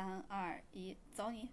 [0.00, 1.50] 三二一，走你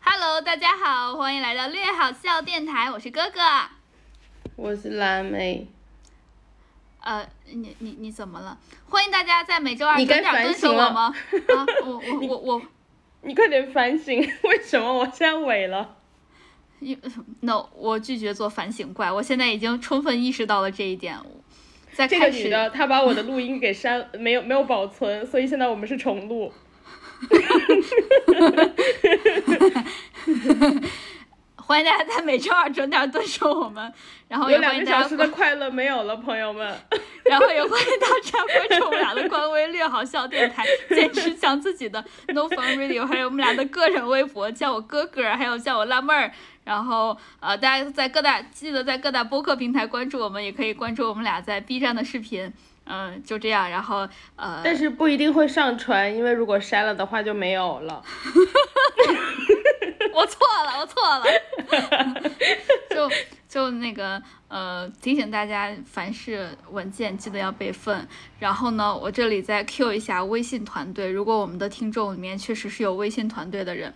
[0.00, 3.40] ！Hello，大家好，欢迎来到略好笑电台，我是哥哥。
[4.54, 5.66] 我是蓝莓，
[7.00, 8.56] 呃，你你你怎么了？
[8.88, 11.06] 欢迎大家在每周二你该准点蹲反省了守我吗？
[11.08, 12.62] 啊，我我 我我
[13.22, 15.96] 你快点反省，为什么我现在萎了
[17.40, 21.18] ？，no，我拒绝做反省怪，我现在已经充分意识到了这一点。
[21.92, 26.52] 在这个开始女的她把我的录音给删， 没有没有保存，所以现在我们是重录。
[31.64, 33.90] 欢迎大家在每周二准点蹲守我们，
[34.28, 36.76] 然后有也欢迎大家两个小时的快乐没有了，朋友们。
[37.24, 46.30] 然后也欢迎大家关注我们俩的官微“略好笑电台”，坚持讲自己的 No Fun Radio，还有我们俩的个人微博，叫我哥哥，还有叫我辣妹儿。
[46.64, 52.52] 然后呃，大家在各大记得在各大播客平台关注我们，也可以关注我们俩在 B 站的视频。
[52.84, 53.70] 嗯、就这样。
[53.70, 58.02] 然后呃，但是不一定会上传，因为如果删了的话就没有了。
[60.12, 61.24] 我错了，我错了。
[62.90, 63.08] 就
[63.48, 68.06] 就那个呃，提醒大家，凡是文件记得要备份。
[68.40, 73.94] 然后呢，我这里再 Q 一下微信团队，如果我们的听众里面确实是有微信团队的人。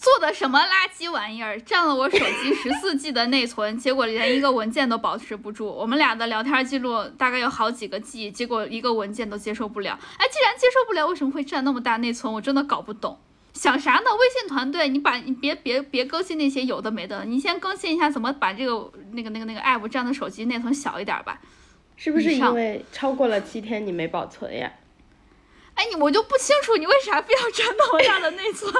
[0.00, 5.66] 做的什么垃圾玩意儿，占了我手机 十四 G 的内存，结果连一个文件都保持不住。
[5.66, 9.98] 我们俩的聊天记录大概有好几个 G，结果一个文件都接受不了。
[10.16, 12.32] 哎，既然接受不了，为什么会占那么大内存？
[12.32, 13.18] 我真的搞不懂。
[13.52, 14.04] 想啥呢？
[14.04, 21.38] 微信团队，你把你别别别更新那些有的没的，你先更新一下怎么把这个那个那个那个 app 占的手机内存小一点吧。
[21.96, 24.72] 是不是因为超过了七天你没保存呀？
[25.74, 28.72] 哎，你我就不清楚你为啥非要占那么大的内存。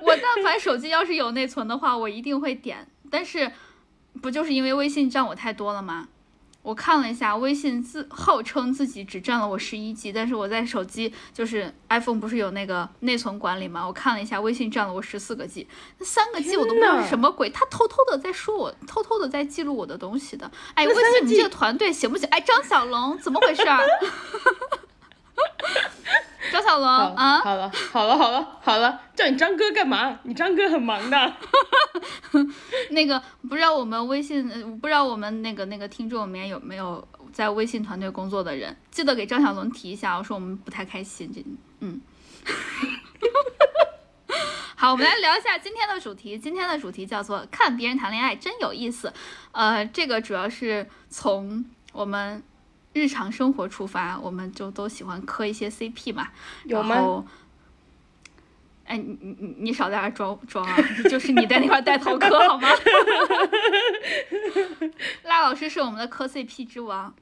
[0.00, 2.88] 我但凡手机要是有内存的话，我一定会点。
[3.10, 3.52] 但是，
[4.22, 6.08] 不就是因为微信占我太多了吗？
[6.66, 13.86] 我看了一下，微信自号称自己只占了我十一 G，但是我在手机就是 iPhone 不是有那个内存管理吗？
[13.86, 15.68] 我看了一下，微信占了我十四个 G，
[15.98, 20.50] 那三个 G 我都不知道是什么鬼，他偷偷的在说我，偷偷的在记录我的东西的。
[20.74, 22.28] 哎，微信你这个团队行不行？
[22.30, 23.86] 哎，张小龙怎么回事儿？
[26.52, 30.18] 张小龙好啊，好了，好了，好了，好了，叫你张哥干嘛？
[30.22, 31.34] 你张哥很忙的。
[32.90, 41.44] 那个不知道我们微信，呃不知道我们那个那个听众里面有没有在微信团队工作的人，记得给张小龙提一下，我说我们不太开心，这
[41.80, 42.00] 嗯。
[44.78, 46.38] 好，我们来聊一下今天的主题。
[46.38, 49.10] 今天的主题叫做“看别人谈恋爱真有意思”。
[49.52, 52.42] 呃，这个主要是从我们
[52.96, 56.28] 日常生活出发，我们就都喜欢磕一些 CP 嘛。
[56.64, 57.24] 有吗？
[58.86, 60.76] 哎，你你你你少在那装装啊！
[61.10, 62.68] 就是你在那块儿带头磕 好吗？
[65.24, 67.14] 辣老师是我们的磕 CP 之王，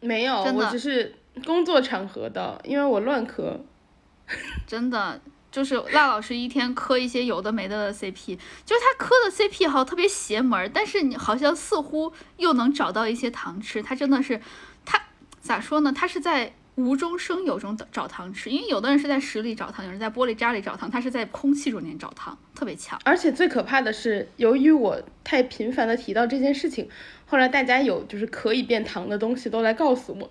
[0.00, 1.14] 没有，真的我只是
[1.44, 3.60] 工作场合的，因为我乱磕。
[4.66, 5.20] 真的
[5.50, 14.44] 就是辣老师一天磕一些有的没的的 CP，就是他磕的 CP 好特别邪门儿，但是你好像似乎又能找到一些糖吃，他真的是他
[15.50, 15.92] 咋说呢？
[15.92, 16.52] 他是在。
[16.76, 22.98] 无中生有中找糖吃，因为有的人是在屎里找糖，有人在玻璃渣里找糖，他是在空气中间找糖，特别强。
[23.04, 26.88] 而且最可怕的是，由于我太频繁的提到这件事情，
[27.26, 30.30] 后来大家有就是可以变糖的东西都来告诉我。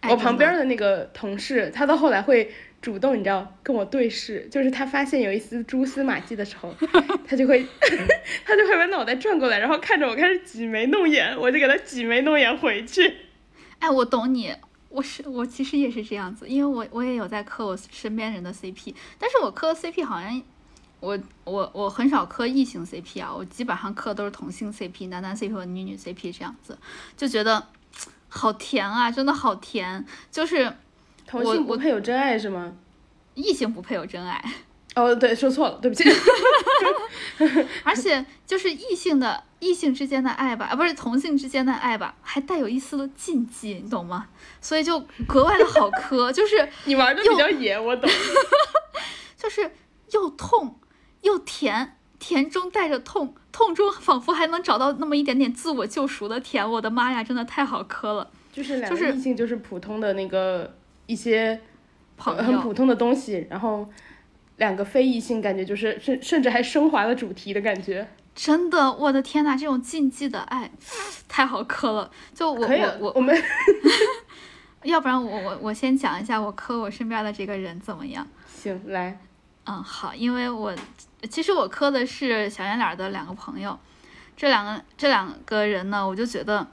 [0.00, 6.72] 哎我旁边的的那个同事，他到后来会主动，你知道跟我对视，就是他发现有一丝蛛丝马迹的时候，
[7.26, 7.66] 他就会
[8.46, 13.12] 他就会把脑袋转过来，然后看着我开始挤眉弄眼，我就给他挤眉弄眼回去。
[13.80, 14.54] 哎，我懂你，
[14.88, 20.40] 我是我其实也是这样子，因为我我也有在磕我身边人的 CP，但是我磕 CP 好像
[21.00, 26.78] 我我我很少磕异性 CP 啊，我基本上磕都是同性 CP，男男 CP 和女女 CP 这样子，
[27.16, 27.66] 就觉得
[28.28, 30.72] 好甜啊，真的好甜，就是
[31.26, 32.72] 同性不配有真爱是吗？
[33.34, 34.44] 异性不配有真爱，
[35.02, 36.04] 哦，对，说错了，对不起。
[37.84, 44.28] 而且就是异性的异性之间的爱吧，啊，不是同性之间的爱吧，还带有一丝的禁忌，你懂吗？
[44.60, 46.68] 所以就格外的好磕，就是。
[46.84, 48.10] 你玩的比较野，我懂。
[49.36, 49.70] 就是
[50.12, 50.78] 又痛
[51.22, 56.70] 又甜，甜中带着痛，痛中仿佛还能找到那么一点点自我救赎的甜。
[56.70, 58.30] 我的妈呀，真的太好磕了！
[58.52, 60.76] 就是两就是个异性，就是普通的那个
[61.06, 61.58] 一些
[62.18, 63.88] 朋友，很普通的东西，然后
[64.60, 68.06] 两个非异性感觉就是甚甚至还升华了主题的感觉。
[68.34, 70.70] 真的，我的天呐，这种禁忌的爱
[71.26, 72.10] 太好磕了。
[72.34, 73.34] 就我我我，我们
[74.84, 78.26] 要不然我我我先讲一下我磕我身边的这个人怎么样。
[78.46, 79.18] 行来，
[79.64, 80.76] 嗯，好，因为我
[81.30, 83.78] 其实我磕的是小圆脸儿的两个朋友，
[84.36, 86.66] 这两个这两个人呢，我就觉得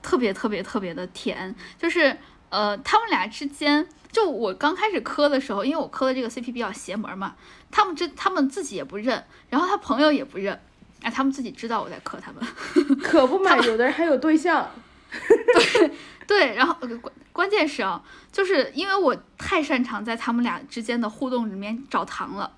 [0.00, 2.16] 特别特别特别的甜，就是
[2.50, 7.34] 呃，他们俩之间，就我刚开始磕的时候，因为我磕的这个 CP 比较邪门嘛，
[7.70, 10.60] 他们这他们自己也不认，然后他朋友也不认，
[11.00, 12.46] 哎，他们自己知道我在磕他们，
[13.02, 14.70] 可不嘛，有的人还有对象。
[15.12, 15.90] 对
[16.26, 22.50] 对，然后关关键是啊，就是因为我太擅长在他们俩之间的互动里面找糖了，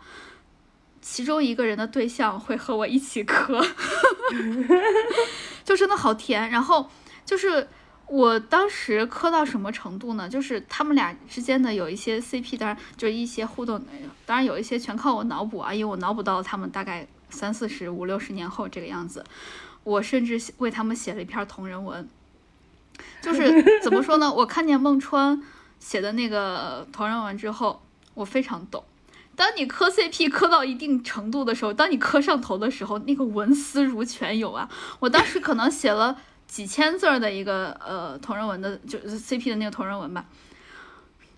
[1.01, 3.61] 其中一个人的对象会和我一起磕，
[5.65, 6.51] 就真的好甜。
[6.51, 6.89] 然后
[7.25, 7.69] 就是
[8.06, 10.29] 我当时磕到什么程度呢？
[10.29, 13.83] 就是他们俩之间的有一些 CP，当然就一些互动，
[14.27, 19.25] 当然有一些全靠我脑补啊，因为我脑补到了他们大概三四十五六十年后这个样子，
[19.83, 22.09] 我甚至为他们写了一篇同人文。
[23.21, 24.33] 就是 怎么说呢？
[24.33, 25.43] 我看见孟川
[25.81, 27.83] 写的那个同人文之后，
[28.15, 28.85] 我非常懂。
[29.35, 34.71] 当你磕 CP 磕到一定程度的时候，当你磕上头的时候，那个文思如泉涌啊！
[35.01, 40.25] 我当时可能写了几千字的一个呃同人文的，就是 CP 的那个同人文吧。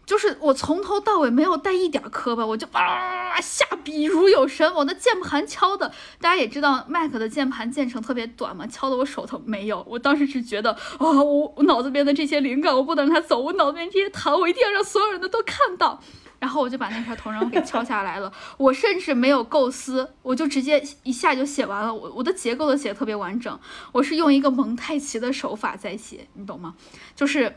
[0.05, 9.85] 就是我从头到尾没有带一点磕巴，我就啊下笔如有神，我的键盘敲的，大家也知道 Mac 的键盘键程特别短嘛，敲的我手头没有。
[9.89, 16.01] 我当时是觉得啊，我我脑子边的这些灵感我不能让它走，我脑子边这些糖我一定要让所有人的都看到。
[16.39, 21.93] 然后我就把那篇同人文给敲下来了，我甚至没有构思，我就直接一下就写完了。
[21.93, 23.59] 我我的结构都写的特别完整，
[23.93, 26.75] 我是用一个蒙太奇的手法在写，你懂吗？
[27.15, 27.55] 就是。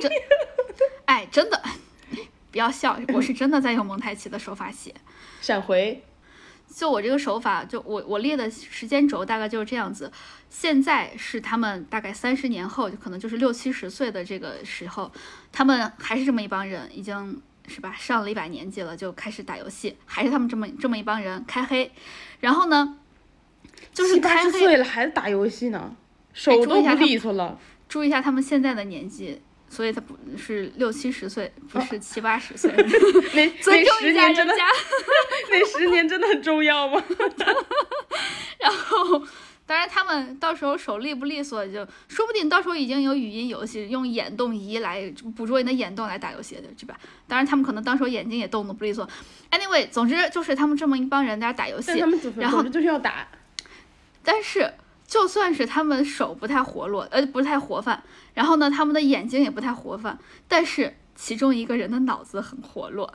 [0.00, 0.10] 真，
[1.04, 1.62] 哎，真的，
[2.50, 4.94] 不要笑，我是真的在用蒙太奇的手法写。
[5.42, 6.02] 闪回，
[6.74, 10.10] 就我这个手法，就我我列的时间轴大概就是这样子。
[10.48, 15.12] 现在是他们大概三十年后，就可能就是六七十岁的这个时候，
[15.52, 21.90] 他们还是这么一帮人，已经是吧，上了一把年纪了，就开始打游戏，还是他们这么这么一帮人开黑。
[22.40, 22.98] 然后呢，
[23.94, 25.96] 就是开黑岁了还打游戏呢，
[26.34, 27.58] 手都不利索了。
[27.88, 29.40] 注意一下他们现在的年纪。
[29.72, 32.72] 所以他不是六七十岁，不是七八十岁。
[33.34, 34.66] 那尊重一下人家。
[35.48, 37.00] 那十年真的很重要吗？
[38.58, 39.22] 然后，
[39.70, 46.98] 当然他们到时候手利不利索，就说不定到时候已经有语音游戏，用眼动仪来捕捉你的眼动来打游戏的，对吧？
[47.28, 49.08] 当然他们可能到时候眼睛也动的不利索。
[49.52, 51.92] Anyway，总之就是他们这么一帮人在打游戏，
[52.36, 53.28] 然后就是要打。
[54.24, 54.74] 但是。
[55.06, 58.00] 就算是他们手不太活络，呃，不太活泛，
[58.32, 63.12] 然后呢，他们的眼睛也不太活泛，但是其中一个人的脑子很活络，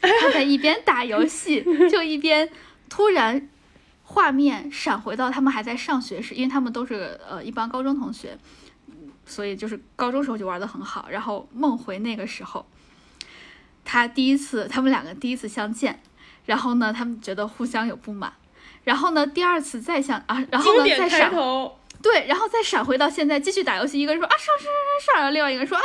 [0.00, 2.48] 他在一边打游戏，就一边
[2.88, 3.48] 突然
[4.08, 8.38] 画面闪回到他们还在上学时，因为他们都是呃一帮高中同学，
[9.26, 12.64] 所以就是高中时候就玩的很好，然后梦回那个时候，
[13.84, 16.00] 他第一次，他们两个第一次相见，
[16.46, 18.32] 然后呢，他们觉得互相有不满。
[18.84, 19.26] 然后呢？
[19.26, 21.32] 第二次再相啊，然后呢再闪，
[22.00, 23.98] 对，然后再闪回到现在继续打游戏。
[23.98, 25.82] 一个人说啊上上上上，然后另外一个人说啊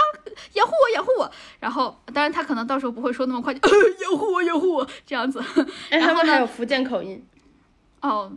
[0.54, 1.32] 掩护我掩护我。
[1.60, 3.60] 然后当然他可能到时候不会说那么快，就
[4.02, 5.44] 掩护我掩护我这样子。
[5.90, 7.26] 然后还有福建口音。
[8.02, 8.32] 哦，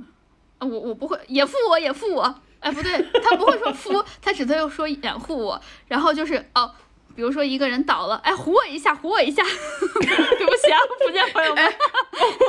[0.61, 2.34] 我我不会也负我也负我。
[2.61, 5.61] 哎不对，他不会说负，他只会说掩护我。
[5.88, 6.70] 然后就是哦。
[7.16, 9.40] 比如说一个人倒了，哎，唬我一下，唬我一下。
[9.46, 11.75] 对不起啊，福建朋友们，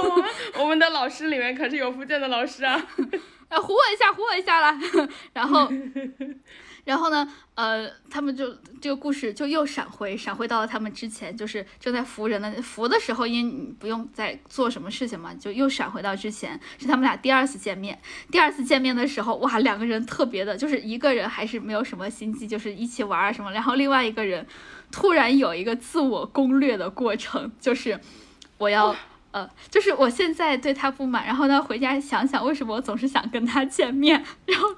[0.02, 0.30] 我 们
[0.62, 2.74] 我们的老师里面可是有福建的老师啊。
[3.48, 4.76] 哎，唬我一下，唬我一下啦。
[5.34, 5.70] 然后。
[6.86, 18.00] 然后呢，呃，他们就这个故事就又闪回，闪回到了他们之前，就是正在扶人的扶的时候，因为你不用再做什么事情嘛，就又闪回到之前，是他们俩第二次见面。
[18.32, 24.46] 第二次见面的时候，哇，两个人特别的，就是一个人还是没有什么心机，就是一起玩啊什么，然后另外一个人
[24.92, 28.00] 突然有一个自我攻略的过程，就是
[28.60, 28.96] 我要，
[29.32, 34.76] 呃，就是我现在对他不满，然后呢回家想想为什么我总是想跟他见面，然后。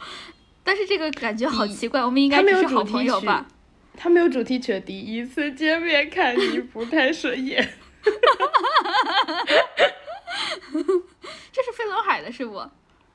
[0.68, 3.48] 但是这个感觉好奇怪，我们应该是好朋友吧？
[3.96, 7.66] 他没有主题曲，第一次见面看你不太顺眼。
[11.54, 12.62] 这是飞轮海的是不？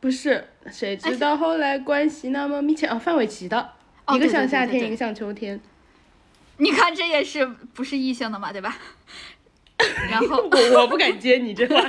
[0.01, 2.99] 不是，谁知道后来关系那么密切啊？
[2.99, 3.73] 范玮琪的，
[4.15, 5.61] 一个像夏天，一个像秋天。
[6.57, 7.45] 你看，这也是
[7.75, 8.79] 不是异性的嘛，对吧？
[10.11, 11.87] 然后我我不敢接你这话。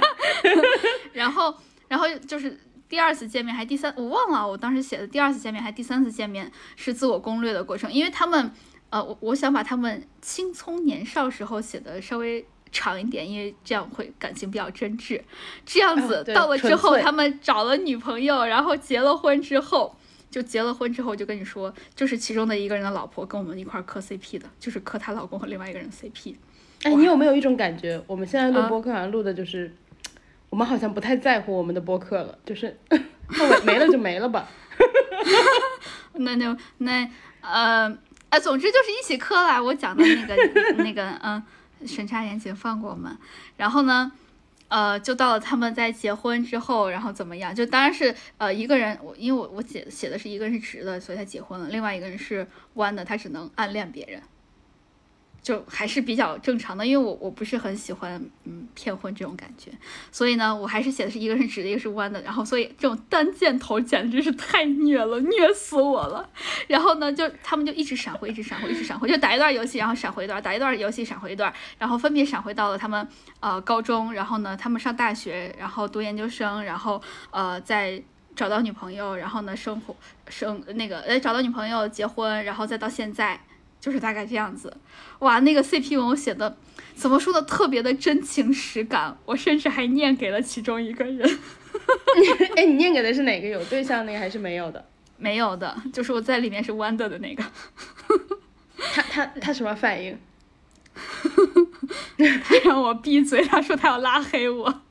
[1.13, 1.55] 然后，
[1.87, 2.59] 然后就是。
[2.93, 8.51] 第二次见面还第三，我忘了，我当时写的第二次见面还第三次见面是自我攻略的过程，因为他们，
[8.91, 15.19] 呃，我我想把他们青葱年少时候写的稍微长一点，因为这样会感情比较真挚。
[15.65, 19.95] 这样子到了之后，他们找了女朋友，然后结了婚之后，
[20.29, 26.35] 就结了婚之后就跟你说，就是其中的一个人的老婆跟我们一块磕 CP 的，就是磕她老公和另外一个人 CP。
[26.83, 29.73] 哎，你有没有一种感觉，我们现在录播客好像录的就是。
[30.53, 32.77] 我们好像不太在乎我们的播客了，就是
[33.27, 34.47] 那我没了就没了吧。
[36.13, 37.09] 那就那
[37.41, 37.89] 呃
[38.29, 39.59] 啊，总之就是一起磕啦。
[39.59, 41.43] 我讲的那个那个嗯，
[41.87, 43.17] 审查严谨放过我们。
[43.57, 44.11] 然后呢，
[44.67, 47.55] 呃，就到了他们在结婚之后，然后怎么样？
[47.55, 54.21] 就当然是呃一个人，我因为我我写写的是一个人是直的，所以他结婚了；另外一个人是弯的，他只能暗恋别人。
[55.43, 59.69] 就还是比较正常的，因为我我不是很喜欢嗯骗婚这种感觉，
[60.09, 66.29] 所以呢，我还是写的是一个是直的，一个是弯的，然后所以这种单箭头简直是太虐了，虐死我了。
[66.67, 73.05] 然后呢，就他们就一直闪回，一直闪回，一直闪回，就打一段游戏，然后闪回一段，打一段游戏，闪回一段，然后分别闪回到了他们
[73.41, 78.01] 呃高中，然后呢他们上大学，然后读研究生，然后呃再
[78.33, 79.93] 找到女朋友，然后呢生活
[80.29, 83.37] 生那个呃找到女朋友结婚，然后再到现在。
[83.83, 84.73] 就是大概这样子，
[85.19, 86.55] 哇，那个 CP 文我写的
[86.95, 91.39] 怎么说的特别的真情实感，我甚至还念给了其中一个人。
[92.55, 93.47] 哎，你念给的是哪个？
[93.49, 94.85] 有对象那个还是没有的？
[95.19, 97.43] 没有的，就是我在里面是 Wonder 的那个。
[98.93, 100.17] 他他他什么反应？
[102.45, 104.81] 他让我闭嘴，他说他要拉黑我。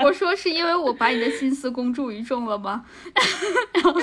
[0.00, 2.84] 我说是因为我把你的心思公诸于众了吗？
[3.72, 3.94] 然后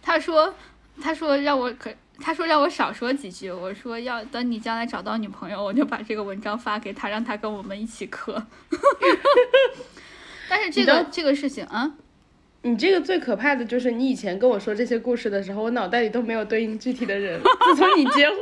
[0.00, 0.54] 他说。
[1.00, 3.50] 他说让我可，他说让我少说几句。
[3.50, 8.46] 我说要等你将来找到女朋友，我就把这个文章发给他，让他跟我们一起磕。
[10.48, 11.92] 但是这个这个事情啊，
[12.60, 17.40] 你这个最可怕的就是你以前跟我说这些故事的时候，我脑袋里都没有对应具体的人。
[17.64, 18.38] 自从你结婚，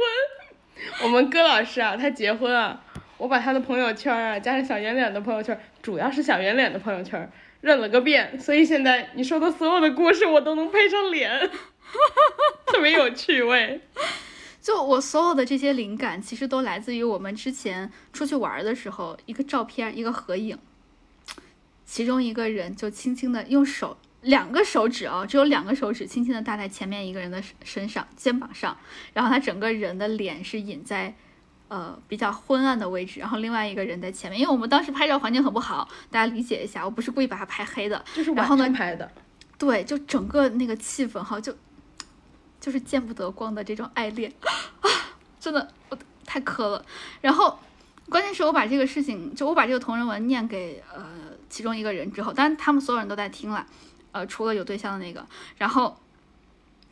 [1.04, 2.83] 我们戈老师啊，他结婚啊，
[3.16, 7.30] 我把他的朋友圈啊，加上小圆脸的朋友圈，主要是小圆脸的朋友圈
[7.61, 11.49] 认了个遍，所以现在你说的所有的故事，我都能配上脸。
[12.66, 13.80] 特别有趣味，
[14.62, 20.59] 就我所有的这些灵感，其实都来自于我们之前出去玩的时候，一个照片，一个合影，
[21.85, 28.76] 其中一个人就轻轻的用手，两个手指啊，只有两个手指，轻轻的搭在前面一个人的身上肩膀上，
[29.12, 31.14] 然后他整个人的脸是隐在
[31.68, 39.11] 呃比较昏暗的位置，然后另外一个人在前面，因为我们当时拍照环境很不好，大家理解一下，我不是故意把它拍黑的，就是晚上拍的，
[39.59, 41.56] 对，就整个那个气氛哈就。
[42.61, 44.33] 就是见不得光的这种爱恋
[44.83, 44.90] 啊，
[45.40, 46.85] 真的我太磕了。
[47.21, 47.59] 然后，
[48.09, 51.07] 关键是我把这个事情，就我把这个同人文念给呃
[51.49, 53.67] 其中一个人之后，当然他们所有人都在听了，
[54.12, 55.26] 呃，除了有对象的那个，
[55.57, 55.97] 然后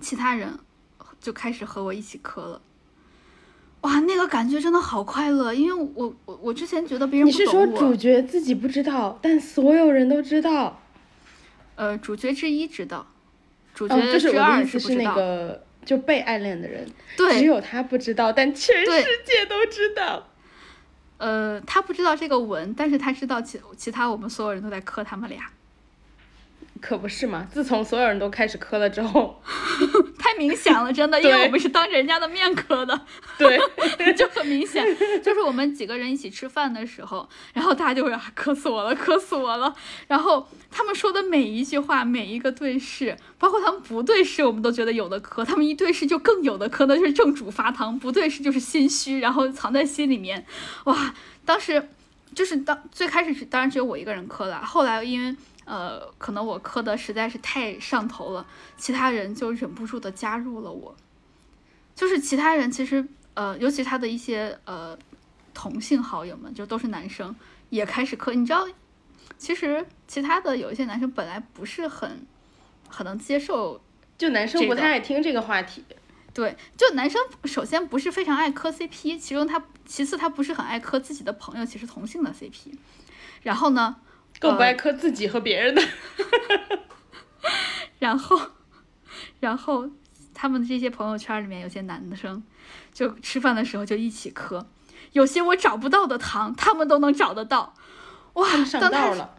[0.01, 0.59] 其他人
[1.21, 2.61] 就开始和我一起磕了。
[3.83, 10.81] 哇，那个感觉真的好快乐，因为我我我之前觉得别人你是说主角自己不知道，但所有人都知道？
[11.77, 13.07] 呃，主角之一知道。
[13.79, 16.85] 主角之二是是那个就被暗恋的人，
[17.17, 18.91] 对，只有他不知道，但全世
[19.25, 20.27] 界都知道。
[21.19, 25.45] 呃，他不知道这个文，但是他知道其其他我们所有人都在磕他们俩。
[26.81, 27.47] 可不是嘛！
[27.53, 29.43] 自从所有人都开始磕了之后，
[30.19, 33.01] 太明显了，真的，因为我们是当着人家的面磕的，
[33.37, 33.59] 对，
[34.15, 34.85] 就很明显。
[35.23, 39.75] 就是我们几个人一起吃饭的时候，然后大家就会磕死我了，磕死我了。
[40.07, 50.45] 然后他们说的每一句话，每一个对视，包括他们不对视，我们都觉得有的磕；他们一对视就更有的磕，那就是正主发糖；不对视就是心虚，然后藏在心里面。
[50.85, 51.89] 哇，当时
[52.35, 55.35] 就是当最开始是当然只有我一个人磕了，后来因为。
[55.69, 58.47] 呃，可能我磕的实在是太上头了，
[58.79, 60.97] 其他人就忍不住的加入了我。
[61.95, 64.99] 就是其他人其实，呃，尤其他的一些呃
[65.53, 67.37] 同性好友们，就都是男生，
[67.69, 68.33] 也开始磕。
[68.33, 68.67] 你知道，
[69.37, 72.27] 其实其他的有一些男生本来不是很
[72.89, 73.79] 很能接受，
[74.17, 75.85] 就男生不太爱听这个话题。
[76.33, 82.75] 对，就男生首先不是非常爱磕 CP，其中他其次他不是很爱磕自己的朋友，其实同性的 CP。
[83.43, 83.97] 然后呢？
[84.39, 85.83] 更不爱磕自己和别人的，
[87.99, 88.41] 然后，
[89.41, 89.89] 然后
[90.33, 92.43] 他们这些朋友圈里面有些男生，
[92.93, 94.67] 就吃饭的时候就一起磕，
[95.13, 97.75] 有些我找不到的糖，他们都能找得到，
[98.35, 99.35] 哇，上道了，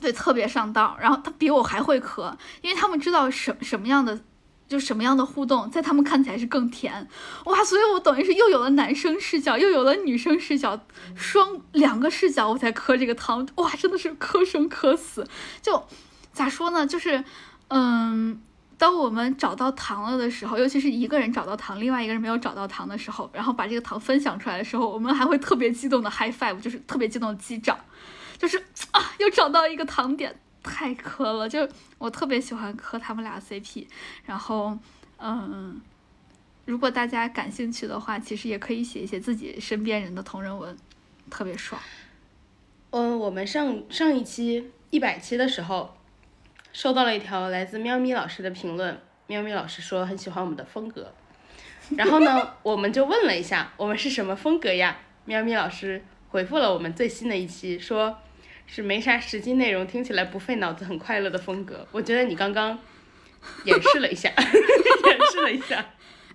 [0.00, 0.96] 对，特别上道。
[1.00, 4.20] 然后他比我还会磕，因为他们知道什什么样的。
[4.70, 7.08] 就什么样的互动，在他们看起来是更甜，
[7.46, 7.64] 哇！
[7.64, 10.80] 所以我等于是又有了男生视角，又有了女生视角，
[11.16, 13.68] 双两个视角我才磕这个糖，哇！
[13.72, 15.26] 真的是磕生磕死。
[15.60, 15.84] 就
[16.32, 16.86] 咋说呢？
[16.86, 17.24] 就是，
[17.66, 18.40] 嗯，
[18.78, 27.76] 当我们找到糖了的时候，尤其是一个人找到糖，另外一个人没有找到糖的时候，然后把这个糖分享出来的时候，我们还会特别激动的 high five，就是特别激动的击掌，
[28.38, 28.56] 就是
[28.92, 30.40] 啊，又找到一个糖点。
[30.62, 33.86] 太磕了，就我特别喜欢磕他们俩 CP，
[34.24, 34.76] 然后，
[35.18, 35.80] 嗯，
[36.64, 40.76] 如果大家感兴趣的话，其实也可以写一写自己身边人的同人文，
[41.30, 41.80] 特别爽。
[42.90, 45.96] 嗯，我们上上一期一百期的时候，
[46.72, 51.12] 收到了一条来自喵咪老师的评论，喵咪老师说很喜欢我们的风格，
[51.96, 54.98] 然后呢，我们就问了一下，我们是什么风格呀？
[55.24, 58.18] 喵咪老师回复了我们最新的一期，说
[58.72, 61.84] 是没啥实际内容，听起来不费脑子，很快乐的风格。
[61.90, 62.78] 我觉得你刚刚
[63.64, 65.84] 演示了一下， 演示了一下。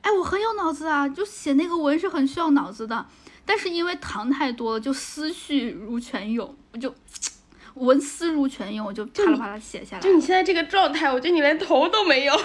[0.01, 3.05] 哎，我很有脑子啊，就写那个文是很需要脑子的，
[3.45, 6.93] 但是因为糖太多了，就思绪如泉涌，我就
[7.75, 10.01] 文思如泉涌，我就啪啦啪啦写下来。
[10.01, 12.33] 就你现在这个状态，我觉得你连头都没有。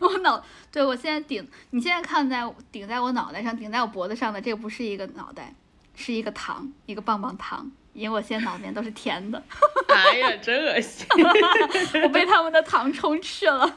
[0.00, 2.42] 我脑，对我现在顶，你现在看在
[2.72, 5.54] 顶在我脑袋上，顶在我脖子上的，这个不是一个脑袋，
[5.96, 7.68] 是一个糖，一个棒棒糖。
[7.92, 9.42] 因为我现在脑子里面都是甜的，
[9.88, 11.06] 哎呀，真恶心！
[12.04, 13.74] 我被他们的糖充斥了，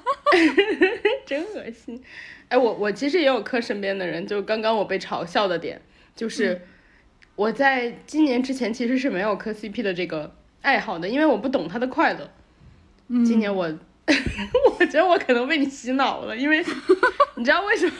[1.25, 2.03] 真恶心。
[2.49, 5.81] 哎，我我其实也有磕身边的人，就刚刚我被嘲笑的点，
[6.17, 6.61] 就是
[7.38, 12.29] 我在今年之前其实是没有磕 CP 的这个爱好的，因为我不懂他的快乐。
[13.25, 13.73] 今年我，
[14.77, 16.61] 我觉得我可能被你洗脑了，因为
[17.35, 17.93] 你知道为什么？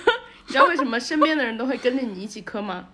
[0.48, 2.90] 你知道为什么身边的人都会跟着你一起磕吗？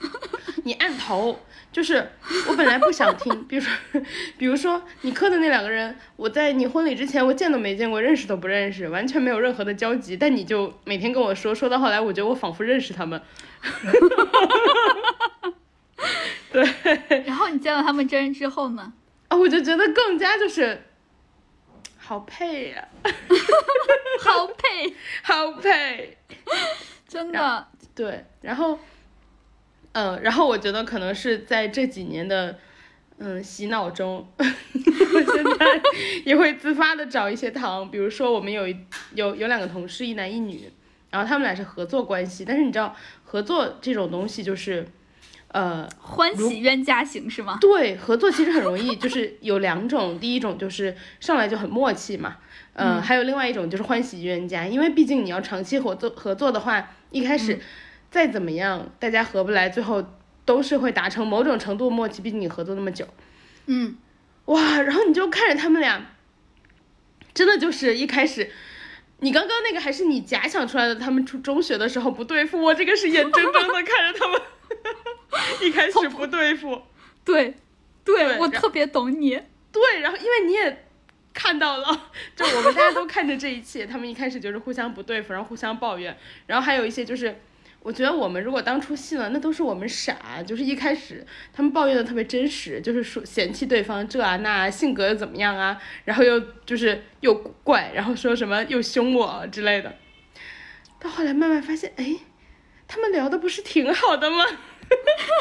[0.64, 1.40] 你按头。
[1.70, 2.12] 就是
[2.48, 3.70] 我本来不想听，比如说，
[4.38, 10.16] 比如说你磕的那两个人，我在你婚礼之前我见都没见过，认识都不认识，完全没有任何的交集。
[10.16, 13.20] 但你就每天跟我说，说到后来，我觉得我仿佛认识他们。
[16.50, 17.22] 对。
[17.26, 18.94] 然后你见到他们真人之后呢？
[19.28, 20.84] 啊，我就觉得更加就是
[21.98, 22.88] 好配呀，
[24.24, 26.16] 好配，好配，
[27.06, 27.68] 真的。
[27.94, 28.78] 对，然后。
[29.92, 32.56] 嗯，然后我觉得可能是在这几年的
[33.18, 35.82] 嗯洗脑中， 我现在
[36.24, 38.76] 也会自发的找一些糖，比如说我们有一
[39.14, 40.70] 有有两个同事，一男一女，
[41.10, 44.86] 然后他们俩是合作关系，但是你知道合作这种东西就是，
[45.48, 47.58] 呃，欢喜冤家型是吗？
[47.60, 52.36] 对，合作其实很容易，就是有两种，第一种就是上来就很默契嘛，
[52.74, 57.58] 嗯，还有另外一种就是欢喜冤家，因为毕竟你要长期合作合作的话，一开始。
[58.10, 60.02] 再怎么样，大家合不来，最后
[60.46, 62.22] 都是会达成某种程度默契。
[62.22, 63.06] 毕竟你合作那么久，
[63.66, 63.96] 嗯，
[64.46, 66.06] 哇，然后你就看着他们俩，
[67.34, 68.50] 真的就是一开始，
[69.20, 74.40] 你刚刚那个还是你假想出来的，他们初中学的时候不对付，我这个是眼睁睁的看着他们
[75.60, 76.80] 一开始不对付，
[77.26, 77.56] 对，
[78.04, 79.38] 对我特别懂你，
[79.70, 80.86] 对，然后因为你也
[81.34, 86.16] 看到了， 就我们大家都看着这一切，他们一开始就是互相不对付，然后互相抱怨，
[86.46, 87.38] 然后还有一些就是。
[87.88, 90.42] 我觉得我们如果当初信了，那都是我们傻。
[90.46, 99.96] 就是一开始他们抱怨的特别真实，就是说嫌弃对方这啊那，性格又怎么样啊，然后又就是又怪，然后说什么又凶我之类的。
[101.00, 102.14] 到后来慢慢发现，哎，
[102.86, 104.44] 他们聊的不是挺好的吗？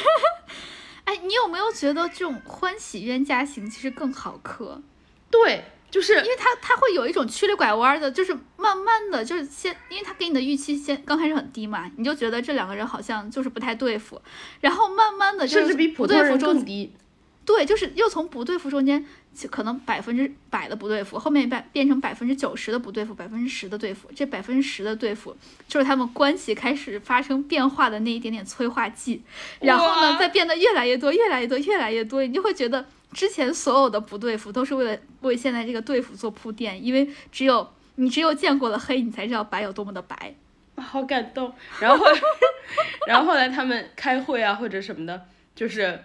[1.04, 4.82] 哎，你有没有觉得这种欢喜冤家型其实更好磕？
[5.30, 5.66] 对。
[5.90, 14.22] 就是因为他他会有一种曲里拐弯的，就是慢慢的就是先，因为他给你的预期先刚开始很低嘛，你就觉得这两个人好像就是不太对付，
[14.60, 16.94] 然后慢慢的甚至比普通人更低，
[17.46, 19.06] 对，就是又从不对付中间
[19.46, 25.36] 可能百分之百的不对付，后面变变成百分之九十的不对付，百分之十的对付，这百分之十的对付
[25.68, 29.22] 就是他们关系开始发生变化的那一点点催化剂，
[29.60, 32.86] 然后呢再变得越来越多，越来越多，越来越多，你就会觉得。
[33.14, 40.36] 之前所有的不对付都是为了为现在这个对付做铺垫，因为只有你只有见过了黑，你才知道白有多么的白，
[40.76, 41.52] 好感动。
[41.80, 42.06] 然后，
[43.08, 46.04] 然后后来他们开会啊或者什么的，就是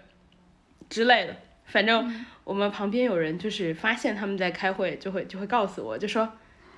[0.89, 6.31] 之类的，反正我们旁边有人就是发现他们在开会，就会就会告诉我，就说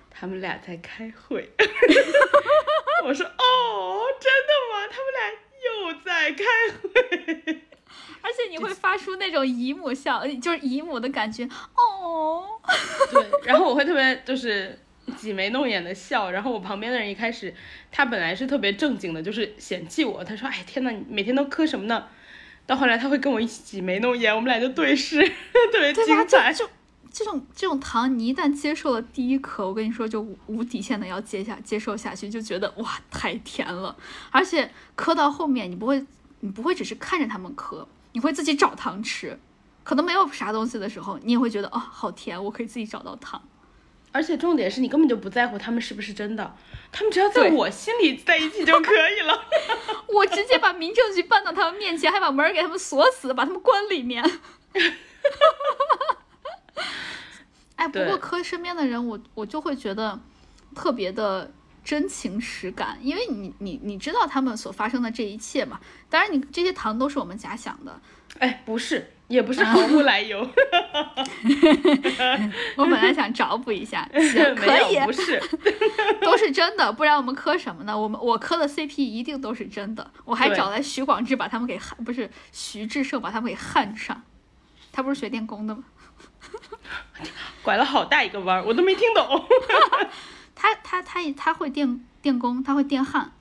[0.10, 1.50] 他们俩在开会。
[3.06, 4.88] 我说哦，真的吗？
[4.92, 5.32] 他们俩
[5.66, 6.44] 又在开
[6.82, 7.62] 会。
[8.22, 12.60] 而且你会发出那种姨母笑，就是姨母的感觉哦。
[13.12, 14.80] 对，然后我会特别就是
[15.16, 17.54] 挤眉弄眼的笑，然后我旁边的人一开始
[17.92, 22.08] 他本来是特别正经的，就是嫌弃我，他说：“哎天呐，你每天都磕什么呢？”
[22.66, 25.22] 到后来他会跟我一起挤眉弄眼，我们俩就对视，
[25.72, 26.52] 特别精彩。
[26.54, 26.68] 就
[27.12, 33.96] 这种这种糖，你一旦接受了第一颗，我跟你说就无底线的要接下接受下去，就觉得哇太甜了。
[34.32, 36.06] 而且磕到后面，你不会
[36.42, 37.88] 你不会只是看着他们磕。
[38.14, 39.38] 你会自己找糖吃，
[39.84, 43.42] 可能没有啥东西的时候，你也会觉得哦，好甜，我可以自己找到糖。
[44.16, 46.56] 而且重点是你根本就不在乎他们是不是真的，
[46.90, 49.46] 他们只要在我心里在一起就可以了。
[50.08, 54.24] 我直接把民政局搬到他们面前，还把门给他们锁死，把他们关里面。
[57.76, 60.18] 哎，不过磕身边的人，我我就会觉得
[60.74, 61.52] 特别的。
[61.86, 65.80] 真情实感，因为你你你知道他们所发生的这一切嘛？
[66.10, 68.02] 当然，你这些糖都是我们假想的，
[68.40, 70.40] 哎，不是，也不是毫无来由。
[72.78, 75.42] 我本来想找补一下， 行，可以，不是，
[76.22, 77.98] 都是真的，不然我们磕什么呢？
[77.98, 80.12] 我们我磕的 CP 一定都是真的。
[80.26, 84.24] 我还找来徐广志把他们给焊，不是徐志胜把他们给焊上。
[84.92, 85.84] 他不是学电工的吗？
[87.64, 89.46] 拐了好大一个弯儿，我都没听懂。
[90.54, 93.32] 他他他他会电电工，他会电焊，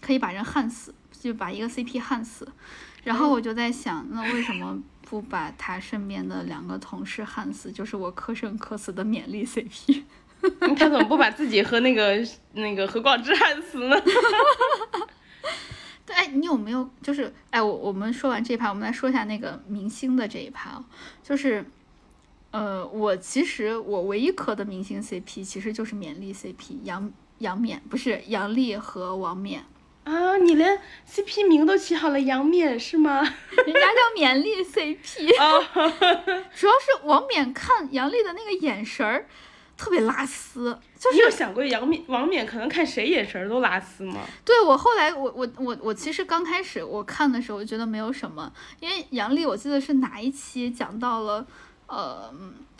[0.00, 2.52] 可以把人焊死，就把一个 CP 焊死。
[3.02, 7.72] 然后我就在想，那为什么不把他身边的两个同事焊死？
[7.72, 10.02] 就是我磕生磕死的勉励 CP。
[10.76, 13.96] 他怎么不把自己和那个那个何广智焊死呢？
[16.04, 20.84] 对，哎，你有没有就是哎，我我们说完这一趴，我们来说一下那个明星的这一趴哦，
[21.22, 21.64] 就是。
[22.50, 29.62] 呃，我其实我唯一磕的明星 CP 其实就是勉励 CP，杨杨勉不是杨丽和王冕
[30.08, 33.20] 啊，你连 CP 名都起好了，杨冕是吗？
[33.20, 35.28] 人家叫勉励 CP，
[36.56, 39.26] 主要是王冕看杨丽的那个眼神儿
[39.76, 44.22] 特别拉丝，就是你有想过杨冕王冕可能看谁眼神都拉丝吗？
[44.46, 51.46] 对我后来我我我我其实刚开始我看的时候我觉得没有什么，因为杨丽我记得是哪一期讲到了。
[51.90, 52.30] 呃，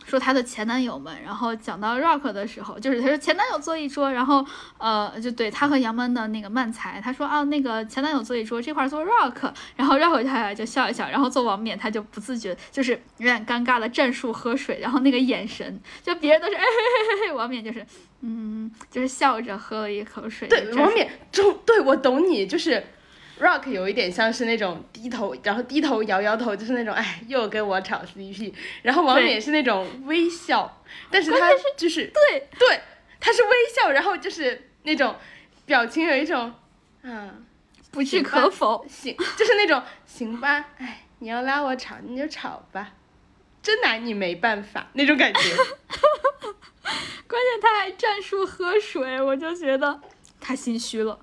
[0.06, 4.44] 说她的前男友们，然后讲到 Rock 的时候，就是她说前男友坐一桌，然后
[4.78, 17.86] 呃，就对他和杨门的那个漫才，他说啊，那个前男友坐一桌，这块坐 Rock，然后 Rock 下来就笑一笑，然后坐王冕他就不自觉，就是有点尴尬的战术喝水，然后那个眼神，就别人都是哎嘿嘿嘿嘿，王冕就是
[18.22, 20.48] 嗯，就是笑着喝了一口水。
[20.48, 22.82] 对，王冕就对我懂你，就是。
[23.40, 28.52] Rock 有一点像是那种低头，然后低头摇摇头，就是那种哎，又跟我炒 CP。
[28.82, 32.80] 然后王冕是那种微笑，但是他就是对对，
[33.20, 35.14] 他是微笑，然后就是那种
[35.66, 36.52] 表情有一种
[37.02, 37.44] 嗯
[37.90, 42.92] 不置可否，行，就是那种行吧，哎，你要拉我炒你就炒吧，
[43.62, 45.40] 真拿你没办法那种感觉。
[47.28, 50.00] 关键他还战术喝水，我就觉得
[50.40, 51.18] 他心虚了。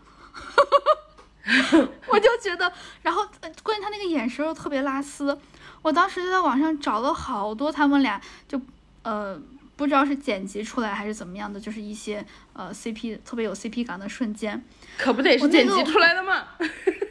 [2.08, 2.72] 我就觉得，
[3.04, 3.24] 然后
[3.62, 5.38] 关键他那个眼神又特别拉丝，
[5.82, 8.60] 我当时就在网上找了好多他们俩，就
[9.04, 9.40] 呃
[9.76, 14.64] 不知道是剪辑出来还是怎么样的，就是一些呃 CP 特别有 CP 感的瞬间，
[14.98, 16.48] 可不得是剪辑出来的吗？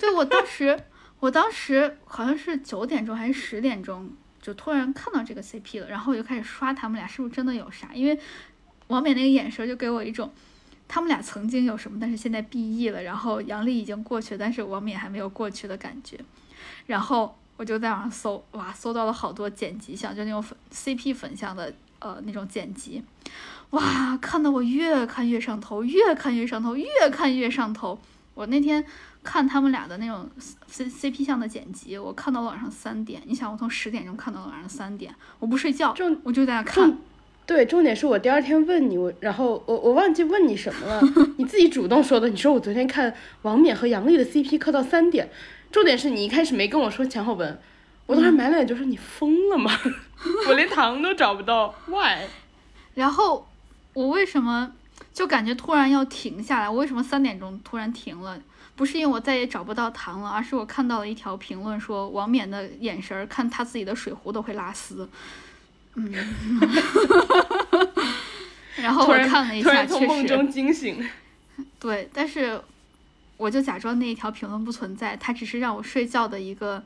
[0.01, 0.85] 对，我当时
[1.20, 4.11] 我当时好像是九点钟还是十点钟，
[4.42, 8.18] 就突然看到这个 CP 了，然后我就开始刷他们俩是不是真的有啥，因为
[8.88, 10.33] 王冕那个眼神就给我一种。
[10.87, 13.03] 他们俩曾经有什么，但是现在 B E 了。
[13.03, 16.18] 然后杨笠已经过去，但是王冕还没有过去的感觉。
[16.87, 23.03] 然后我就在网上搜，哇，搜到了好多剪辑像，就那种粉 C P 粉像的呃那种剪辑，
[23.70, 27.99] 哇，看得我越看越上头，越看越上头，越看越上头。
[28.35, 28.85] 我那天
[29.23, 30.29] 看他们俩的那种
[30.66, 33.23] C C P 像的剪辑，我看到了晚上三点。
[33.27, 36.99] 你想，我从十点钟看到了晚上三点，我不睡觉，我就在那看。
[37.47, 41.03] 对，重点是我第二天问你，我然后我我忘记问你什么了，
[41.37, 42.29] 你自己主动说的。
[42.29, 45.29] 你说我昨天看王冕和杨笠的 CP 磕到三点，
[45.71, 47.61] 重点是你一开始没跟我说前后文，
[48.07, 49.71] 我当时满脸就说你疯了吗？
[50.49, 52.23] 我连糖都找不到，why？
[52.95, 53.47] 然后
[53.93, 54.73] 我为什么
[55.13, 56.71] 就感觉突然要停下来？
[56.71, 58.41] 我为什么三点钟突然停了？
[58.75, 65.07] 不是因为我再也找不到糖了，而是我看到了一条评论说王冕的眼神看他自己的水壶都会拉丝。
[65.97, 66.13] 嗯，
[68.77, 71.07] 然后我看了一下，从梦中惊醒。
[71.79, 72.61] 对，但是
[73.37, 76.83] 我就假装那一条评论不存在，它只是让我睡觉的一个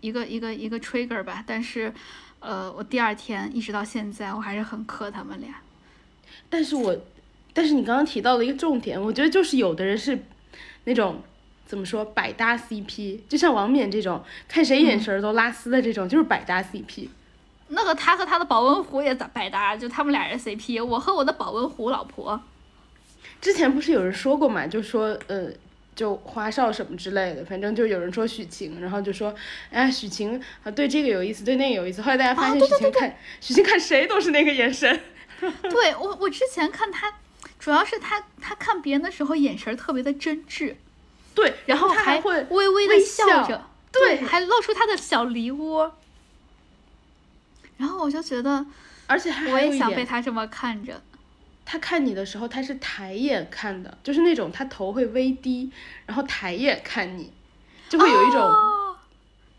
[0.00, 1.44] 一个一个一个 trigger 吧。
[1.46, 1.92] 但是，
[2.40, 5.54] 呃，我第二天一直到现在，我还是很磕他们俩。
[6.50, 6.96] 但是我，
[7.52, 10.18] 但是你刚刚提到了一个重点，我觉得就是有的人是
[10.84, 11.22] 那种
[11.66, 17.08] 怎么说百搭 CP，就像王冕这种，看谁眼神都拉丝的这种，就是百搭 CP。
[17.68, 19.76] 那个他和他的保温壶也咋百搭？
[19.76, 22.40] 就他们俩人 CP，我和我的保温壶老婆。
[23.40, 24.66] 之前不是有人说过嘛？
[24.66, 25.48] 就说呃，
[25.94, 29.34] 就花少什么之类的，反正就有人说许晴，然后就说，
[29.70, 32.02] 哎，许晴啊，对这个有意思，对那个有意思。
[32.02, 35.00] 后来大家发现许晴看许晴看谁都是那个眼神。
[35.40, 37.12] 对我，我之前看他，
[37.58, 40.74] 主要是他他看别人的时候眼神特别的真挚。
[41.34, 45.94] 对，然后还会微微的笑着，对，还露出他的小梨窝。
[47.78, 48.66] 然后我就觉得，
[49.06, 51.00] 而且我也想被他这么看着。
[51.64, 55.70] 他看你的时候，他是抬眼看的，就是那种他头会微低，
[56.06, 57.32] 然后抬眼看你，
[57.88, 58.50] 就会有一种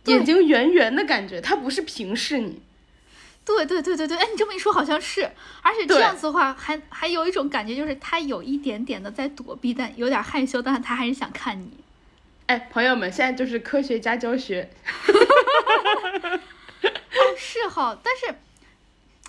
[0.05, 1.39] 眼睛圆圆的感觉。
[1.39, 2.61] 他不是平视你。
[3.45, 5.23] 对对对对对，哎，你这么一说好像是，
[5.61, 11.71] 而且这样子的话，还还有一种感觉，就是他有一点点的在躲避，但有点害羞，但是他还是想看你。
[12.47, 14.69] 哎，朋友们，现在就是科学家教学。
[17.37, 18.35] 是哈，但是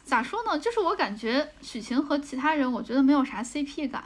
[0.05, 0.59] 咋说呢？
[0.59, 4.05] 就是我感觉许晴和其他人，我觉得没有啥 CP 感。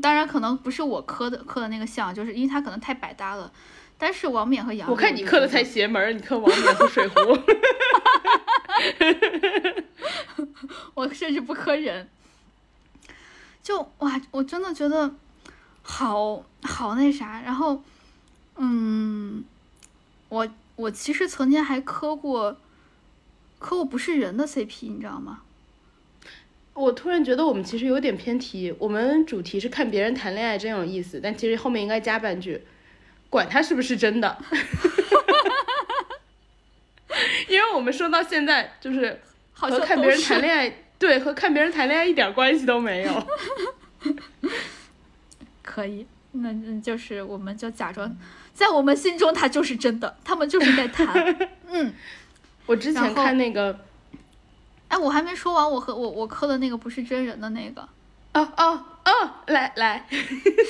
[0.00, 3.50] 当然，可能不是我磕的磕的那个像，就是因为他可能太百搭了。
[3.96, 7.14] 但是王冕和杨，我看你磕的才邪门，你磕王冕和水壶。
[10.94, 12.08] 我甚至不磕人。
[13.62, 15.12] 就哇，我真的觉得
[15.82, 17.40] 好好那啥。
[17.40, 17.82] 然后，
[18.56, 19.44] 嗯，
[20.28, 22.56] 我我其实曾经还磕过。
[23.58, 25.42] 可我不是人的 CP，你知道吗？
[26.74, 28.72] 我突然觉得我们其实有点偏题。
[28.78, 32.62] 我们主题是看别人谈恋爱真有意思，但其实后面应该加半句，
[33.28, 34.38] 管他是不是真的。
[37.48, 39.20] 因为我们说到现在，就是
[39.52, 43.26] 和看别人谈恋爱，对，和看别人谈恋爱一点关系都没有。
[45.64, 48.16] 可以，那那就是我们就假装，
[48.54, 51.36] 在我们心中他就是真的，他们就是在谈，
[51.68, 51.92] 嗯。
[52.68, 53.76] 我之前看那个，
[54.88, 57.82] 哎，我还没说完，我和我我磕的那个不是真人的那个，
[58.34, 60.06] 哦哦哦，来来，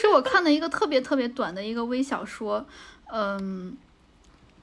[0.01, 2.65] 是我看的一个特别特别短的一个微小说，
[3.13, 3.77] 嗯，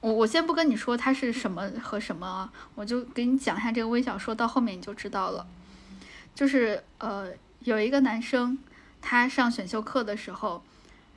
[0.00, 5.46] 我我先不跟你说它是什么和什么啊，我就给你讲一下这个微小说，到后面你就知道了，
[6.34, 7.28] 就是呃，
[7.60, 8.58] 有一个男生，
[9.02, 10.62] 他上选修课的时候。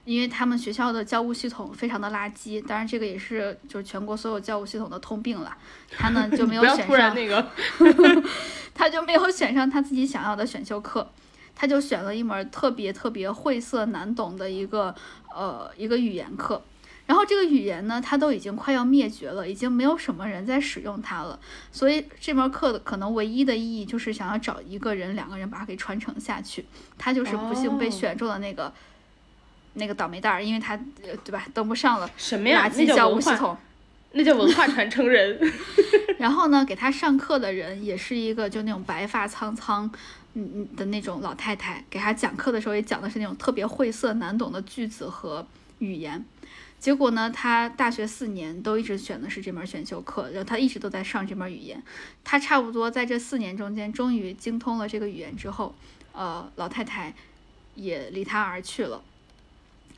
[0.06, 5.56] 因为他们学校的教务系统非常的垃圾，当然这个也是就是全国所有教务系统的通病了。
[5.92, 7.46] 他呢就没有 选上那个，
[8.74, 11.12] 他就没有选上他自己想要的选修课，
[11.54, 14.96] 他就选了一门特别特别晦涩难懂的一个
[15.36, 16.62] 呃一个语言课。
[17.06, 21.40] 然后这个语言呢，它都已经快要灭绝了，已经没有什么人在使用它了。
[21.72, 26.66] 所以这门课的可能唯一的意义就是想要找一个人、两个人把它给传承下去。
[27.00, 28.72] 他就是不幸被选中的那个。
[29.74, 32.68] 那个倒霉蛋儿，因为他对吧，登不上了什么呀？
[32.68, 33.58] 垃圾教务系统，
[34.14, 35.40] 那叫文化传承人。
[36.20, 39.90] 然后呢，给他上课的人也是一个就那种白发苍苍，
[40.34, 41.84] 嗯嗯的那种老太太。
[41.90, 46.26] 给他讲课的时候也讲的是那种特别晦涩难懂的句子和语言。
[46.78, 51.82] 结果呢，他大学四年都一直选的是这门选修课，然后他一直都在上这门语言。
[52.24, 55.76] 他差不多在这四年中间，终于精通了这个语言之后，
[56.14, 57.14] 呃，老太太
[57.76, 59.02] 也离他而去了。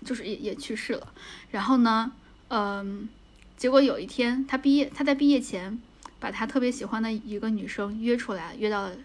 [0.04, 1.14] 就是也也去世了，
[1.52, 2.12] 然后呢，
[2.50, 3.08] 嗯，
[3.56, 5.80] 结果有一天他毕业，他在毕业前
[6.20, 8.96] 把他特别喜欢的一个女生约出来，约到了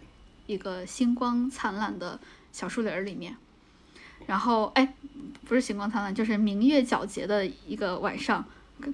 [0.47, 2.19] 一个星光灿烂的
[2.53, 3.37] 小树林里面，
[4.27, 4.95] 然后哎，
[5.45, 8.45] 不是星光灿烂，就是明月皎洁的一个晚上，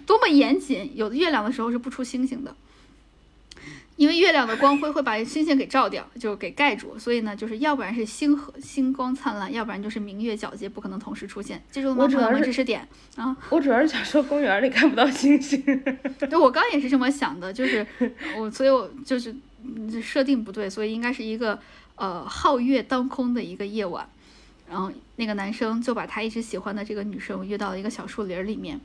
[0.07, 2.57] 多么严谨，有月亮的时候是不出星星的。
[3.97, 11.63] 因为月亮的光辉会把星星给照掉，就给盖住，所以呢，就是要不然是星河星光灿烂，要不然就是明月皎洁，不可能同时出现。
[11.71, 12.09] 记住了吗？
[12.09, 13.37] 主要是知识点啊。
[13.51, 15.63] 我主要是想说，公园里看不到星星。
[16.19, 17.87] 对，我刚也是这么想的，就是
[18.39, 19.35] 我，所以我就是
[20.03, 21.59] 设定不对，所以应该是一个
[21.97, 24.09] 呃皓月当空的一个夜晚，
[24.71, 28.81] 然后那个男生就把他一直喜欢的这个女生约到了一个小树林里面。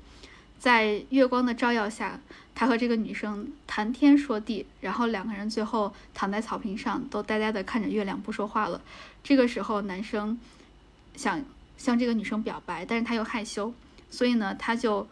[0.59, 2.19] 在月光的照耀下，
[2.55, 8.81] 他和这个女生谈天说地，然后两个人最后躺在草坪上，都呆呆的看着月亮不说话了。
[9.23, 10.39] 这个时候，男生
[11.15, 11.43] 想
[11.77, 13.71] 向这个女生表白，但是他又害羞，
[14.09, 15.07] 所以呢，他就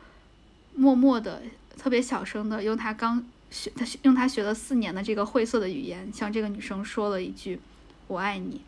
[0.73, 1.43] 默默的、
[1.77, 7.60] 特别小声的用他刚学、他用他学了四年的这个晦涩的语言，向这个女生说了一句
[8.08, 8.62] “我爱你”。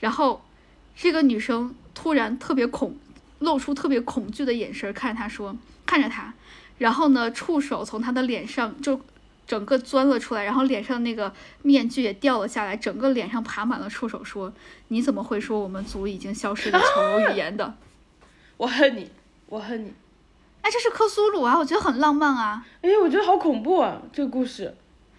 [0.00, 0.44] 然后，
[0.94, 2.96] 这个女生突然特别恐。
[3.42, 6.32] 露出特别恐惧的眼神看着他说，看着他，
[6.78, 9.00] 然后呢，触手从他的脸上就
[9.46, 14.24] 整个钻了出来，然后脸上那个面具也掉了下来，整个脸上爬满了触手。
[14.24, 14.52] 说
[14.88, 17.74] 你怎么会说我们族已经消失的丑陋语言的？
[18.56, 19.10] 我恨你，
[19.46, 19.92] 我恨你。
[20.62, 22.64] 哎，这是克苏鲁啊，我觉得很浪漫啊。
[22.82, 24.76] 哎，我觉得好恐怖啊，这个故事。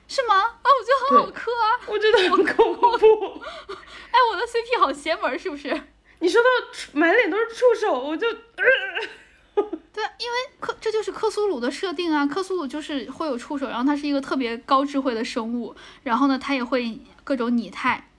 [0.08, 0.36] 是吗？
[0.36, 1.68] 啊，我觉得很好磕啊。
[1.88, 3.42] 我觉得很恐怖。
[4.12, 5.70] 哎，我的 CP 好邪门，是不是？
[6.24, 6.48] 你说到
[6.94, 18.10] 满脸都是触手，我就，对，因为克这就是克苏鲁的设定啊，克苏鲁就是会有触手，然后它是一个特别高智慧的生物，然后呢，它也会各种拟态，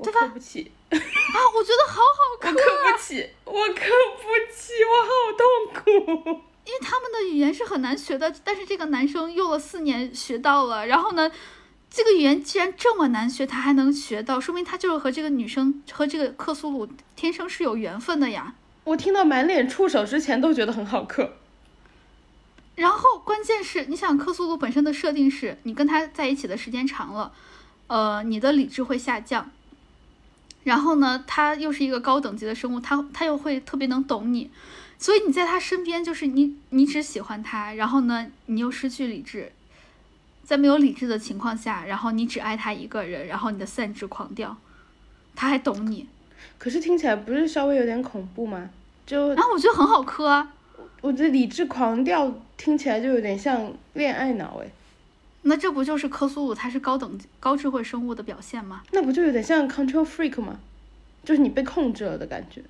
[0.00, 0.20] 对吧？
[0.20, 0.98] 磕不起啊，
[1.56, 6.42] 我觉得好好磕，我磕不起，我磕不起，我好痛苦。
[6.64, 11.28] 因为他们的语言是很难学的，但是这个男生用了四年学到了，然后呢？
[11.96, 18.54] 这个语言既然这么难学，他还能学到，说明他就是和这个女生和这个克苏鲁天生是有缘分的呀。
[18.84, 21.38] 我听到满脸触手之前都觉得很好磕。
[22.74, 27.32] 然后关键是，你想克苏鲁本身的设定是，你跟他在一起的时间长了，
[27.86, 29.50] 呃，你的理智会下降。
[30.64, 34.50] 然后呢，他又是一个高等级的生物，他他又会特别能懂你。
[34.98, 39.50] 所以你在他身边，就是你你只喜欢他，然后呢，你又失去理智，
[40.46, 44.56] 在没有理智的情况下，然后你只爱他一个人，然后你的散值狂掉，
[45.34, 46.06] 他还懂你，
[46.56, 48.70] 可是听起来不是稍微有点恐怖吗？
[49.04, 50.52] 就啊我觉得很好磕啊。
[51.00, 54.70] 我的理智狂掉听起来就有点像恋爱脑哎，
[55.42, 58.82] 那这不就是科苏鲁它是高等高智慧生物的表现吗？
[58.92, 60.60] 那不就有点像 control freak 吗？
[61.24, 62.62] 就是你被控制了的感觉，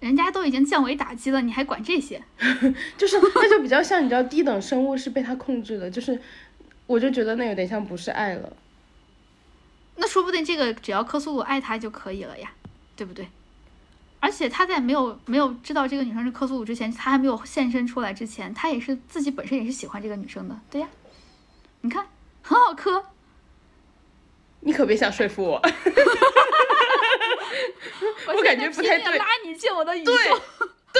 [0.00, 2.22] 人家都已经降维打击了，你还管这些？
[2.96, 6.18] 就是那就比较像你知道低等生物是被他控制的，就是
[6.86, 8.52] 我就觉得那有点像不是爱了。
[9.96, 12.52] 那说不定这个只要科苏鲁爱他就可以了呀，
[12.94, 13.28] 对不对？
[14.20, 20.88] 而且他在没有没有知道这个女生是克苏鲁之前，他还没有现身出来之前，他也是自己本身也是喜欢这个女生的，对呀。
[21.82, 22.06] 你看，
[22.42, 23.04] 很好磕。
[24.60, 25.62] 你可别想说服我，
[28.36, 29.16] 我感觉不太对。
[29.16, 30.12] 拉你进我的宇宙。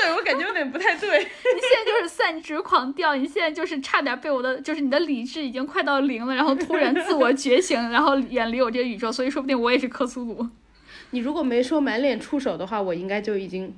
[0.02, 1.08] 对，我感觉有点不太对。
[1.18, 10.46] 你现在就是散值狂掉，你现在就是差点被我的，就是你的理智已经快到零了，然后突然自我觉醒，然后远离我这个宇宙，所以说不定我也是克苏鲁。
[11.10, 13.74] 你如果没说满脸触手的话，我应该就已经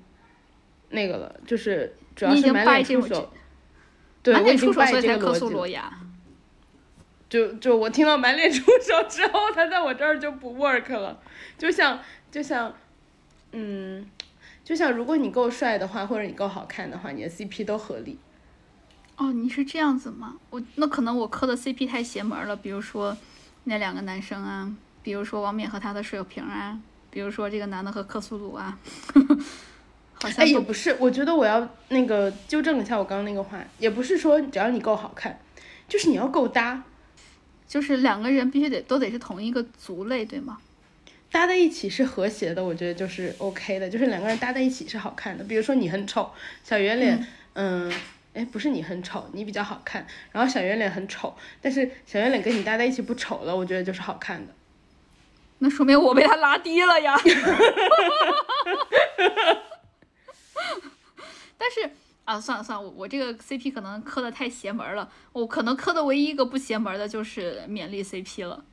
[0.90, 3.32] 那个了，就是主要是满脸触手。
[4.22, 5.92] 对，我已经拜这个逻辑了。
[7.28, 11.20] 就就我听到满脸触手之后，他在我这儿就不 work 了。
[11.58, 12.00] 就像
[12.30, 12.74] 就像，
[13.52, 14.08] 嗯，
[14.68, 18.18] 就像如果你够帅的话，或者你够好看的话，你的 CP 都合理。
[19.16, 20.36] 哦，你是这样子吗？
[20.50, 23.16] 我那可能我磕的 CP 太邪门了，比如说
[23.64, 24.70] 那两个男生啊，
[25.02, 26.78] 比如说王冕和他的水瓶啊。
[27.10, 28.78] 比如说这个男的和克苏鲁啊，
[30.20, 30.94] 好像也不是。
[31.00, 35.40] 我觉得我要那个纠正一下我刚刚那个话，也不是说只要你够好看，
[35.88, 36.84] 就是你要够搭，
[37.66, 40.58] 就是两个人必须得都得是同一个族类，对吗？
[41.30, 45.44] 搭在一起是和谐的，我觉得就是 OK 的，就是两个人搭在一起是好看的。
[45.44, 46.30] 比如说你很丑，
[46.64, 47.92] 小圆脸，嗯，
[48.34, 54.54] 哎，不是你很丑，你比较好看，然后小圆脸很丑，但是小圆脸跟你搭在一起不丑了，我觉得就是好看的。
[55.58, 57.14] 那说明我被他拉低了呀，
[61.58, 61.90] 但是
[62.24, 68.64] 啊，算了算了，我我这个 CP 可能磕的太邪门了，我可能磕的唯一一个不邪门的就是勉励 CP 了。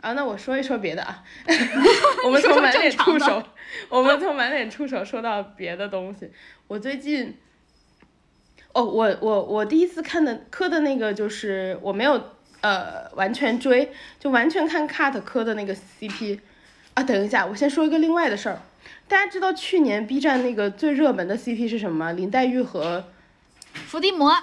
[0.00, 1.22] 啊，那我说一说别的啊，
[2.24, 3.42] 我们从满脸触手，
[3.88, 6.30] 我们从满脸触手说到别的东西。
[6.68, 7.36] 我最近，
[8.72, 12.36] 哦，我我我第一次看的磕的那个就是我没有。
[12.62, 16.40] 呃，完全追就完全看 cut 磕的那个 CP
[16.94, 17.02] 啊！
[17.04, 18.60] 等一下，我先说一个另外的事儿。
[19.06, 22.12] 大家知道去年 B 站那个最热门的 CP 是什么吗？
[22.12, 23.04] 林黛玉和
[23.72, 24.34] 伏地魔。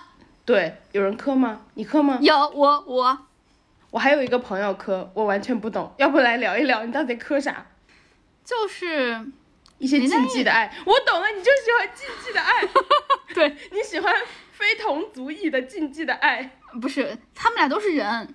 [0.46, 1.66] 对，有人磕吗？
[1.74, 2.20] 你磕吗？
[2.22, 3.18] 有，我我
[3.94, 5.94] 我还有一个朋友磕，我完全不懂。
[5.98, 7.68] 要不来聊一聊，你到底磕啥？
[8.44, 9.24] 就是
[9.78, 10.76] 一些禁忌的爱。
[10.84, 12.64] 我懂了，你就喜欢禁忌的爱。
[13.36, 14.12] 对你喜欢
[14.52, 16.58] 非同族裔的禁忌的爱。
[16.82, 18.34] 不是，他们俩都是人，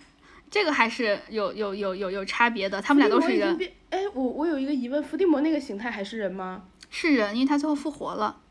[0.49, 2.81] 这个还是有有有有有差别的。
[2.81, 3.59] 他们俩都是人。
[3.91, 6.67] 哎，我我有一个疑问，伏地魔那个形态还是人吗？
[6.89, 8.43] 是人，因为他最后复活了，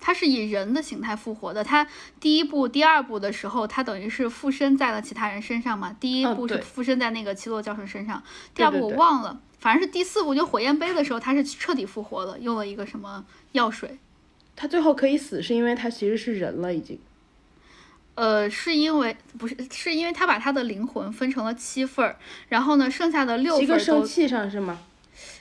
[0.00, 1.62] 他是以人的形态复活的。
[1.62, 1.86] 他
[2.18, 5.94] 第一部、第二部的时候，他等于是附身在了其他人身上嘛。
[6.00, 8.22] 第一部是附身在那个七洛教授身上，
[8.54, 13.98] 第二部我忘了，反正是第四部就火焰杯的时候，他是彻底复活了，用了一个什么药水。
[14.56, 16.98] 他最后可以死，是因为他其实是人了，已经。
[18.16, 22.16] 呃，是因为不是，是因为他把他的灵魂分成了七份儿，
[22.48, 23.66] 然后呢，剩下的六份都。
[23.66, 24.78] 七个圣器上是吗？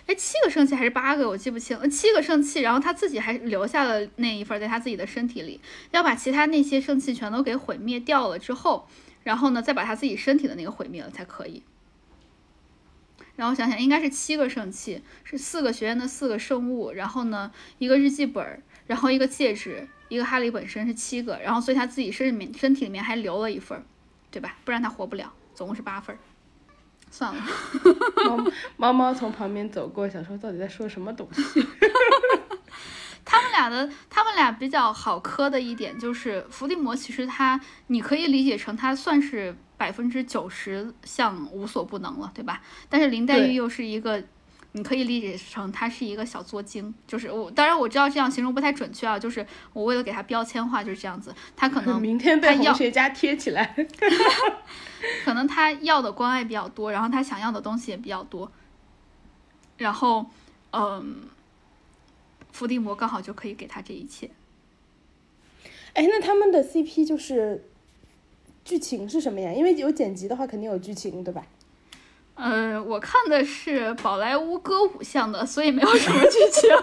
[0.08, 1.28] 哎，七个圣器还是八个？
[1.28, 1.90] 我记不清。
[1.90, 5.60] 七个圣器，然后他自己还留下了那一份在他自己的身体里，
[5.92, 8.88] 要把其他那些圣器全都给毁灭掉了之后，
[9.24, 11.64] 然后呢，再把他自己身体的那个毁灭了才可以。
[13.36, 19.88] 然后想想，应该是七个圣器，是四个学院的四个圣物，然后呢，一个日记本，然后一个戒指。
[20.10, 23.86] 一个哈利本身是七个，然后所以他自己身里面身体里面还留了一份，
[24.32, 24.58] 对吧？
[24.66, 25.32] 不然他活不了。
[25.54, 26.18] 总共是八份。
[27.10, 27.42] 算了。
[28.26, 28.46] 猫
[28.78, 31.44] 猫猫从旁边走过，想说到底在说什么东西。
[33.26, 42.62] 他们俩的，他们俩比较好磕的一点就是伏地魔，其实他你可以理解成他算是百分之九十像无所不能了，对吧？
[42.90, 44.24] 但是林黛玉又是一个。
[44.80, 53.76] 你可以理解成他是一个小作精，就是我当然我知道这样形容不太准确啊，就是我为了给他标签化就是这样子，他可能 明天被红学家贴起来，
[55.26, 58.52] 可能他要的关爱比较多，然后他想要的东西也比较多，
[59.78, 60.26] 然后
[60.72, 61.24] 嗯，
[62.52, 64.32] 伏地魔刚好就可以给他这一切。
[65.94, 67.66] 哎，那他们的 CP 就是
[68.64, 69.52] 剧情是什么呀？
[69.52, 71.46] 因为有剪辑的话，肯定有剧情，对吧？
[72.40, 76.70] 呃，我看的是宝莱坞歌舞向的，所以没有什么剧情。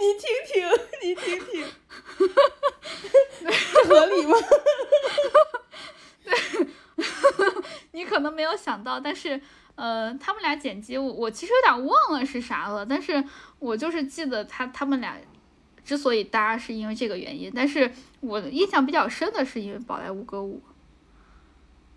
[0.00, 0.68] 你听听，
[1.02, 1.64] 你听听，
[3.40, 4.36] 这合理吗？
[7.92, 9.40] 你可能没有想到，但是
[9.76, 13.22] 呃，他们俩剪辑，我我其实有点忘了是啥了，但是
[13.60, 15.16] 我就是记得他他们俩
[15.84, 20.60] 之所以搭是因为这个原因，但是我印象比较深的是因为宝莱坞歌舞，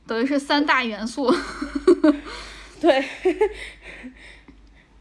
[0.08, 1.34] 等于是三大元素。
[2.80, 3.04] 对，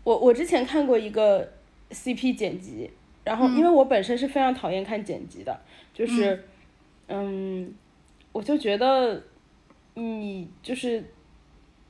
[0.04, 1.52] 我我之前看过一个
[1.90, 2.90] CP 剪辑，
[3.24, 5.60] 然后因为我本身是非常讨厌看剪辑的，
[5.92, 6.44] 就是
[7.08, 7.74] 嗯，
[8.32, 9.22] 我就觉得
[9.94, 11.04] 你就是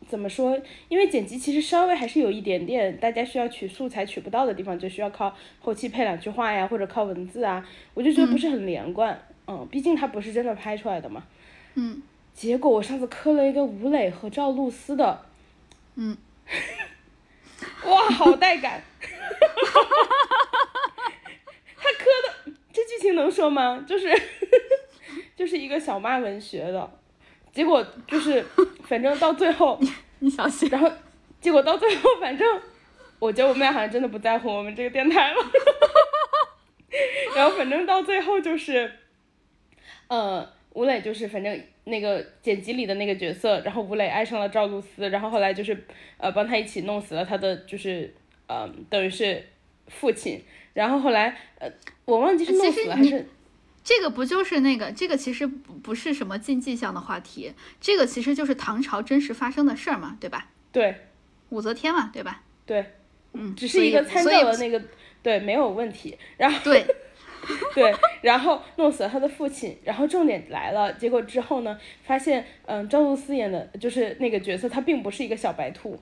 [0.08, 11.24] 怎么说，因为剪辑其实稍微还是有一点点大家需要取素材取不到的地方，就需要靠后期配两句话呀，或者靠文字啊，我就觉得不是很连贯，嗯，毕竟它不是真的拍出来的嘛，
[11.74, 12.02] 嗯，
[12.34, 15.24] 结果我上次磕了一个吴磊和赵露思的。
[15.94, 16.16] 嗯，
[17.86, 18.82] 哇，好带感！
[19.00, 19.12] 他
[21.92, 23.84] 磕的这剧情能说吗？
[23.86, 24.12] 就是
[25.36, 26.98] 就是一个小骂文学的，
[27.52, 28.44] 结果就是
[28.82, 29.78] 反正到最后，
[30.18, 30.68] 你小心。
[30.68, 30.90] 然后
[31.40, 32.60] 结果到最后，反正
[33.20, 35.36] 我觉得我们俩好像真的不在乎我们这个电台了。
[37.36, 38.92] 然后反正到最后就是，
[40.08, 41.64] 呃，吴磊就是反正。
[41.84, 45.84] 那个剪辑里的那个角色，然后吴磊爱上了赵露思，然后后来就是
[46.16, 48.14] 呃帮他一起弄死了他的就是
[48.46, 49.44] 呃等于是
[49.88, 51.70] 父亲，然后后来呃
[52.04, 53.26] 我忘记是弄死了还是
[53.82, 60.50] 这个不就是那个这个其实不不是什么禁忌向的话题，这个其实就是唐朝真实发生的事儿嘛，对吧？
[60.72, 60.94] 对，
[61.50, 62.42] 武则天嘛，对吧？
[62.64, 62.92] 对，
[63.34, 64.82] 嗯，只是一个参照的那个
[65.22, 66.86] 对没有问题，然后对。
[67.74, 75.98] 对，然后弄死了他的父亲，然后重点来了，结果之后呢，发现，嗯，赵露思演的就是那个角色，她并不是一个小白兔，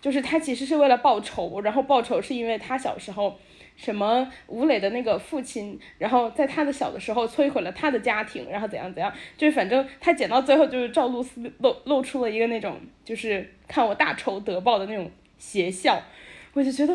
[0.00, 3.38] 就是她其实是为了报仇，然后报仇是因为她小时候，
[3.76, 16.02] 什么吴磊的那个父亲，然后在他的小的时候摧毁了他的家庭，然后怎样怎样，就是反正他剪到最后就是赵露思露露出了一个那种就是看我大仇得报的那种邪笑，
[16.52, 16.92] 我就觉得，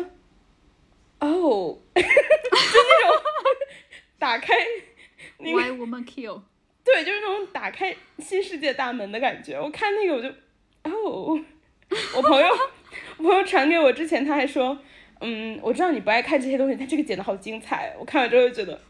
[1.20, 3.25] 哦， 就那种。
[4.18, 4.54] 打开
[5.38, 6.42] ，Why woman kill？
[6.84, 9.60] 对，就是那种打开新世界大门的感觉。
[9.60, 10.28] 我看那个我就，
[10.84, 11.40] 哦，
[12.14, 12.46] 我朋友，
[13.18, 14.78] 我朋友传给我之前他还说，
[15.20, 17.94] 嗯，我知道你不爱看这些东西，但这个剪的好精彩。
[17.98, 18.80] 我看完之后就觉得，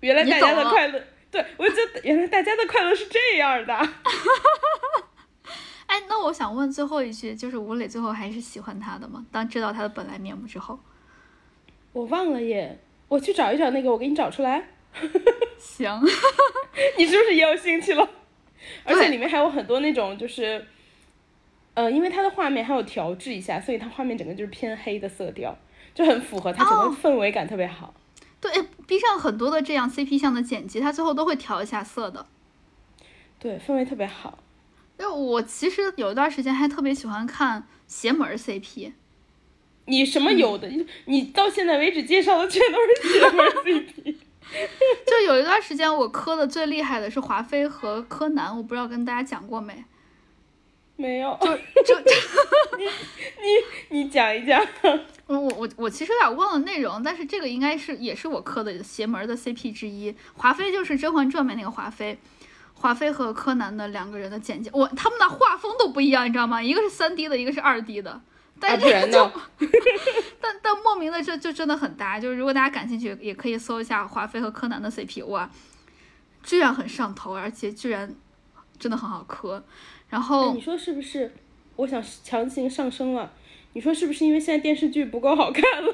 [0.00, 3.74] 原来大家的快乐，对我觉得原来大家的快乐是这样的。
[5.86, 9.24] 哎，那我想问最后一句，就是吴磊最后还是喜欢他的吗？
[9.30, 10.80] 当知道他的本来面目之后，
[11.92, 12.80] 我忘了耶。
[13.08, 14.68] 我去找一找那个，我给你找出来。
[15.58, 16.00] 行，
[16.96, 18.08] 你是不是也有兴趣了？
[18.84, 20.64] 而且里面还有很多那种，就是，
[21.74, 25.56] 呃，因为它的画面还有调制一下，所以它画面整个就是偏黑的色调，
[25.94, 27.92] 就很符合它整个氛围感，特别好。
[28.40, 28.50] 对
[28.86, 32.26] ，B 上很多的这样 CP 向的剪辑，它最后都会调一下色的。
[33.38, 34.38] 对，氛围特别好。
[34.96, 38.92] 那我其实有一段时间还特别喜欢看邪门 CP。
[39.86, 40.68] 你什么有的？
[40.68, 44.16] 你你到现在为止介绍的全都是邪门 CP。
[45.06, 49.84] 就有一段时间我磕的最厉害的是华妃和柯南，我不知道跟大家讲过没？
[50.96, 51.36] 没有。
[51.40, 51.48] 就
[51.82, 51.98] 就
[52.78, 52.84] 你
[53.90, 54.64] 你你讲一讲。
[55.26, 60.14] 我我我我其实有点忘了内容，但是这个应该是也是我磕的邪门的 CP 之一。
[60.34, 62.18] 华妃就是《甄嬛传》里面那个华妃，
[62.74, 66.62] 华妃和柯南的两个人的简介，我他们的画风都不一样，你知道吗？
[66.62, 68.20] 一个是三 D 的，一个是二 D 的。
[68.66, 69.30] 但是就，
[70.40, 75.50] 但但莫名的就就真的很搭，就是如果大家感兴趣，也可以搜一下华妃和柯南的 CP，哇，
[76.42, 78.14] 居然很上头，而且居然
[78.78, 79.62] 真的很好磕。
[80.08, 81.32] 然后你说是不是？
[81.76, 83.32] 我想强行上升了。
[83.72, 85.92] 你说是不是因为现在电视剧不够好看了？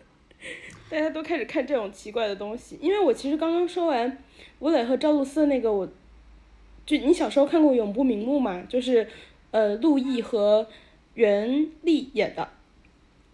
[0.90, 2.78] 大家都开始看这种奇怪的东西。
[2.82, 4.18] 因为我其实刚刚说完
[4.58, 5.88] 吴磊和赵露思那个，我
[6.84, 8.62] 就你小时候看过《永不瞑目》吗？
[8.68, 9.08] 就是
[9.50, 10.68] 呃，陆毅和。
[11.16, 12.46] 袁立演的，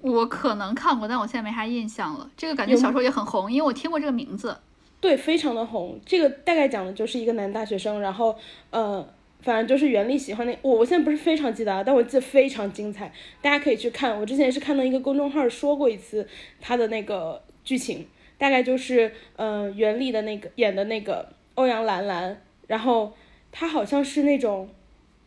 [0.01, 2.31] 我可能看过，但我现在没啥印象了。
[2.37, 4.57] 这个感觉小时候也很红，因为我听过这个名字。
[5.01, 5.99] 对，非常的红。
[6.07, 8.37] 这个大概讲的就是一个男大学生，然后
[8.71, 9.05] 呃，
[9.41, 14.17] 反正就是袁立喜欢那我，我现在不是非常记得啊，但我记得非常精彩，大家可以去看。
[14.17, 16.29] 我之前是看到一个公众号说过一次
[16.61, 18.07] 他的那个剧情，
[18.39, 23.13] 大概就是嗯，袁立的那个演的那个欧阳兰兰，然后
[23.51, 24.69] 他好像是那种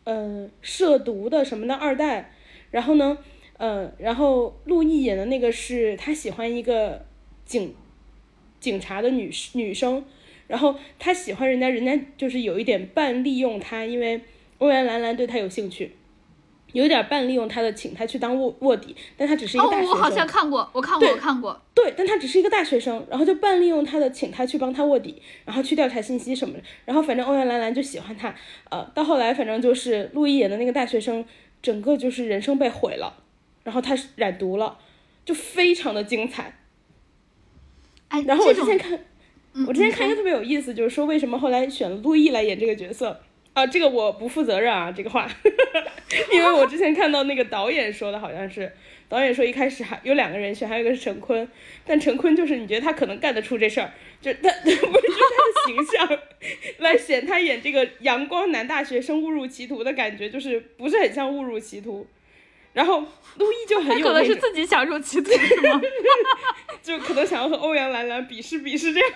[0.04, 2.32] 嗯涉毒的什么的二代。
[2.70, 3.16] 然后呢，
[3.58, 7.04] 嗯，然后陆毅演的那个是他喜欢一个
[7.44, 7.74] 警
[8.60, 10.04] 警察的女女生，
[10.46, 14.20] 然后他喜欢人家人家就是有一点半利用他，因为
[14.58, 15.92] 欧阳兰兰对他有兴趣，
[16.72, 19.90] 有点半利用他的，请他去当卧卧底，但他只是一个大学生。
[19.90, 21.62] 哦，我好像看过，我看过，我看过。
[21.74, 26.62] 对，但他只是一个大学生，然后就半利用他的，请他去帮他卧底，然后去调查信息什么的。
[26.86, 28.34] 然后反正欧阳兰兰就喜欢他，
[28.70, 31.24] 呃，到后来反正就是陆毅演的那个大学生，
[31.62, 33.22] 整个就是人生被毁了，
[33.64, 34.78] 然后他染毒了，
[35.24, 36.58] 就非常的精彩。
[38.08, 38.98] 哎，然后我之前看，
[39.66, 43.20] 我之前看一个特别有意思，就是说为什么后来选了陆毅来演这个角色。
[43.52, 45.26] 啊，这个我不负责任啊，这个话，
[46.30, 48.70] 因为我之前看到那个导演说的好像是，
[49.08, 51.48] 导演说一开始还有两个人选，还有一个是陈坤，
[51.84, 56.18] 但陈坤就是你觉得他可能干得出这事儿，就他 不是就他的形象
[56.78, 62.06] 来选他演这个阳光男大学生误入歧途的感觉，就是不是很像误入歧途，
[62.72, 63.00] 然后
[63.36, 65.80] 陆毅就很有可能是自己想入歧途是吗？
[66.82, 69.10] 就可能想要和欧阳兰兰比试比试这样，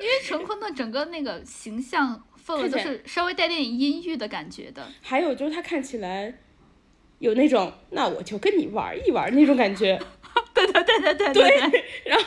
[0.00, 2.68] 因为陈坤的整个那个形象氛围。
[2.68, 6.34] 就是稍微带点阴郁的感觉的，还有就是他看起来
[7.18, 9.98] 有那种，那我就跟你玩一玩那种感觉。
[10.54, 11.84] 对对对对对对。
[12.06, 12.24] 然后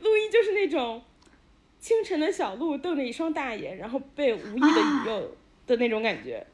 [0.00, 1.02] 陆毅就是那种
[1.80, 5.36] 清晨的小鹿瞪着一双大眼，然后被无意的引诱
[5.66, 6.46] 的那种感觉。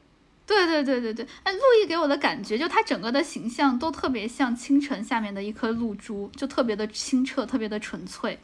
[0.45, 8.39] 对对对对对，哎，陆毅给我的感觉就他整个的形象都特别像清晨下面的一颗露珠，就特别的清澈，特别的纯粹。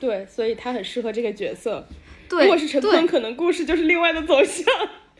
[0.00, 1.86] 对，所以他很适合这个角色。
[2.30, 4.64] 如果是陈坤，可能故事就是另外的走向。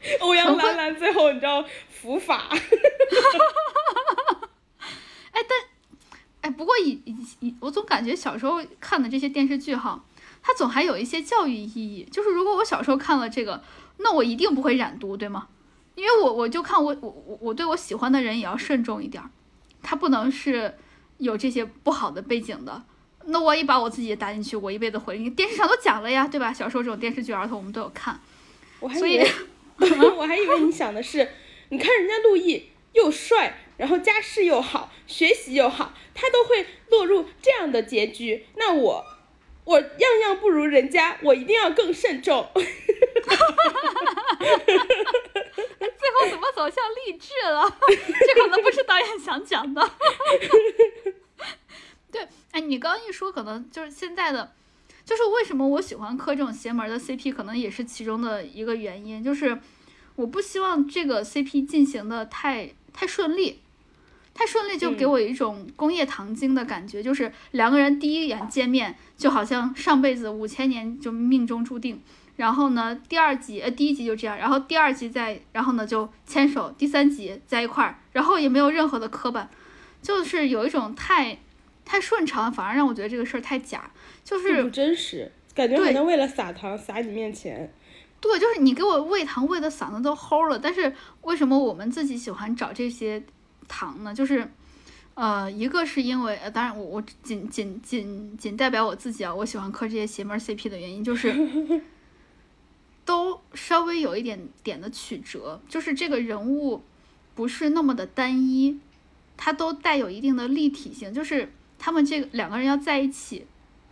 [0.21, 2.45] 欧阳兰兰最后你知道伏法。
[5.33, 5.51] 哎，但
[6.43, 10.03] 哎，不过以以以，我总感觉小时候看的这些电视剧哈，
[10.43, 12.09] 它总还有一些教育意义。
[12.11, 13.63] 就是如果我小时候看了这个，
[13.99, 15.49] 那我一定不会染毒，对吗？
[15.95, 19.23] 因为我我就看我我我我对我喜欢的人也要慎重一点，
[19.83, 20.75] 他不能是
[21.19, 22.83] 有这些不好的背景的。
[23.25, 26.53] 那我一把我自己也搭进去，我一辈子毁你电视上都讲了呀，对吧？
[26.53, 28.21] 小时候这种电视剧，儿童我们都有看。
[28.79, 29.31] 我还以为，
[30.17, 31.31] 我还以为你想的是，
[31.71, 38.47] 你看人家陆毅又帅，然后家世又好，学习又好，他都会落入这样的结局。
[38.57, 39.05] 那我，
[39.65, 42.43] 我样样不如人家，我一定要更慎重。
[42.45, 44.39] 哈哈哈
[45.81, 47.79] 最后怎么走向励志了？
[47.89, 49.91] 这可能不是导演想讲的。
[52.11, 54.55] 对，哎，你刚一说，可能就是现在的，
[55.07, 59.57] 就是为什么我喜欢磕这种邪门的 CP，可能也是其中的一个原因，就是
[60.17, 63.61] 我不希望这个 CP 进行的太太顺利，
[64.35, 72.03] 太顺利就给我一种工业糖精的感觉，就是两个人第一眼见面就好像上辈子五千年就命中注定，
[72.35, 79.47] 然后呢，第二集呃第一集就这样，然后第二集再然后呢就牵手，第三集在一块儿，然后也没有任何的磕绊，
[80.03, 81.39] 就是有一种太。
[81.89, 83.89] 太顺畅，反而让我觉得这个事儿太假，
[84.27, 87.73] 就是不真实，感觉好像为了撒糖撒你面前。
[88.21, 93.23] 对，就是你给我喂糖喂的嗓子都齁了，但是为什么我们自己喜欢找这些
[93.69, 94.13] 糖呢？
[94.13, 94.51] 就是，
[95.15, 101.33] 呃，一个是因为，呃，当然我我仅仅仅仅代表我自己啊，我喜欢磕这些邪门 CP 的原因就是，
[103.07, 106.83] 都稍微有一点点的曲折，就是这个人物
[107.37, 108.81] 不是那么的单一，
[109.37, 111.53] 他都带有一定的立体性，就是。
[111.79, 113.47] 他们这个两个人要在一起，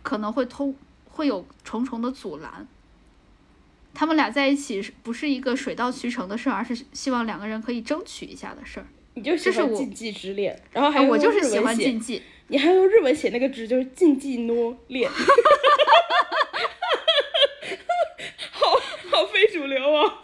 [0.05, 0.75] 可能会通
[1.09, 2.67] 会有重重的阻拦。
[3.91, 8.85] 他们俩在一起是不是一个水到渠成的事儿，而是希望两个人可以争取一下的事儿。
[9.15, 12.21] 你就喜欢禁忌之恋，然后还我就是喜欢禁忌。
[12.49, 15.09] 你还用日文写那个字，就是禁忌诺恋。
[18.51, 18.69] 好
[19.09, 20.19] 好非主流哦。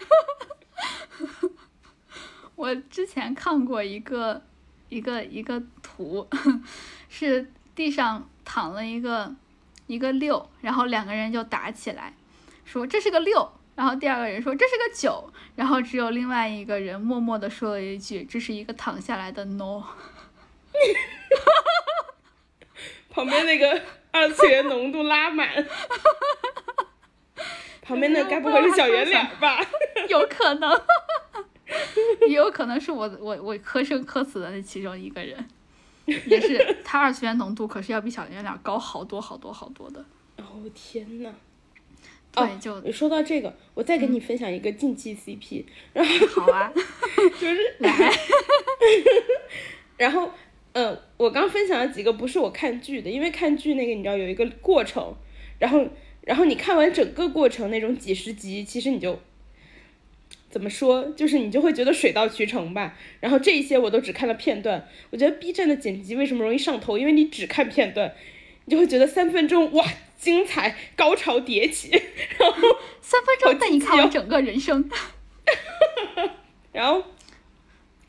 [2.56, 4.44] 我之前看过一个
[4.90, 6.28] 一个一个图。
[7.14, 9.36] 是地上躺了一个
[9.92, 12.14] 一个六，然后两个人就打起来，
[12.64, 19.84] 说这是个六，然后第二个人说这是个九，然后只有另外一个人默默的说了一句这是一个躺下来的 no，
[23.12, 23.82] 旁边那个
[24.12, 25.68] 二次元浓度拉满，
[27.82, 29.60] 旁边那该不会是小圆脸吧？
[30.08, 30.82] 有可能，
[32.30, 35.46] 也有可能是我我我磕生磕死的那其中一个人。
[36.28, 40.04] 也是，它二次元浓度可是要比小圆脸高好多好多好多的。
[40.38, 41.34] 哦天呐。
[42.34, 45.66] 对，就你说到这个，我再给你分享一个禁忌 CP。
[45.94, 46.72] 然后好啊，
[47.40, 48.12] 就是来。
[49.98, 50.32] 然后，
[50.72, 55.14] 嗯，我刚分享了几个不是我看剧的，因为看剧那个你知道有一个过程，
[55.60, 55.86] 然后，
[56.22, 59.20] 然后你看完整个过程那种几十集，其实你就。
[60.52, 61.06] 怎么说？
[61.16, 62.96] 就是你就会觉得水到渠成吧。
[63.20, 64.88] 然后这一些我都只看了片段。
[65.10, 66.98] 我觉得 B 站的剪辑为什么容易上头？
[66.98, 68.14] 因为你只看片段，
[68.66, 69.86] 你就会觉得三分钟哇，
[70.18, 71.90] 精彩，高潮迭起。
[72.38, 72.58] 然后
[73.02, 74.90] 三分钟带你看完整个人生。
[76.72, 77.04] 然后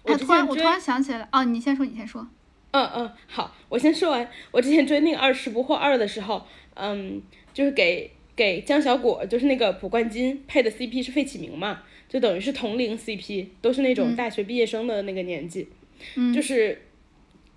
[0.02, 2.26] 我突然我突然想起来了，哦，你先说，你先说。
[2.72, 4.28] 嗯嗯，好，我先说完。
[4.50, 7.20] 我之前追那个《二十不惑二》的时候，嗯，
[7.52, 11.82] 就是给给江小果，就是那个卜冠金配的 CP 是费启鸣嘛，
[12.12, 15.66] 就等于是同龄 CP，都是那种大学毕业生的那个年纪，
[16.14, 16.82] 嗯就是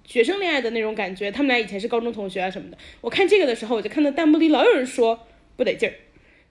[0.05, 1.29] 学生恋爱的那种感觉。
[1.29, 2.77] 他们俩以前是高中同学啊什么的。
[3.01, 5.27] 我看这个的时候，我就看到弹幕里老有人说
[5.57, 5.93] 不得劲儿，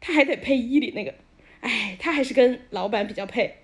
[0.02, 1.14] 他还得配一里那个，
[1.60, 3.56] 哎，他还是跟老板比较配。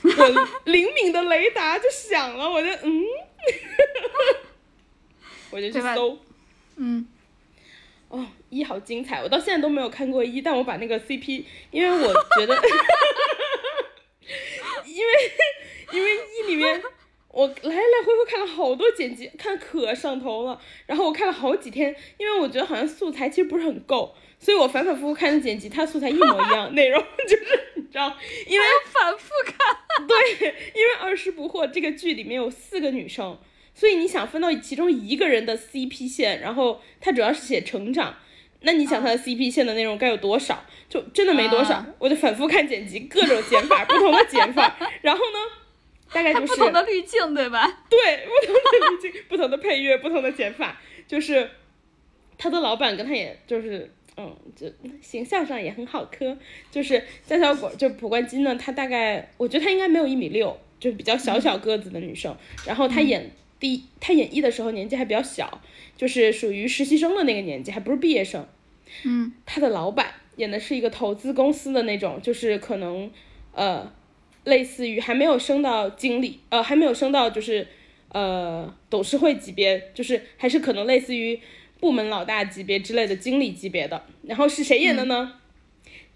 [0.00, 0.10] 我
[0.70, 3.02] 灵敏的雷达就响了，我就嗯。
[5.50, 6.18] 我就去搜，
[6.76, 7.06] 嗯，
[8.08, 12.54] 哦，一好精彩，我到现在都没有看过一，但我把那个 CP，因为我觉得，
[14.86, 15.12] 因为
[15.92, 16.82] 因为一里面
[17.30, 28.16] 我来来回回看了好多剪辑，看可上头了，然后我看了好几天，因为我觉得好像素材其实不是很够，所以我反反复复看的剪辑，它素材一模一样， 内容就是 你知道，
[28.46, 29.56] 因为反复看。
[30.06, 30.16] 对，
[30.74, 33.36] 因为《二十不惑》这个剧里面有四个女生，
[33.74, 38.16] 所以你想分到其中一个人的 CP 线，然后它主要是写成长，
[38.60, 40.64] 那你想他的 CP 线的内容该有多少？
[40.88, 45.38] 就真的没多少，啊我就反复看剪辑，各种剪法，不同的剪法， 然后呢，
[46.12, 47.84] 大概就是不同的滤镜，对吧？
[47.88, 51.50] 对不同的滤镜、 不同的配乐、不同的剪法，就是
[52.36, 53.92] 他的老板跟他也就是。
[54.20, 54.66] 嗯，就
[55.00, 56.36] 形象上也很好磕，
[56.72, 62.36] 就是江小果，就蒲冠金呢，她大概我觉得她应该没有一米六，就比较小小个子的女生。
[62.66, 63.30] 然后她演
[63.60, 65.60] 第一，她演绎的时候年纪还比较小，
[65.96, 68.46] 就是属于实习生的那个年纪，还不是毕业生。
[69.04, 73.10] 嗯，他的老板演的是一个投资公司的那种，就是可能
[73.52, 73.92] 呃，
[74.44, 77.68] 类似于还没有升到经理，呃，还没有升到就是
[78.10, 81.38] 呃董事会级别，就是还是可能类似于
[81.80, 84.06] 部门老大级别之类的经理级别的。
[84.22, 85.40] 然后是谁演的呢？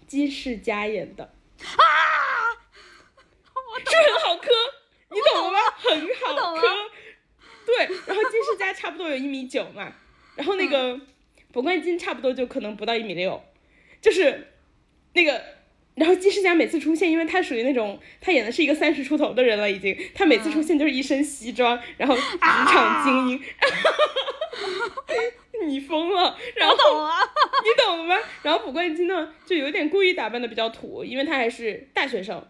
[0.07, 1.77] 金世佳演的啊，
[3.77, 4.49] 是不是很好磕？
[5.11, 5.59] 你懂了吗？
[5.77, 6.01] 很
[6.35, 6.61] 好磕。
[7.67, 9.93] 对，然后金世佳差不多有一米九嘛，
[10.35, 10.99] 然后那个
[11.51, 13.43] 卜冠金差不多就可能不到一米六，
[14.01, 14.47] 就是
[15.13, 15.41] 那个，
[15.95, 23.41] 然后金世佳每次出现，因为他属于那种他演的是一个三十出头的人了，已经，他每次出现就是一身西装，然后职场精英，
[25.67, 27.11] 你疯了，然懂了。
[27.63, 28.17] 你懂了吗？
[28.43, 32.45] 然后卜冠金呢，就有点故意打扮的比较土，因为他还是大学生，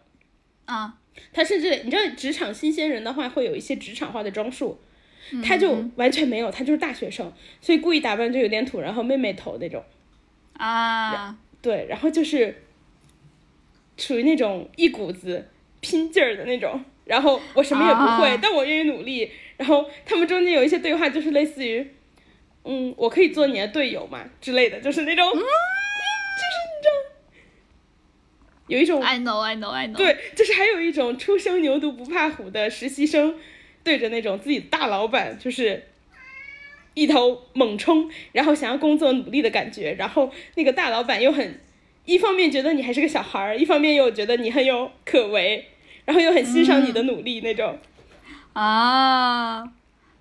[0.65, 0.95] 啊，
[1.31, 4.81] 他甚至你知道职场新鲜人的话会有一些职场化的装束，
[5.43, 9.83] 他就完全没有，他就是大学生，所以故意打扮就有点土，然后妹妹头那种。
[10.53, 12.63] 啊，对，然后就是
[13.97, 15.49] 属于那种一股子
[15.79, 19.31] 拼劲儿的那种，然后我什么也不会，啊但我愿意努力。
[19.57, 21.87] 然后他们中间有一些对话，就是类似于，
[22.65, 25.45] 嗯，我可以做你的队友嘛之类的，就是那种，就是你
[26.81, 26.91] 知道，
[28.67, 33.35] 有一种 I know, I know, I know。，对，就是还有一种初生牛犊不怕虎的实习生，
[33.83, 35.87] 对着那种自己大老板，就是
[36.93, 39.93] 一头猛冲，然后想要工作努力的感觉。
[39.99, 41.59] 然后那个大老板又很，
[42.05, 45.67] 一方面觉得你还是个小孩儿，一方面又觉得你很有可为，
[46.05, 47.77] 然后又很欣赏你的努力那种。
[48.53, 49.63] 啊，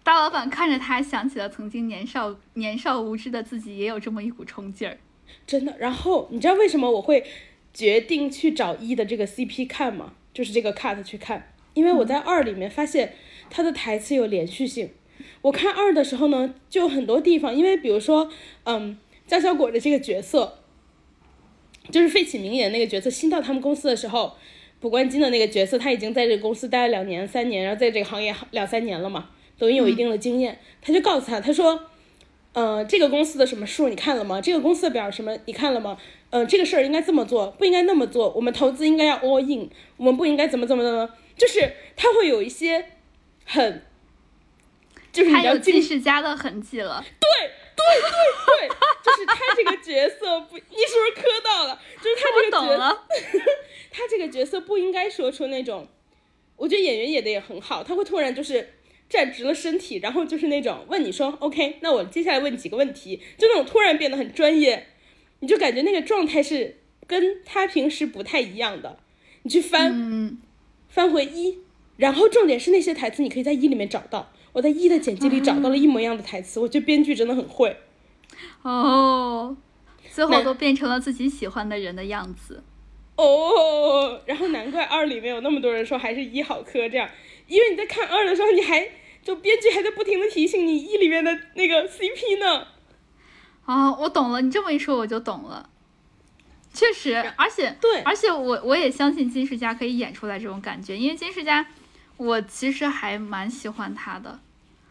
[0.02, 4.98] 大老板看着他，想起了曾经年少年少无知的自己，也有这么一股冲劲儿。
[5.46, 5.76] 真的。
[5.78, 7.24] 然后你知道为什么我会
[7.72, 10.14] 决定去找一的这个 CP 看吗？
[10.32, 13.14] 就是这个 cut 去看，因为我在二里面发现
[13.52, 14.88] 他的台词有连续性。
[15.42, 18.30] 我看二的时候呢，就有很多地方，因为比如说，
[18.64, 18.96] 嗯，
[19.26, 20.58] 江小果的这个角色，
[21.90, 24.32] 就是费启鸣演的那个角色，新到他们公司的时候，
[24.80, 29.28] 卜冠金的那个角色，他已经在这个公司待了两年、三年，然后在这个行业两三年了嘛，
[29.58, 30.58] 等于有一定的经验。
[30.80, 31.78] 他就告诉他，他说，
[32.54, 34.40] 呃，这个公司的什么数你看了吗？
[34.40, 35.98] 这个公司的表什么你看了吗？
[36.30, 38.30] 呃，这个事儿应该这么做，不应该那么做。
[38.30, 42.86] 我们投资应该要 all in，我们不应该怎么怎么怎么，就是他会有一些
[43.44, 43.84] 很，
[45.12, 47.04] 就是你他有知道经金世佳的痕迹了。
[47.20, 47.28] 对
[47.74, 48.68] 对对对，
[49.02, 51.80] 就是他这个角色不，你是不是磕到了？
[52.02, 53.02] 就是他这个角色，
[53.90, 55.88] 他这个角色不应该说出那种，
[56.56, 58.74] 我觉得演员演的也很好，他会突然就是
[59.08, 64.88] 站直了身体，然后就是那种问你说 OK，那我接下来问你几个问题，就那种突然变得很专业，
[65.40, 68.98] 你就感觉那个状态是跟他平时不太一样的。
[69.42, 70.40] 你去翻、嗯，
[70.88, 71.58] 翻回一，
[72.02, 74.32] 然后重点是那些台词你可以在一里面找到。
[74.52, 77.76] 我在一的简介里找到了一模一样的台词，我觉得编剧真的很会。
[78.62, 79.56] 哦，
[80.12, 82.64] 最后都变成了自己喜欢的人的样子。
[83.14, 87.08] 哦，然后难怪二里面有那么多人说还是一好磕这样，
[87.46, 88.88] 因为你在看二的时候，你还
[89.22, 92.66] 就编剧还在不停的提醒你一里面的那个 CP 呢。
[93.64, 95.70] 啊，我懂了，你这么一说我就懂了。
[96.74, 101.66] 确实，而且对而且我我也相信金世佳可以演出来这种感觉，因为金世佳，
[102.22, 104.38] 我其实还蛮喜欢他的。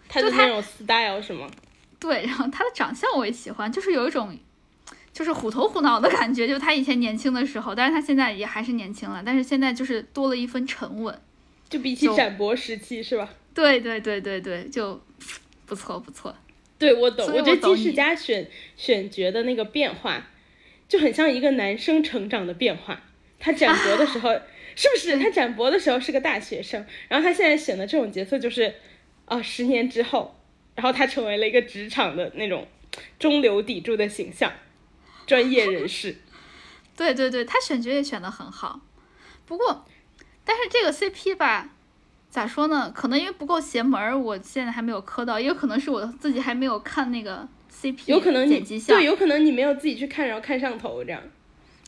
[0.10, 1.50] 他的那种 style 是吗？
[1.98, 4.38] 对，然后他的长相我也喜欢，就是有一种
[5.14, 11.18] 就是虎头虎脑的感觉，就他以前年轻的时候，但是他现在也还是年轻了，但是现在就是多了一分沉稳，
[11.70, 13.30] 就比起展博时期是吧？
[13.54, 15.02] 对对对对对，就
[15.66, 16.36] 不错不错。
[16.78, 20.28] 对我懂，我觉得金世佳选选角的那个变化，
[20.90, 23.00] 就很像一个男生成长的变化。
[23.40, 24.30] 他展博的时候
[24.76, 25.18] 是不是？
[25.18, 28.74] 他展博的时候是个大学生，然后他现在选的这种角色就是。
[29.26, 30.36] 啊，十年之后，
[30.76, 32.68] 然后他成为了一个职场的那种
[33.18, 34.52] 中流砥柱的形象，
[35.26, 36.18] 专业人士。
[36.98, 38.82] 对对对，他选角也选的很好。
[39.46, 39.86] 不过，
[40.44, 41.70] 但是这个 CP 吧，
[42.30, 42.92] 咋说呢？
[42.94, 51.22] 可能因为不够邪门儿，我现在还没有磕到，也有可能是我自己还没有看那个 CP 有可能剪辑项，对，有可能你没有自己去看，然后看上头这样。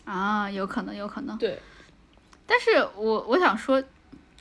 [0.06, 1.38] 啊，有可能，有可能。
[1.38, 1.60] 对。
[2.46, 3.84] 但是我我想说。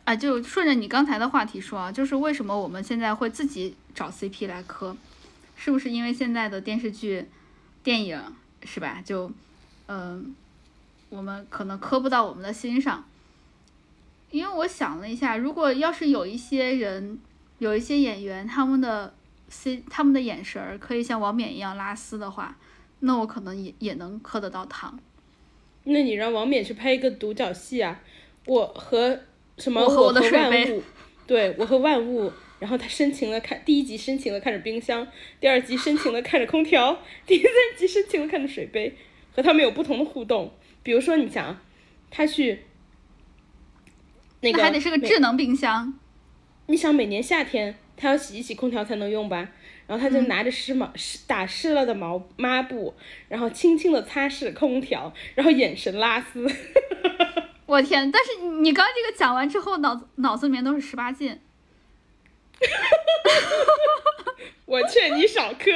[0.05, 4.97] 啊，就顺着你刚才的话题说啊，就是为什么我们现在会自己找 CP 来磕，
[5.55, 7.29] 是不是因为现在的电视剧、
[7.85, 8.21] 电影
[8.65, 9.01] 是吧？
[9.05, 9.31] 就，
[9.87, 10.35] 嗯，
[11.09, 13.05] 我们可能磕不到我们的心上。
[14.33, 17.21] 因为我想了一下，如果要是有一些人、
[17.61, 19.15] 有一些演员，他们的
[19.51, 22.57] C、他们的眼神可以像王冕一样拉丝的话，
[22.99, 24.99] 那我可能也也能磕得到糖。
[25.85, 28.03] 那你让王冕去拍一个独角戏啊？
[28.47, 29.21] 我和。
[29.59, 29.83] 什么？
[29.83, 30.83] 我和万物，
[31.27, 35.05] 对我和万物，然后他深情的看第一集，深情的看着冰箱；
[35.39, 38.97] 第二集深情的看着空调；第三集深情的看着水杯，
[39.31, 40.51] 和他们有不同的互动。
[40.83, 41.61] 比如说，你想，
[42.11, 42.61] 他去
[44.41, 45.93] 那个还得是个智能冰箱。
[46.67, 49.53] 你想，每年夏天他要洗一洗空调才能用吧？
[49.93, 52.95] 然后他就拿着湿毛湿打湿了的毛抹布，
[53.29, 56.51] 然后轻轻的擦拭空调，然后眼神拉丝。
[57.67, 58.11] 我天！
[58.11, 58.31] 但是
[58.63, 61.39] 你刚这个讲完之后，脑子脑子里面都是十八禁。
[64.65, 65.71] 我劝你少磕。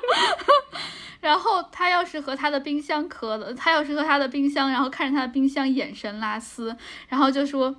[1.22, 6.76] 然后他要是和他的冰箱磕的，他要是和他的冰箱，然后看着他的冰箱眼神拉丝，
[7.08, 7.74] 然后就说：“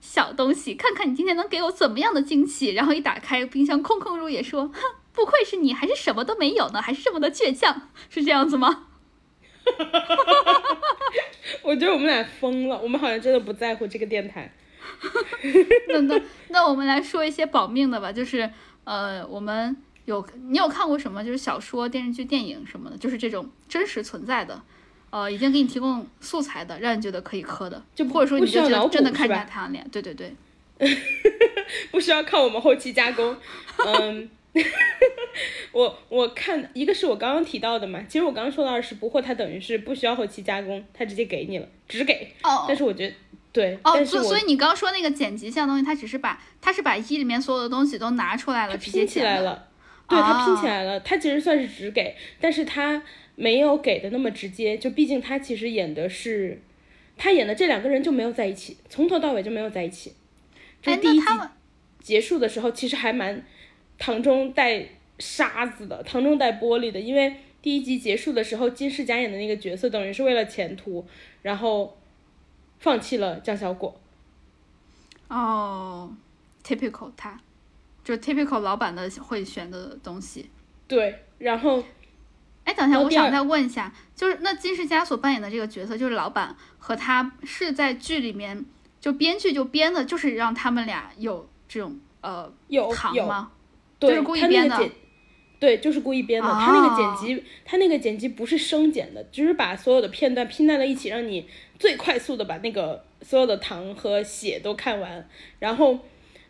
[0.00, 4.80] 小东西，看看你今天能给我怎么样的惊喜。”然后一打开冰箱，空空如也，说：“哼，
[5.12, 8.86] 不愧是你，还是什么都没有呢，还是这么的倔强， 是这样子吗？”
[9.66, 10.78] 哈哈哈哈哈哈！
[11.62, 14.52] 我觉得我们俩疯了，我们好像真的不在乎这个电台。
[15.88, 18.48] 那那那我们来说一些保命的吧，就是
[18.84, 21.24] 呃，我们有你有看过什么？
[21.24, 24.62] 就是小说、电视剧、电影什么的，就是这种真实存在的，
[25.16, 30.30] 呃，已经给你提供素材的，让你觉得可以磕的，就或者说你就觉得真的看见他脸，对对对，
[31.90, 33.34] 不需要靠我们后期加工，
[33.86, 34.28] 嗯。
[35.72, 42.34] 我我看一个是我刚刚提到的嘛，其实我刚刚说的二十不惑，它等于是不需要后期加工，它直接给你了，只给。
[42.42, 42.64] 哦。
[42.66, 43.14] 但是我觉得
[43.52, 43.78] 对。
[43.84, 49.68] 哦，所所以你刚刚说那个剪辑项东西，它只是把它是把一里面所有的东西都拿出来了，拼起来了。
[50.08, 53.02] 对，它拼起来了，它其实算是只给，但是它
[53.36, 56.60] 没有给的那么直接，就毕竟他其实演的是，
[57.16, 60.12] 他演的这两个人就没有在一起，从头到尾就没有在一起。
[60.82, 61.26] 这，第一集
[62.00, 63.44] 结束的时候其实还蛮。
[63.98, 64.86] 唐中带
[65.18, 71.06] 沙子的，唐中带玻璃的，因为第一集结束的时候，金世佳演的那个角色等于是为了前途，
[71.40, 71.96] 然后
[72.78, 73.98] 放弃了江小果。
[75.28, 76.14] 哦
[76.62, 77.40] ，typical 他，
[78.04, 80.50] 就 typical 老板的会选的东西。
[80.86, 81.82] 对，然后，
[82.66, 88.64] 哎，等一下，我想再问一下，就是那金世佳所扮演的这个角色，就是老板和他是在剧里面，
[89.00, 93.52] 就编剧就编的，就是让他们俩有这种呃有糖吗？
[94.00, 94.90] 对，他那个剪，
[95.60, 96.48] 对，就是故意编的。
[96.48, 101.48] 他那个剪辑，他那个剪辑不是生剪的，就是把所有的片段拼在了一起，让你
[101.78, 105.28] 最快速的把那个所有的糖和血都看完。
[105.60, 106.00] 然后，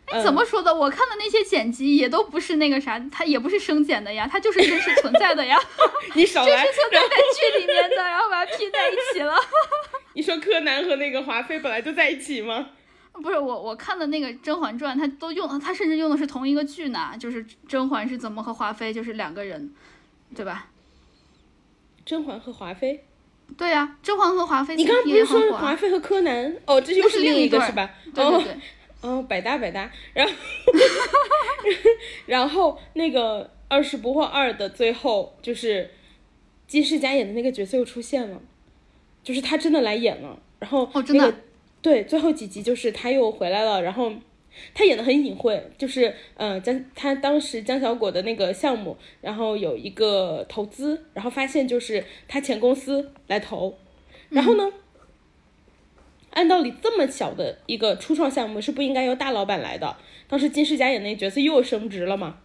[0.07, 0.73] 哎，怎么说的？
[0.73, 5.57] 我看的那些剪辑也都不是那个啥，它也不是生剪的呀，它就是真实存在的呀。
[6.15, 9.35] 你少来，真实存在在剧里面的，然后把它拼在一起了。
[10.13, 12.69] 你说柯南和那个华妃本来就在一起吗？
[13.11, 19.73] 不是我，我看的那个《甄嬛传》，它都用，它甚至用的是同一个剧呢，就是甄嬛是怎么和华妃，就是两个人，
[20.35, 20.67] 对吧？
[22.05, 23.03] 甄嬛和华妃？
[23.57, 24.75] 对呀，甄嬛和华妃。
[24.75, 26.55] 你刚刚不是说华妃和柯南？
[26.65, 27.89] 哦，这又是另一个是吧？
[28.13, 28.53] 对对对。
[28.53, 28.57] 哦，
[29.27, 29.91] 百搭百搭。
[30.13, 30.33] 然后，
[32.25, 35.89] 然后那个《二十不惑二》的最后，就是
[36.67, 38.41] 金世佳演的那个角色又出现了，
[39.23, 41.33] 就是他真的来演了，然后哦，真的。
[41.79, 44.11] 对，最后几集就是他又回来了，然后
[44.73, 53.77] 他演的很隐晦，就是嗯江他当时江小果的那个项目，然后有一个投资，然后发现就是他前公司来投，
[54.29, 54.69] 然后呢，
[56.37, 59.97] 按道理这么小的一个初创项目是不应该由大老板来的。
[60.27, 62.37] 当时金世佳演那个角色又升职了嘛，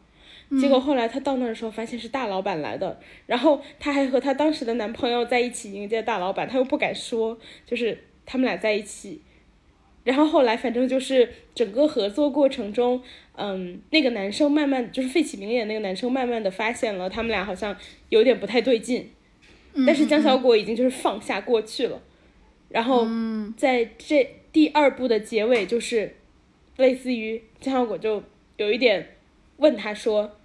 [0.59, 9.21] 结果后来她到那儿的时候发现是大老板来的，然后她还和她当时的男朋友在一起迎接大老板，她又不敢说，就是他们俩在一起。
[10.05, 13.03] 然后后来反正就是整个合作过程中，
[13.37, 17.77] 嗯，那个男生慢慢就是费启鸣演那个男生慢慢的发现了他们俩好像
[18.09, 19.11] 有点不太对劲，
[19.87, 22.01] 但是江小果已经就是放下过去了。
[22.73, 23.07] 然后
[23.57, 26.17] 在这第二部的结尾就是
[26.77, 28.23] 类似于江小果就
[28.57, 29.17] 有一点
[29.59, 30.39] 问他说，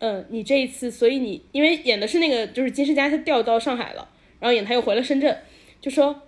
[0.00, 4.08] 嗯，你这一次，所以你因为演的是那个就是金世佳他调到上海了，
[4.40, 5.38] 然后演他又回了深圳，
[5.80, 6.22] 就说。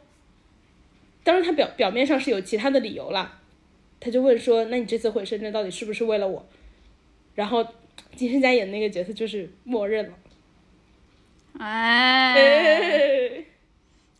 [1.24, 3.42] 当然，他表表面上是有其他的理由啦，
[4.00, 6.46] 他就问说：“那你这次回深圳到底是不是为了我？”
[7.34, 7.66] 然后
[8.16, 10.14] 金世佳演那个角色就是默认了，
[11.58, 13.44] 哎，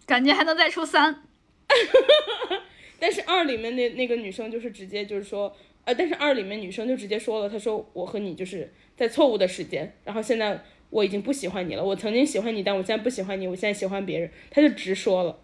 [0.09, 1.23] 感觉还能再出三，
[2.99, 5.55] 但是二里面那那个女生就是直接就是说，
[5.85, 15.39] 呃，但是二里面女生就直接说了，她说我和你就是在错误的时间，然后现在我已经不喜欢你了，我曾经喜欢你，但我现在不喜欢你，我现在喜欢别人，她就直说了。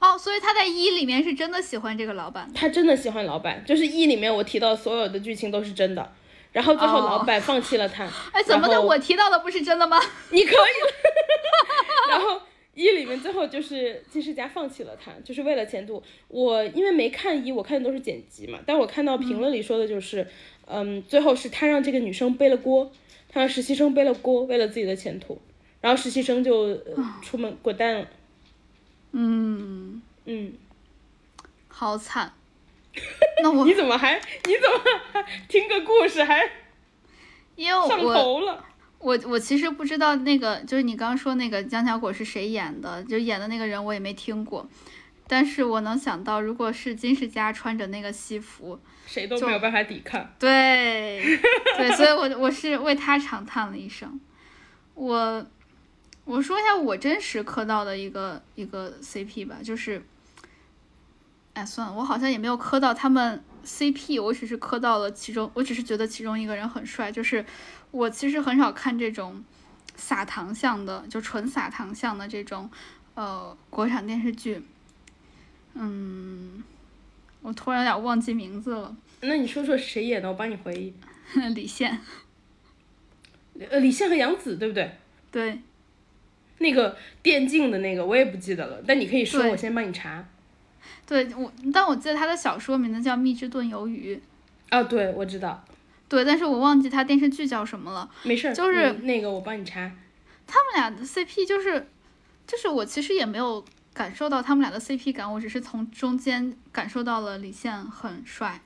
[0.00, 6.12] 哦，所以她在一里面是真的喜欢这个老板，她真的喜欢老板，就是一里面我提到所有的剧情都是真的，
[6.52, 8.08] 然后最后老板放弃了他。
[8.32, 8.80] 哎，怎么的？
[8.80, 10.00] 我提到的不是真的吗？
[10.30, 10.56] 你可以。
[12.08, 12.40] 然后
[12.76, 16.02] 一里面最后就是金世佳放弃了他，就是为了前途。
[16.28, 20.28] 我因为没看一，我看的都是剪辑嘛，但我看到评论里说的就是，
[20.66, 22.92] 嗯，最后是他让这个女生背了锅，
[23.30, 25.40] 他让实习生背了锅，为了自己的前途，
[25.80, 26.78] 然后实习生就
[27.22, 28.08] 出门滚蛋了。
[29.12, 30.52] 嗯嗯，
[31.68, 32.30] 好惨。
[33.42, 36.46] 那我你怎么还你怎么还听个故事还？
[37.56, 38.62] 因为上头了。
[38.98, 44.68] 我我其实不知道那个就是你刚刚说那个江小果是谁演的，就演的那个人我也没听过。
[45.26, 50.28] 但是我能想到，如果是金世佳穿着那个西服，谁都没有办法抵抗。
[50.38, 51.38] 对
[51.76, 54.20] 对，所以我我是为他长叹了一声。
[54.94, 55.46] 我。
[56.26, 60.04] 我说一下我真实磕到的一个一个 CP 吧，就是，
[61.52, 67.10] 哎，算了，我好像也没有磕到他们 CP，我只是磕到了其中，我只是觉得其中一个人很帅。
[67.10, 67.44] 就是
[67.90, 69.44] 我其实很少看这种
[69.96, 72.70] 撒糖向的，就纯撒糖向的这种
[73.14, 74.62] 呃国产电视剧。
[75.74, 76.62] 嗯，
[77.42, 78.96] 我突然有点忘记名字了。
[79.22, 80.28] 那你说说谁演的？
[80.28, 80.94] 我帮你回忆。
[81.54, 81.98] 李现。
[83.70, 84.92] 呃，李现和杨紫对不对？
[85.32, 85.60] 对。
[86.58, 90.26] 那个电竞的那个我也不记得了，但你可以说，我先帮你查。
[91.06, 94.16] 对我，但我记得他的小说名字叫《蜜汁炖鱿鱼》。
[94.76, 95.64] 啊，对，我知道。
[96.08, 98.10] 对，但是我忘记他电视剧叫什么了。
[98.24, 99.90] 没事，就是那个我帮你查。
[100.46, 101.88] 他们俩的 CP 就是，
[102.46, 108.60] 就是我其实也没有感受到他们俩的 CP 感，我只是从中间感受到了李现很帅，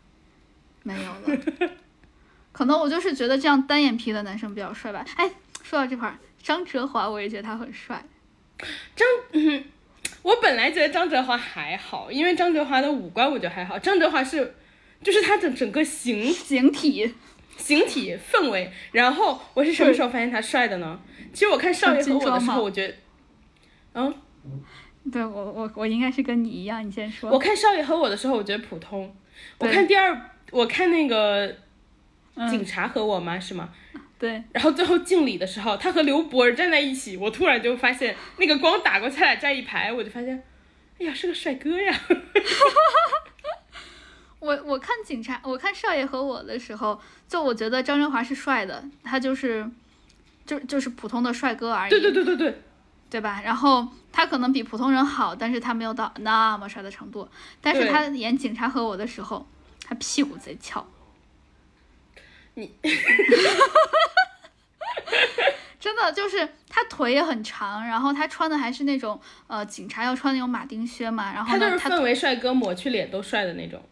[0.82, 1.42] 没有了。
[2.52, 5.04] 可能我就是觉得这样单眼皮的男生比较帅吧。
[5.16, 5.30] 哎，
[5.62, 6.18] 说到这块儿。
[6.42, 8.02] 张哲华，我也觉得他很帅。
[8.96, 9.06] 张，
[10.22, 13.78] 我本来觉得张哲华还好，因为张哲华的五官我觉得还好。
[13.78, 14.54] 张哲华是，
[15.02, 17.14] 就是他的整个形 形体、
[17.56, 18.70] 形体氛围。
[18.92, 21.00] 然后我是什么时候发现他帅的呢？
[21.32, 22.94] 其实我看《少爷和我》的时候，我觉得，
[23.94, 24.14] 嗯，
[25.10, 27.30] 对我我我应该是跟你一样，你先说。
[27.30, 29.14] 我看《少爷和我》的时候，我觉得普通。
[29.58, 31.56] 我看第二，我看那个
[32.50, 33.38] 警察和我吗？
[33.38, 33.70] 是吗？
[34.20, 40.44] 对，然后最后敬礼的时候，他和刘博儿站在一起，我突然就发现那个光打过去，他俩站一排，我就发现，
[40.98, 42.00] 哎呀，是个帅哥呀！
[44.38, 49.66] 我我看警察，我看少爷和我的时候，就我觉得张振华是帅的，他就是，
[50.44, 51.90] 就就是普通的帅哥而已。
[51.90, 52.62] 对对对对对，
[53.08, 53.40] 对吧？
[53.42, 57.26] 然后他可能比普通人好，但是他没有到那么帅的程度。
[57.62, 59.48] 但是他演警察和我的时候，
[59.82, 60.86] 他屁股贼翘。
[62.60, 62.70] 你，
[65.80, 73.82] 真的就是他腿也很长，然后他穿的还是那种呃警察要穿那种马丁靴嘛，然后他就是氛围帅哥，抹去脸都帅的那种。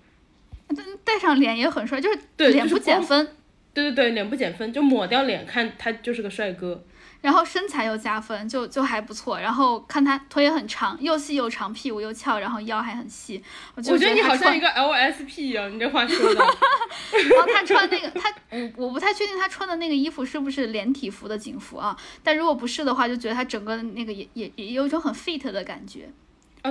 [1.03, 2.19] 戴上脸也很帅，就是
[2.51, 3.27] 脸不减分。
[3.73, 6.85] 对对对，脸不减分，就抹掉脸看他就是个帅哥。
[7.21, 9.41] 然后身材又加分，就就还不错。
[9.41, 13.43] 然后看他腿也很长，又细又长，屁股又翘，然后腰还很细。
[13.75, 16.41] 我觉得你好像一个 LSP 一啊，你这话说的。
[16.41, 18.33] 然 后他穿那个，他
[18.77, 21.97] 我我不太确定他穿的那个衣服是不是连体服的警服啊？
[22.23, 26.09] 但如果不是的话，就觉得他整个那个也也也有一种很 fit 的感觉，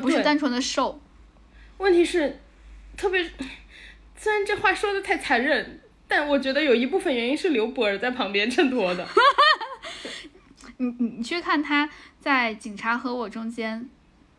[0.02, 1.02] 不是单纯的瘦。
[1.78, 2.40] 问题是，
[2.96, 3.30] 特别
[4.16, 9.06] 虽然这话说的太残忍，但我觉得有一部分原因是刘博儿在旁边衬托的。
[10.78, 13.90] 你你你去看他在警察和我中间，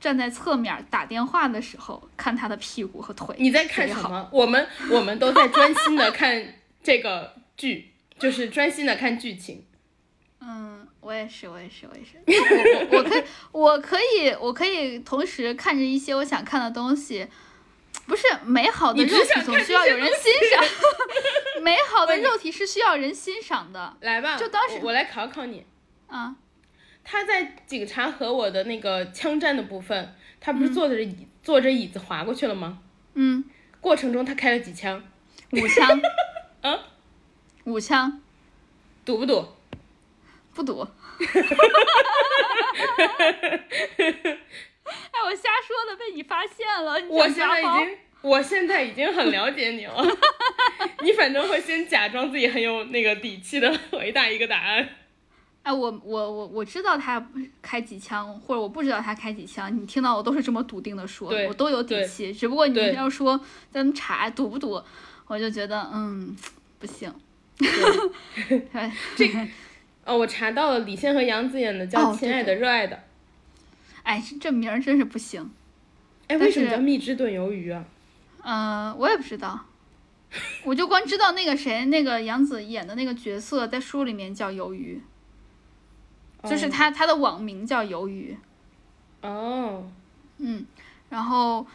[0.00, 3.34] 站在侧面打电话的时候看他的屁股和腿。
[3.38, 4.28] 你在看什么？
[4.32, 9.64] 我们我们都在专心的看这个剧，就是专心的看剧情。
[10.40, 12.16] 嗯，我也是，我也是，我也是。
[12.90, 17.26] 我我我可以，我可以，我可以同时看着一些我想看的东西。
[18.06, 20.64] 不是美好的肉体总需要有人欣赏，
[21.62, 23.96] 美好的 肉体是需要人欣赏的。
[24.00, 25.66] 来吧，就当时我来考考你。
[26.08, 26.34] 啊，
[27.04, 32.80] 他在警察和我的那个枪战的部分，他不是坐着椅坐着椅子滑过去了吗？
[33.14, 33.44] 嗯。
[33.80, 35.02] 过程中他开了几枪？
[35.52, 36.02] 五枪。
[36.62, 36.78] 啊？
[37.64, 38.20] 五枪。
[39.04, 39.46] 赌不赌？
[40.52, 40.80] 不赌。
[44.88, 47.00] 哎，我瞎说的，被你发现了。
[47.08, 50.04] 我现在已经，我现在已经很了解你了。
[51.02, 54.88] 你反正会先假装自己很有那个底气的回答一个答案。
[55.68, 57.22] 哎，我我我我知道他
[57.60, 59.70] 开几枪，或者我不知道他开几枪。
[59.76, 62.32] 你听到我都是这么笃定的说，我都有底气。
[62.32, 63.38] 只不过你要说
[63.70, 64.82] 咱们查赌不赌，
[65.26, 66.34] 我就觉得嗯
[66.78, 67.12] 不行。
[69.14, 69.30] 这
[70.06, 72.96] 哦，我查到了，李现和杨紫演的叫《亲爱的热爱的》。
[74.04, 75.50] 哎，这名儿真是不行。
[76.28, 77.84] 哎，为什么叫蜜汁炖鱿鱼啊？
[78.42, 79.66] 嗯，我也不知道。
[80.64, 85.02] 我就光知道那个谁，那个杨紫演的那个角色，在书里面叫鱿鱼，
[86.44, 88.36] 就是他他的网名叫鱿鱼。
[89.22, 89.90] 哦。
[90.38, 90.64] 嗯，
[91.08, 91.66] 然后，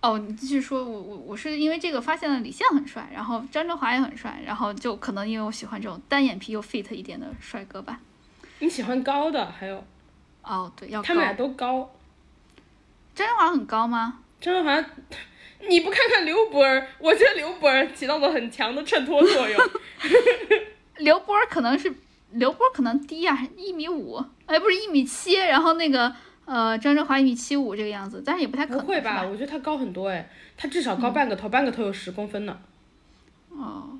[0.00, 8.00] 哦，你继续说，我我我是因为这个发现了李现很帅，然后张振华也很帅，然后就可能因为我喜欢这种单眼皮又 fit 一点的帅哥吧。
[8.58, 9.82] 你喜欢高的，还有。
[10.42, 11.90] 哦，对，要他们俩都高。
[13.14, 14.18] 张振华很高吗？
[14.40, 14.90] 张振华，
[15.68, 16.86] 你不看看刘波儿？
[16.98, 19.60] 我觉得刘波儿起到了很强的衬托作用。
[20.98, 21.94] 刘波儿可能是
[22.32, 26.14] 刘波可能低呀，一米五，哎，不是一米七，然后那个
[26.44, 28.80] 呃，张振华一米七五这个样子，但是也不太可能。
[28.84, 29.22] 不会吧？
[29.22, 32.58] 我觉得他高很多哎，他至少高半个头，半个头有十公分呢。
[33.50, 33.98] 哦，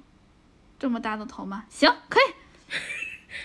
[0.79, 1.65] 这么大的头吗？
[1.69, 2.33] 行，可以。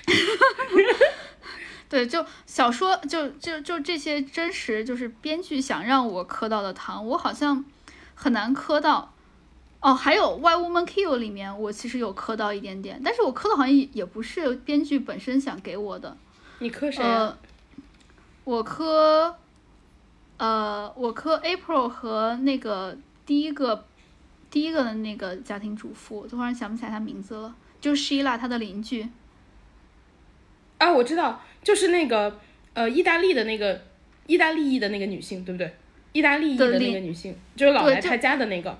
[1.90, 7.64] 对，就小说，就就就这些真实，就是编剧想让我磕到的糖，我好像
[8.16, 9.14] 很难磕到。
[9.80, 16.18] 哦，还有《Why Woman Kill》里面，我其实有磕到一点点，但是我磕的好像也不是编剧本身想给我的。
[16.60, 17.04] 你磕谁？
[17.04, 17.38] 呃，
[18.44, 19.36] 我磕，
[20.38, 23.86] 呃，我磕 April 和那个第一个
[24.50, 29.08] 第一个的那个家庭主妇，突然想不起来她名字了，就是 Sheila 她的邻居。
[30.80, 31.42] 啊，我知道。
[31.64, 32.40] 就是那个
[32.74, 33.82] 呃，意大利的那个
[34.26, 35.76] 意大利裔的那个女性，对不对？
[36.14, 38.78] 意大利裔的那个女性，就是老来他家的那个，嗯，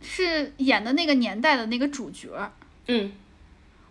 [0.00, 2.28] 是演的那个年代的那个主角。
[2.86, 3.12] 嗯，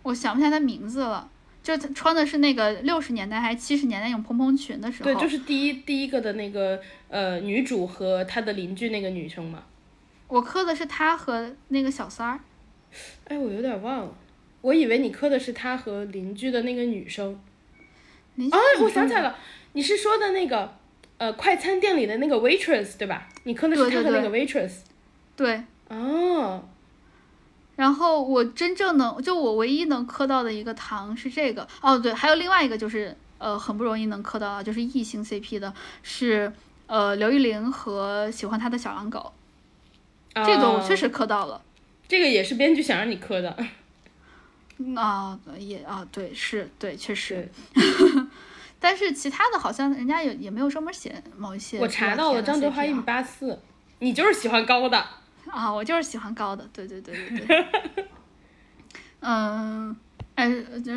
[0.02, 1.30] 我想不起来他名字了，
[1.62, 5.04] 就穿的是那个六十年代还是七十年代那种蓬蓬裙的时候。
[5.04, 9.62] 对，就是第一第一个的那个呃女主和她的邻居那个女生嘛。
[10.26, 12.40] 我磕的是她和那个小三儿。
[13.26, 14.14] 哎，我有点忘了，
[14.62, 17.38] 我以为你磕的是她和邻居的那个女生。
[18.36, 19.36] 哦，我想起来了，
[19.72, 20.76] 你是说的那个，
[21.18, 23.28] 呃，快餐店里的那个 waitress 对吧？
[23.44, 24.72] 你磕的是她和那个 waitress。
[25.36, 25.62] 对。
[25.88, 26.62] 哦。
[27.76, 31.66] 然后我真正能，就我唯一能磕到的一个糖是这个。
[31.80, 35.72] 哦，对，还有另外一个就是，呃，很不容易能磕到，就是异性 CP 的，
[36.02, 36.52] 是
[36.88, 39.32] 呃刘玉玲和喜欢他的小狼狗。
[40.34, 41.60] 这个我确实磕到了。
[42.08, 43.56] 这个也是编剧想让你磕的。
[44.96, 47.48] 啊，也啊，对，是对，确实，
[48.80, 51.78] 但是其他的好像人家也也没有专门写某一些。
[51.78, 53.58] 我查到了，张德华一米八四，
[53.98, 55.04] 你就是喜欢高的
[55.50, 58.08] 啊，我就是喜欢高的，对对对对对。
[59.20, 59.96] 嗯，
[60.34, 60.48] 哎，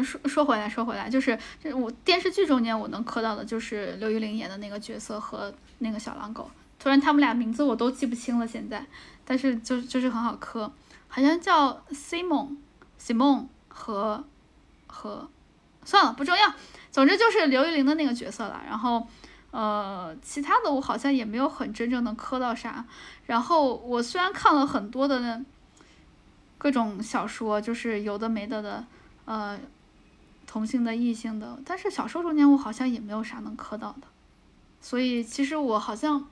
[0.03, 6.49] 说说回来，说回来，就是这我电视剧中间我能磕到的就是刘玉玲演的那个角色和那个小狼狗，
[6.79, 8.85] 突然他们俩名字我都记不清了现在，
[9.25, 10.71] 但是就就是很好磕，
[11.07, 13.47] 好像叫 Simon，Simon。
[13.73, 14.21] 和
[14.85, 15.29] 和
[15.85, 16.53] 算了，不重要。
[16.91, 18.61] 总之就是刘玉玲的那个角色了。
[18.67, 19.07] 然后，
[19.49, 22.85] 呃，其他的我好像也没有很真正的磕到啥。
[23.31, 25.41] 然后我虽然看了很多的
[26.57, 28.85] 各种小说，就是有的没的的，
[29.23, 29.57] 呃，
[30.45, 34.07] 同性的、异性的，但是小说中间我好像也没有啥能磕到的。
[34.81, 36.27] 所以其实我好像，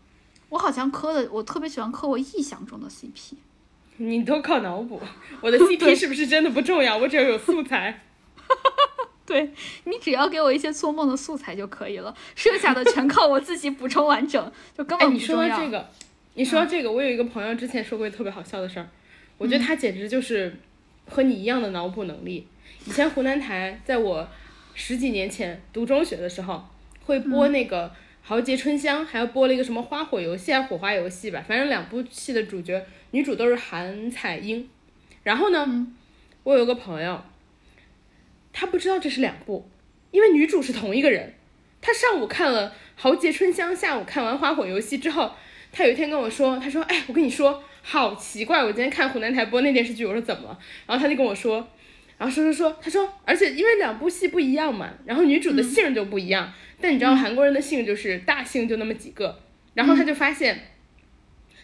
[0.49, 3.35] 我好像磕的，我特别喜欢磕我臆想中的 CP。
[3.95, 5.01] 你都靠脑补，
[5.39, 6.97] 我的 CP 是不是真的不重要？
[6.97, 8.03] 我只要有素材。
[9.25, 9.53] 对
[9.85, 15.43] 你只要给我一些做梦的素材就可以了，剩下的全靠我自己补充完整，就根本不重要。
[15.43, 15.89] 你说这个，
[16.35, 18.87] 你说这个，我有一个朋友之前说过一个特别好笑的事儿，
[19.37, 20.55] 我觉得他简直就是
[21.05, 22.47] 和你一样的脑补能力。
[22.85, 24.29] 以前湖南台在我
[24.73, 26.63] 十几年前读中学的时候，
[27.03, 34.69] 会播那个豪杰春香》，还要播了一个什么花火游戏啊、火花游戏吧，反正两部戏的主角女主都是韩彩英。
[35.23, 35.87] 然后呢，
[36.43, 37.21] 我有个朋友，
[38.53, 39.67] 他不知道这是两部，
[40.11, 41.33] 因为女主是同一个人。
[41.81, 45.33] 他上午看了《豪杰春香》，下午看完《花火游戏》之后，
[45.71, 50.59] 他有一天跟我说：“他说，哎，我跟你说，好奇怪，我今天看湖南台播那电视剧。”我说怎么了？
[50.87, 51.67] 然后他就跟我说，
[52.17, 56.51] 然后说说说，他说，而且因为两部戏不一样嘛，然后女主的姓就不一样。
[56.81, 59.41] 但你知道韩国人的姓就是大姓就那么几个，
[59.73, 60.71] 然后他就发现，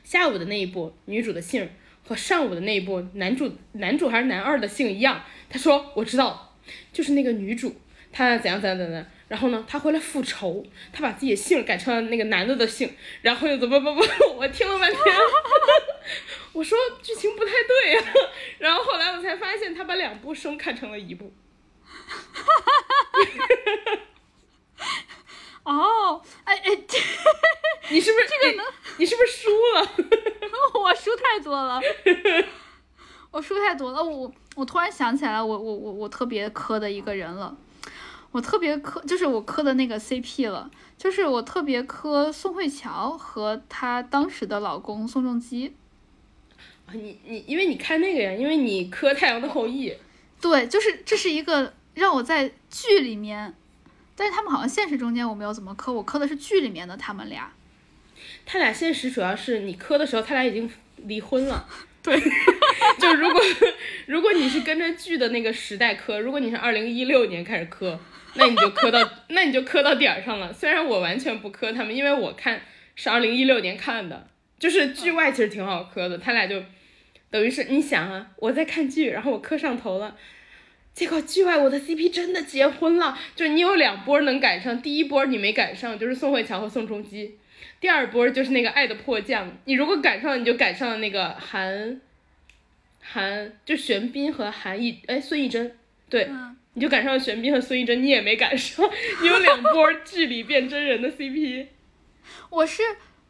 [0.03, 1.67] 下午的那一部女主的姓
[2.03, 5.23] 和上午的那一部男主男主还是男二的姓一样。
[5.49, 6.55] 他说我知道，
[6.93, 7.75] 就是那个女主
[8.11, 9.05] 她怎样怎样怎样。
[9.27, 10.63] 然后呢，他回来复仇，
[10.93, 14.05] 他把自己的姓改成了那个男的的姓，然后又怎么怎么，
[14.37, 15.01] 我听了半天，
[16.53, 18.03] 我说剧情不太对呀。
[18.59, 21.33] 然后后来我才发现，他把两部生看成了一部。
[25.63, 26.77] 哦，哎哎，
[27.89, 28.65] 你是不是这个能？
[28.97, 29.91] 你是不是输了？
[30.75, 31.81] 我输太多了，
[33.31, 34.03] 我输太多了。
[34.03, 37.57] 我我突然想起来，我我我我特别磕的一个人了。
[38.35, 45.73] 我特别磕，就是我磕的那个 CP 了，就是我特别磕宋慧乔和她当时的老公宋仲基。
[46.85, 49.89] 啊，你你，因为你看那个呀，因为你磕《太阳的后裔》。
[50.41, 53.53] 对，就是这是一个让我在剧里面，
[54.17, 57.53] 但是他们好像现实中间我没有怎么磕，我磕的是剧里面的他们俩。
[58.45, 61.65] 他俩现实主要是你磕的时候，他俩已经离婚了。
[62.03, 62.19] 对，
[62.99, 63.41] 就如果
[64.07, 67.97] 如果你是跟着剧的那个时代磕，如果你是二零一六年开始磕。
[68.37, 70.51] 那你就磕到，那你就磕到点儿上了。
[70.51, 72.61] 虽然我完全不磕他们，因为我看
[72.95, 74.27] 是二零一六年看的，
[74.59, 76.17] 就是剧外其实挺好磕的。
[76.17, 76.61] 他俩就
[77.29, 80.17] 等于是你想啊，我在看剧，然后我磕上头了，
[80.93, 83.17] 结果剧外我的 CP 真的结婚了。
[83.35, 87.37] 就你有两波能赶上，第一波你没赶上，就是宋慧乔和宋仲基；
[87.79, 89.57] 第二波就是那个爱的迫降。
[89.63, 92.01] 你如果赶上，你就赶上了那个韩
[93.01, 95.73] 韩，就玄彬和韩艺，哎，孙艺珍，
[96.09, 96.29] 对。
[96.75, 98.87] 你就赶上了玄彬和孙艺珍，你也没赶上。
[99.21, 101.67] 你有两波剧里变真人的 CP。
[102.51, 102.83] 我是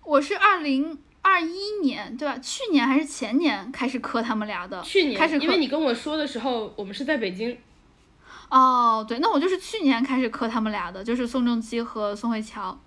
[0.03, 2.37] 我是二零二一年对吧？
[2.39, 4.81] 去年还是前年开始磕他们俩的。
[4.81, 7.55] 去年开始，因为你跟我说的时候，我们是在北京。
[8.49, 12.79] 哦，对，那我就是去年开始磕他们俩的，就是宋仲基和宋慧乔。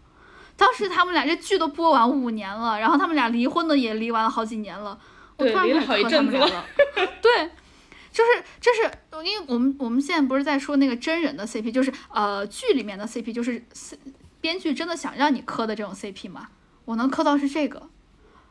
[0.57, 4.99] 当时他们俩这剧都播完五年了，然后他们俩离婚的也离完了好几年了。
[5.37, 6.65] 对，离了好一阵子了。
[7.23, 7.51] 对。
[8.19, 8.91] 就是就是，
[9.25, 13.63] 因为我们我们现在不是在说那个真人的 CP，就是呃剧里面的 CP，就是
[14.41, 16.49] 编剧真的想让你磕的这种 CP 吗？
[16.85, 17.89] 我能磕到是这个，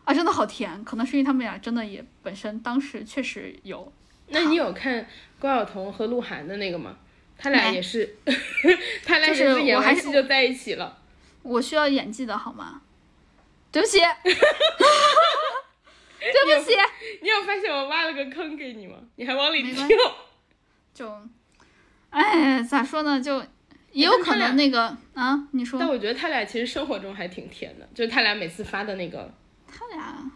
[0.05, 3.91] 啊，真的好甜，可能是因为他们俩真的也本身当时确实有。
[4.29, 5.05] 那你有看
[5.37, 6.95] 关晓彤和鹿晗的那个吗？
[7.37, 8.15] 他俩也是，
[9.05, 10.97] 他俩也是演完戏就在一起了。
[11.43, 12.81] 我需要演技的好吗？
[13.69, 13.99] 对不起。
[16.19, 16.75] 对不起，
[17.21, 18.95] 你有发现我挖了个坑给你吗？
[19.15, 19.87] 你还往里跳，
[20.93, 21.21] 就，
[22.09, 23.21] 哎，咋说呢？
[23.21, 23.43] 就
[23.91, 25.79] 也有可能那个啊，你说。
[25.79, 29.31] 但我觉得他俩其实生活中还挺甜的，就是他俩每次发的那个。
[29.67, 30.31] 他俩，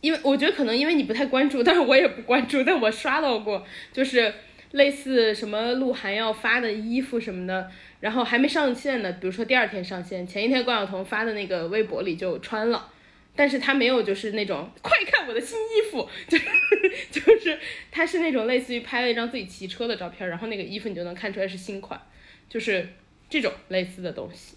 [0.00, 4.34] 因为我觉得可能因为你不太关注，但是我也不关注，但我刷到过，就是
[4.72, 7.70] 类似什么鹿晗要发的衣服什么的，
[8.00, 12.91] 然后还没上线呢，比如说第二天上线，前一天关晓彤发的那个微博里就穿了。
[13.34, 16.46] 但是他没有，就是那种快看我的新衣服， 就是
[17.10, 17.58] 就是
[17.90, 22.00] 他是那种类似于拍了一张自己骑车的照片，然后那个衣服你就能看出来是新款，
[22.48, 22.88] 就是
[23.30, 24.56] 这种类似的东西。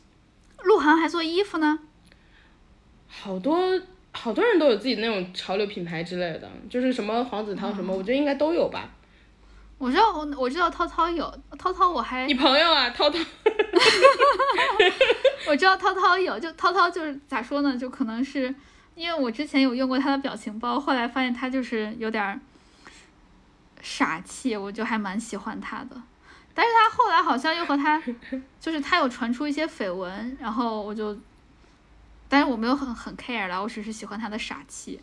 [0.63, 1.79] 鹿晗还做衣服呢？
[3.07, 3.81] 好多
[4.11, 8.94] 好多人都有自己那种潮流品牌之类的，就是什么黄子韬什么，我觉得应该都有吧。
[9.85, 13.19] 我知道我我知道涛涛有涛涛我还你朋友啊涛涛
[15.47, 18.53] 我知道涛涛有就涛涛就是咋说呢就可能是
[18.95, 22.41] 因为我之前有用过他的表情包，后来发现他就是有点
[23.79, 26.01] 傻气，我就还蛮喜欢他的。
[26.55, 28.01] 但是他后来好像又和他
[28.59, 31.15] 就是他有传出一些绯闻，然后我就，
[32.27, 34.99] 但是我没有很很 care 了，我只是喜欢他的傻气。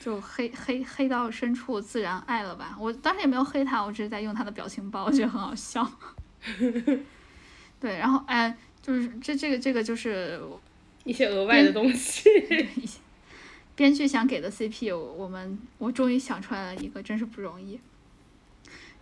[0.00, 2.76] 就黑黑黑到深处自然爱了吧？
[2.78, 5.86] 我当时也没有黑他，我只是在用他的表情包，我觉得很好笑。
[7.80, 10.40] 对，然后哎，就是这这个这个就是
[11.04, 12.28] 一些额外的东西。
[13.76, 17.80] 编剧想给的 CP，我们我终于想出来了一个，真是不容易。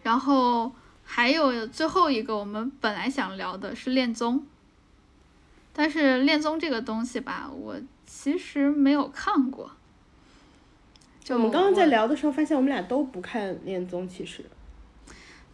[0.02, 0.72] 然后
[1.04, 4.46] 还有最后一个，我们本来想聊的是恋综，
[5.72, 7.76] 但是恋综这个东西吧，我
[8.06, 9.70] 其实没有看过。
[11.31, 14.44] 我们刚刚在聊的时候，发现我们俩都不看恋综，其实。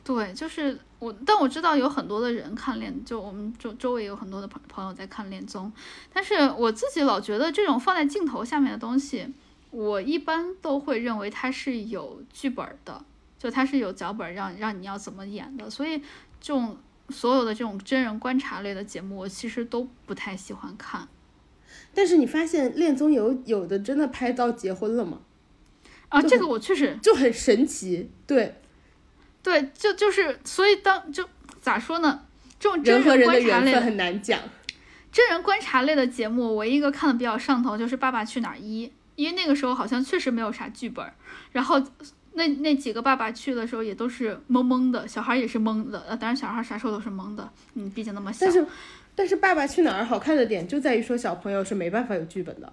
[0.02, 5.70] 对，就是我，但我知道有很多的人看恋，就我们周周围有很多的朋朋友在看恋综，
[6.10, 9.28] 但是我自己老觉得这种放在镜头下面的东西，
[9.70, 13.04] 我一般都会认为它是有剧本的，
[13.38, 15.98] 就它是有脚本让让你要怎么演的，所以
[16.40, 16.78] 这种
[17.10, 21.06] 所有的这种真人观察类的节目，我其实都不太喜欢看。
[21.92, 25.20] 但是你发现恋综有有的真的拍到结婚了吗？
[26.08, 28.54] 啊，这个我确实就很神奇，对，
[29.42, 31.28] 对，就就是，所以当就
[31.60, 32.22] 咋说呢？
[32.58, 34.40] 这种真人和人的观察类的缘分很难讲。
[35.10, 38.86] 真人观察类的节目，唯一一个看的比较上头就是《爸爸去哪儿一》，
[39.16, 41.12] 因为那个时候好像确实没有啥剧本儿，
[41.52, 41.82] 然后
[42.34, 48.52] 那那几个爸爸去的时候也都是懵懵的，小孩也是懵的，呃，当然小孩啥时候都是懵的，嗯，毕竟那么小但。
[48.52, 48.66] 是
[49.14, 52.72] 但是《爸爸去哪儿》好看的点就在于说小朋友是没办法有剧本的，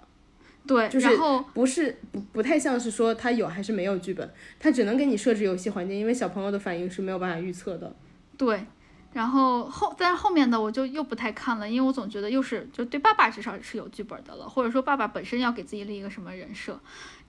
[0.66, 4.28] 对，就是然后不是不不太像是说他有还是没有剧本，
[4.58, 7.94] 他只能给你设置游戏环境，因为小朋友的反应是没有办法预测的。
[8.36, 8.66] 对，
[9.12, 16.78] 然后后但是后面的我就又不太看了，因为我总觉得又是就对爸爸至少是有剧本的了，或者说爸爸本身要给自己立一个什么人设。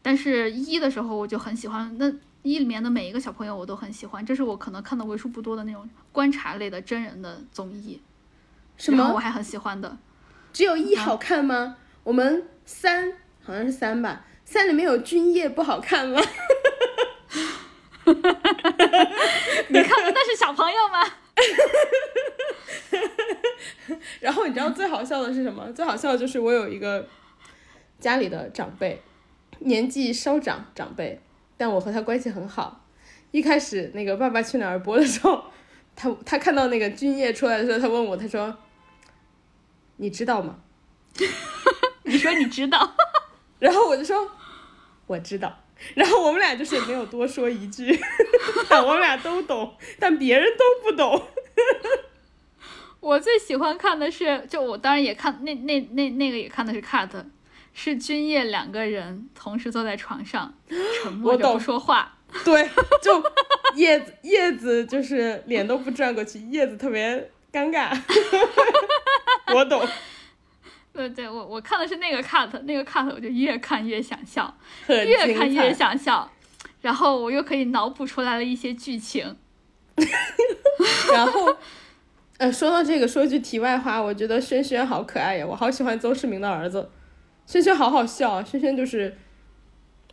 [0.01, 2.11] 但是一的时候我就很喜欢，那
[2.43, 7.99] 一里面的每一个小朋友我都很喜欢，这是我可能看的为数不多的那种观察类的真人的综艺，
[8.77, 9.11] 什么？
[9.13, 9.97] 我还很喜欢的。
[10.53, 11.75] 只有一好看吗？
[12.03, 13.11] 我们三
[13.47, 16.21] 好像是三吧，三里面有君夜不好看吗？
[18.03, 21.01] 你看的那是小朋友吗？
[24.19, 25.71] 然后你知道最好笑的是什么？
[25.71, 27.07] 最好笑的就是我有一个
[28.01, 29.01] 家里的长辈，
[29.59, 31.21] 年纪稍长长辈，
[31.55, 32.83] 但我和他关系很好。
[33.31, 35.41] 一开始那个《爸爸去哪儿》播的时候，
[35.95, 38.57] 他他看到那个君夜出来的时候，他问我，他说
[39.95, 40.57] ：“你知道吗
[42.03, 42.93] 你说你知道？？”
[43.59, 44.29] 然后我就说
[45.07, 45.57] ：“我知道。”
[45.93, 47.97] 然后我们俩就是没有多说一句，
[48.67, 51.27] 但我们俩都懂，但别人都不懂。
[52.99, 57.09] 我最喜欢看的是，就我当然也看那那那那个也看的是 cut，
[57.73, 60.51] 是君夜两个人同时坐在床上，
[61.03, 62.17] 沉默着不说话。
[62.43, 62.67] 对，
[63.01, 63.23] 就
[63.75, 67.95] 叶子叶子就是脸都不转过去，叶子特别尴尬。
[69.53, 69.87] 我懂，
[70.97, 74.51] 对对，我我看的是那个 cut，那个 cut 我就越看越想笑，
[74.89, 75.71] 越看越。
[75.71, 76.27] 想笑，
[76.81, 79.37] 然后我又可以脑补出来了一些剧情。
[81.13, 81.55] 然后，
[82.39, 86.89] 呃，说到这个，说句题外话，我觉得轩轩好可爱呀，我好喜欢邹市明的儿子。
[87.45, 89.15] 轩轩好好笑啊，轩轩就是，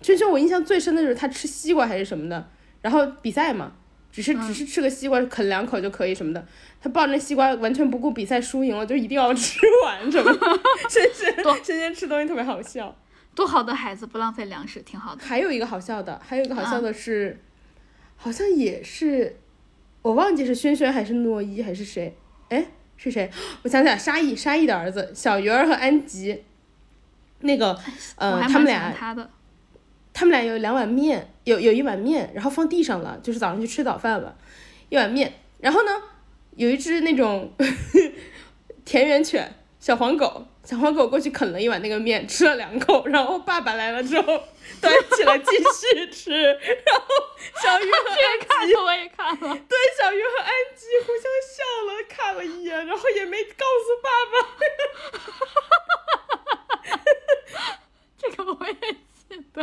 [0.02, 2.50] 轩轩我印象最深的就是他吃西瓜还是什么的，
[2.82, 3.72] 然后比赛嘛，
[4.14, 6.46] 只是只是吃个西瓜啃两口就可以什么的，
[6.80, 10.60] 他抱着那西瓜完全不顾比赛输赢了，就一定要吃完什么的。
[10.88, 12.94] 轩轩轩轩吃东西特别好笑。
[13.34, 15.24] 多好的孩子，不浪费粮食，挺好的。
[15.24, 17.40] 还有一个好笑的，还有一个好笑的是，
[18.14, 19.40] 好像也是，
[20.02, 22.16] 我忘记是轩轩还是诺一还是谁，
[22.50, 22.64] 哎，
[22.96, 23.28] 是谁？
[23.64, 26.44] 我想起来，沙溢，沙溢的儿子小鱼儿和安吉，
[27.40, 27.76] 那个，
[28.14, 28.94] 呃，他们俩。
[30.16, 34.36] 他们俩有两碗面，有有一碗面，然后放地上了，就是早上去吃早饭了，
[34.88, 36.02] 一碗面，然后呢，
[36.56, 37.52] 有一只那种
[38.84, 44.42] 田园犬小黄狗，小黄狗过去啃了一碗那个面，吃了两口，然后爸爸来了之后
[44.80, 47.04] 端起来继续吃，然后
[47.62, 49.54] 小鱼和 这个看了，我也看了。
[49.68, 54.34] 对小鱼和安吉互相笑了，看了一眼，然后也没告诉爸爸。
[58.16, 58.74] 这个我也
[59.12, 59.62] 记得。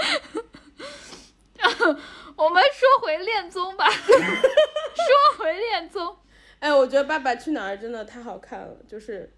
[2.36, 6.16] 我们说回恋综吧， 说回恋综，
[6.58, 9.30] 哎，我觉得《爸爸去哪儿》真的太好看了，就是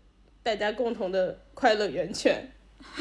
[0.43, 2.53] 大家共同的快乐源泉。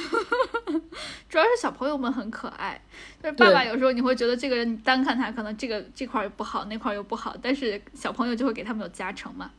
[1.28, 2.80] 主要是小朋友们很可爱。
[3.22, 9.52] 就是爸爸有时候你会觉得这个人你单看他可能这个这块儿不好，那块儿又不好，但是小朋友就会给他们有加成嘛。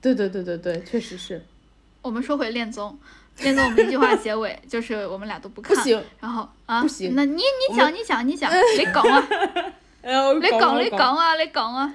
[0.00, 1.44] 对对对对对，确实是。
[2.00, 2.98] 我们说回恋综，
[3.40, 5.76] 恋综我们一句话结尾就是我们俩都不看。
[5.76, 9.28] 不行，然后啊，不行那你你讲你讲你讲，你讲啊，
[10.02, 11.94] 哎呦，你讲广你讲啊，你讲啊。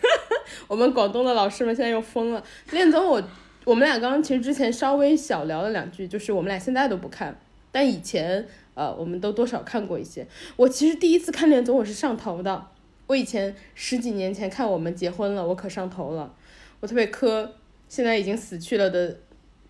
[0.68, 2.44] 我们广东的老师们现在又疯了。
[2.70, 3.22] 恋综我
[3.64, 7.38] 我们俩刚刚其实之前稍微小聊了两句，就是我们俩现在都不看，
[7.72, 10.26] 但以前呃我们都多少看过一些。
[10.56, 12.66] 我其实第一次看恋综我是上头的，
[13.06, 16.34] 我以前十几年前看我们结婚了，我可上头了，
[16.80, 17.54] 我特别磕
[17.88, 19.16] 现在已经死去了的。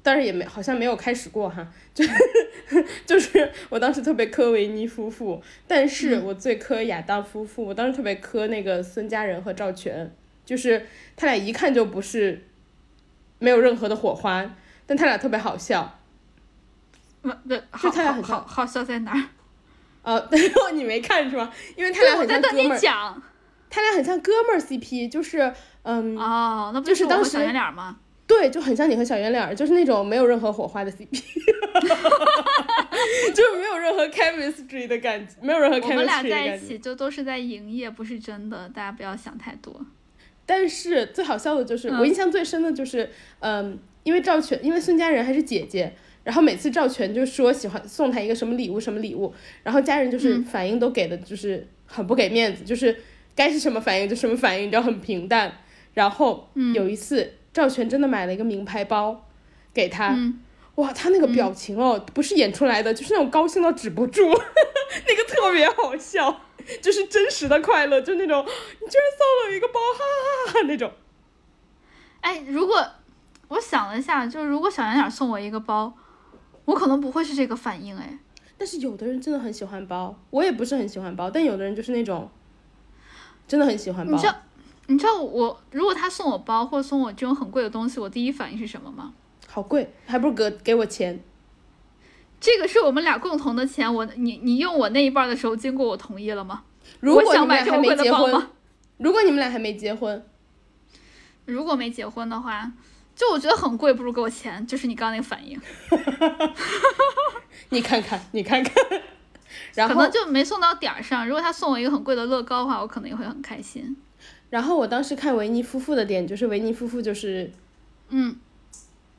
[0.03, 2.05] 但是也没好像没有开始过哈，就
[3.05, 10.15] 就是我当时特别磕维尼夫妇，但是我最磕亚当夫妇，我当时特别磕那个孙佳仁和赵全，
[10.45, 10.87] 就是
[11.17, 12.47] 他俩一看就不是
[13.39, 14.55] 没有任何的火花，
[14.87, 15.99] 但他俩特别好笑。
[17.23, 19.23] 不对，好他俩很好好好笑在哪儿？
[20.03, 20.29] 呃，
[20.73, 21.53] 你没看是吧？
[21.77, 23.23] 因为他俩很像哥们儿，
[23.69, 25.53] 他俩很像哥们儿 CP，就是
[25.83, 28.00] 嗯，哦，那不就是当时小圆脸吗？
[28.31, 31.11] 对，就很像你和小圆脸，就是那种没有任何火花的 CP，
[33.35, 35.95] 就是没有任何 chemistry 的感觉，没有任何 chemistry 的感觉。
[35.95, 39.85] 我们俩在一起就都是在营业，不是真的，大家不要想太多。
[40.47, 45.93] 但是最好笑的就是，我印象最深的就是，嗯，因为赵全，因为孙佳仁还是姐姐，
[46.23, 49.35] 然后每次赵全就说喜欢送她一个什么礼物什么礼物，
[49.65, 52.97] 然后家人就是反应都给的就是很不给面子，就是
[53.35, 55.53] 该是什么反应就什么反应，你知道很平淡。
[55.95, 57.33] 然后有一次。
[57.53, 59.27] 赵全真的买了一个名牌包
[59.75, 60.17] 给他，
[60.77, 66.41] 哇，他那个表情哦，不是演出来的，就是那种高兴到止不住， 那个特别好笑，
[66.81, 70.91] 就是真实的快乐，就那种你居然送了我一个包，哈哈哈哈那种。
[72.21, 72.87] 哎，如果
[73.49, 75.93] 我想了一下，就是如果小圆脸送我一个包，
[76.67, 78.19] 我可能不会是这个反应哎。
[78.57, 82.31] 但是有的人真的很喜欢包，我也不是很喜欢包，但有的人就是那种
[83.49, 84.13] 真的很喜欢包。
[84.13, 84.35] 你知道
[85.23, 89.13] 我如果他送我包或者送我这种很贵的东西，我第一反应是什么吗？
[89.47, 91.23] 好贵，还不如给给我钱。
[92.41, 96.63] 这个是我们俩共同的钱，我你你用我那一半的时候经过我同意了吗？
[97.01, 98.49] 如果你们俩还没结婚，
[98.97, 100.27] 如果你们俩还没结婚，
[101.45, 102.73] 如果没结婚的话，
[103.15, 105.61] 就我觉得很贵，不如给我钱，就是你刚刚那个反应。
[107.69, 108.75] 你看看，你看看，
[109.75, 111.27] 然后可能就没送到点儿上。
[111.27, 113.97] 如果他送我一个很贵的乐高的话，我可能也会很开心。
[114.51, 117.51] 然后我当时看维尼夫妇的点，就是维尼夫妇就是，
[118.09, 118.37] 嗯，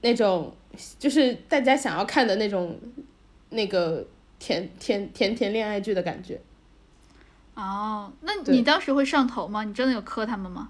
[0.02, 0.54] 那种
[1.00, 2.78] 就是大家想要看的那种，
[3.50, 4.06] 那个
[4.40, 6.40] 甜甜甜甜恋爱剧的感觉。
[7.56, 9.64] 哦，那你当时会上头吗？
[9.64, 10.70] 你真的有磕他们吗？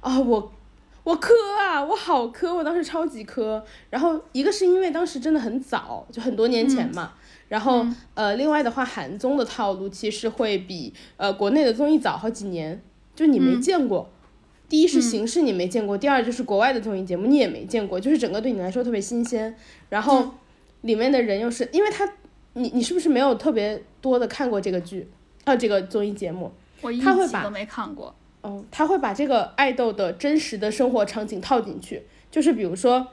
[0.00, 0.52] 啊，我
[1.04, 3.64] 我磕啊，我好磕，我当时超级磕。
[3.88, 7.12] 然后一个是因为当时真的很早，就很多年前嘛。
[7.48, 12.82] 然后呃，另外的话，韩综的套路其实会比呃国内的综艺早好几年。
[13.14, 14.10] 就你没见过，
[14.68, 19.54] 第一是形式你没见过，第二就是国外的综艺节目你也没见过，就是整个对你来说特别新鲜。
[19.90, 20.34] 然后
[20.80, 22.10] 里面的人又是因为他，
[22.54, 25.10] 你你是不是没有特别多的看过这个剧
[25.44, 25.54] 啊？
[25.54, 27.04] 这个综艺节目，我一集
[27.42, 28.14] 都没看过。
[28.42, 33.08] 嗯，他会把这个爱豆的真实的生活场景套进去，就是比如说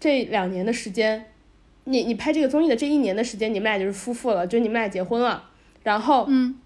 [0.00, 1.26] 这两年的时间，
[1.84, 5.50] 你你拍这个综艺的这一年的时间，你们俩就是夫妇了，就你们俩结婚了。
[5.82, 6.58] 然后，嗯，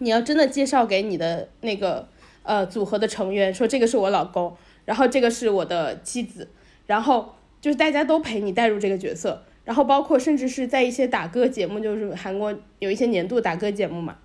[0.00, 2.08] 你要真的介绍给你的那个。
[2.44, 4.54] 呃，组合的成员说这个是我老公，
[4.84, 6.46] 然后这个是我的妻子，
[6.86, 14.18] 然后就是大家都陪你带入这个角色，然后包括甚至是在一些打歌节目，就是韩国有一些年度打歌节目嘛，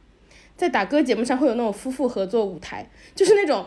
[0.58, 3.66] 在打歌节目上会有那种夫妇合作舞台，就是那种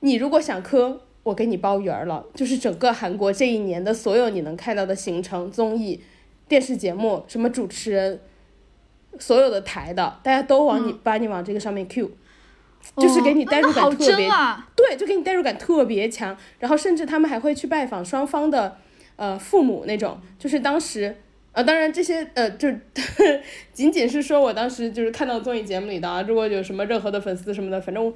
[0.00, 6.02] 你如果想磕，我给你包圆了，就是整个韩国这一年的所有你能看到的行程、综艺、
[6.48, 8.20] 电视节目，什么主持人，
[9.20, 12.10] 所有的台的，大家都往你把你往这个上面 Q。
[12.96, 14.28] 就是给你代入感特别，
[14.76, 16.36] 对，就给你代入感特别强。
[16.58, 18.78] 然后甚至他们还会去拜访双方的
[19.16, 20.20] 呃父母那种。
[20.38, 21.16] 就是当时
[21.52, 22.68] 呃，当然这些呃，就
[23.72, 26.22] 仅仅是说我当时就是看到综艺节目里的啊。
[26.22, 28.12] 如果有什么任何的粉丝什么的，反正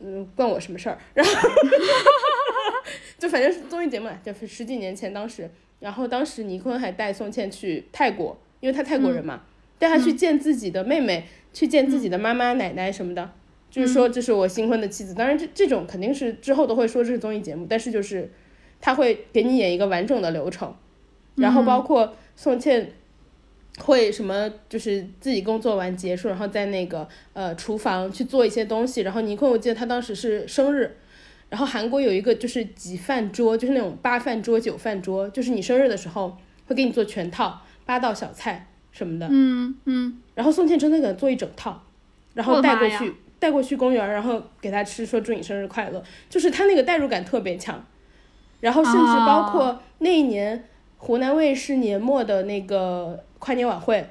[0.00, 0.98] 嗯，关我什么事儿。
[1.14, 1.32] 然后
[3.18, 5.50] 就反正是综艺节目，就是十几年前当时，
[5.80, 9.42] 然后当时倪坤还带宋茜去泰国，因为他泰国人嘛，
[9.78, 13.30] 带他去见自己的妹妹，去见自己的妈妈奶奶什么的。
[13.74, 15.14] 就是说，这是我新婚的妻子。
[15.14, 18.30] 当然，这这种肯定是之后都会说这是综艺节目，但是就是
[18.80, 20.72] 他会给你演一个完整的流程，
[21.34, 22.92] 然后包括宋茜
[23.78, 29.00] 会什么，就是自己工作完结束，然后在那个呃厨房去做一些东西。
[29.00, 30.96] 然后尼坤，我记得他当时是生日，
[31.50, 39.26] 然后韩国有一个就是几饭桌，就是那种八饭桌、九饭桌，就是你生日的时候会给你做全套八道小菜什么的。
[39.28, 40.22] 嗯嗯。
[40.36, 41.82] 然后宋茜真的给他做一整套，
[42.34, 43.12] 然后带过去。
[43.44, 47.84] 带过去公园，然后给他吃，说祝你生日快乐，就是他那个代入感特别强，
[48.60, 50.66] 然后甚至包括那一年
[50.96, 54.08] 湖南卫视年末的那个跨年晚会，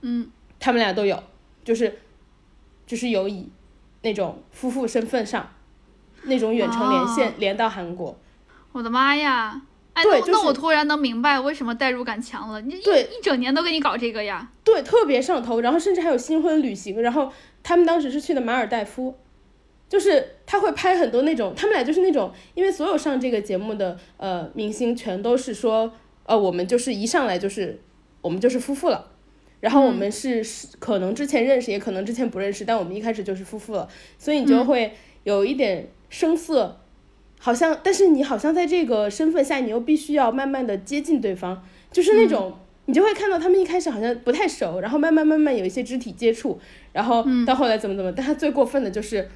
[0.00, 0.28] 嗯，
[0.58, 1.22] 他们俩都有，
[1.62, 2.00] 就是
[2.88, 3.48] 就是有以
[4.02, 5.48] 那种夫妇身份上
[6.24, 8.18] 那种远程连线连到韩国，
[8.72, 9.62] 我的妈呀！
[9.92, 14.50] 哎，那那我突然能明白为什么代入感强了，你对一整年都给你搞这个呀？
[14.64, 17.32] 对，特别上头，然后甚至还有新婚旅行，然后。
[17.62, 19.14] 他们当时是去的马尔代夫，
[19.88, 25.92] 就是他会拍很多那种，他们俩就是那种，因为所有上这个节目的呃明星全都是说，
[26.24, 27.80] 呃我们就是一上来就是
[28.22, 29.10] 我们就是夫妇了，
[29.60, 30.44] 然后我们是
[30.78, 33.88] 可能之前认识，也可能之前不认识，但我们一开始就是夫妇了，
[34.18, 34.92] 所以你就会
[35.24, 36.80] 有一点生涩，
[37.38, 42.54] 好像但是你好像在这个身份下，你又必须要慢慢的接近对方，就是那种。
[42.90, 46.58] 你就会看到他们一开始好像不太熟，然后慢慢慢慢有一些肢体接触，
[46.92, 49.28] 然后到后来怎么怎么，但他最过分的就是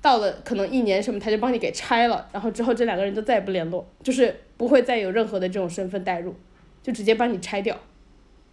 [0.00, 6.32] 到了可能一年什么，他就帮你给拆了，然后之后这两个人就再也不联络，就是不会再有任何的这种身份代入，
[6.84, 7.76] 就直接帮你拆掉，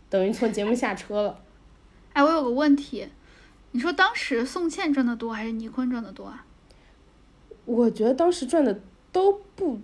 [0.09, 1.39] 等于从节目下车了。
[2.13, 3.07] 哎，我有个问题，
[3.73, 6.43] 你说当时宋茜赚的多还是倪坤赚的多啊？
[7.65, 8.79] 我觉得当时赚的
[9.11, 9.79] 都不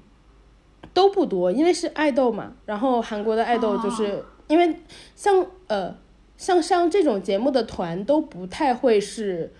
[0.95, 2.53] 都不多，因为是爱豆嘛。
[2.65, 4.75] 然后韩国的爱豆就是因为
[5.15, 5.95] 像呃
[6.37, 9.53] 像上这种节目的团都不太会是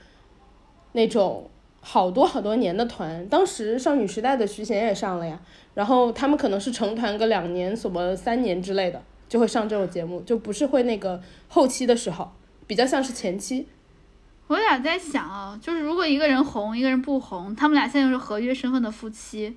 [0.91, 1.49] 那种
[1.81, 3.27] 好多好多年的团。
[3.27, 5.39] 当时少女时代的徐贤也上了呀，
[5.73, 12.31] 然后他们可能是成团个两年什么三年之类的就会上这种节目，就不是会那个后期的时候，
[12.67, 13.67] 比较像是前期。
[14.47, 19.55] 我俩在想啊，就是如果一个人红，一个人不红，他们俩现在又是合约身份的夫妻，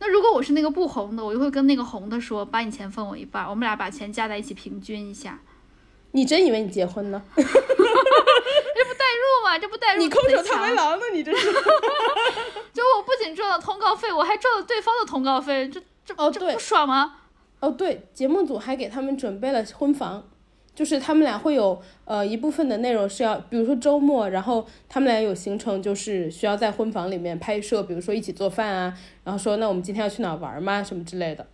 [0.00, 5.38] 那如果我是那个不红的，我就会跟那个红的说，把你钱分我一半，我们俩把钱加在一起平均一下。
[6.12, 7.22] 你真以为你结婚呢？
[7.36, 9.58] 这不代入吗？
[9.58, 10.02] 这不代入？
[10.02, 11.04] 你空手套白狼呢？
[11.12, 11.52] 你这是？
[12.72, 17.18] 就我不仅赚了通告费，我还赚了对方的通告费，这这哦这不爽吗？
[17.60, 20.28] 哦对，节目组还给他们准备了婚房。
[20.74, 30.82] 就是他们俩会有呃一部分的内容是要，比如说周末，然后他们俩有行程，就是需要在婚房里面拍摄，比如说一起做饭啊，然后说那我们今天要去哪玩吗？
[30.82, 31.46] 什么之类的。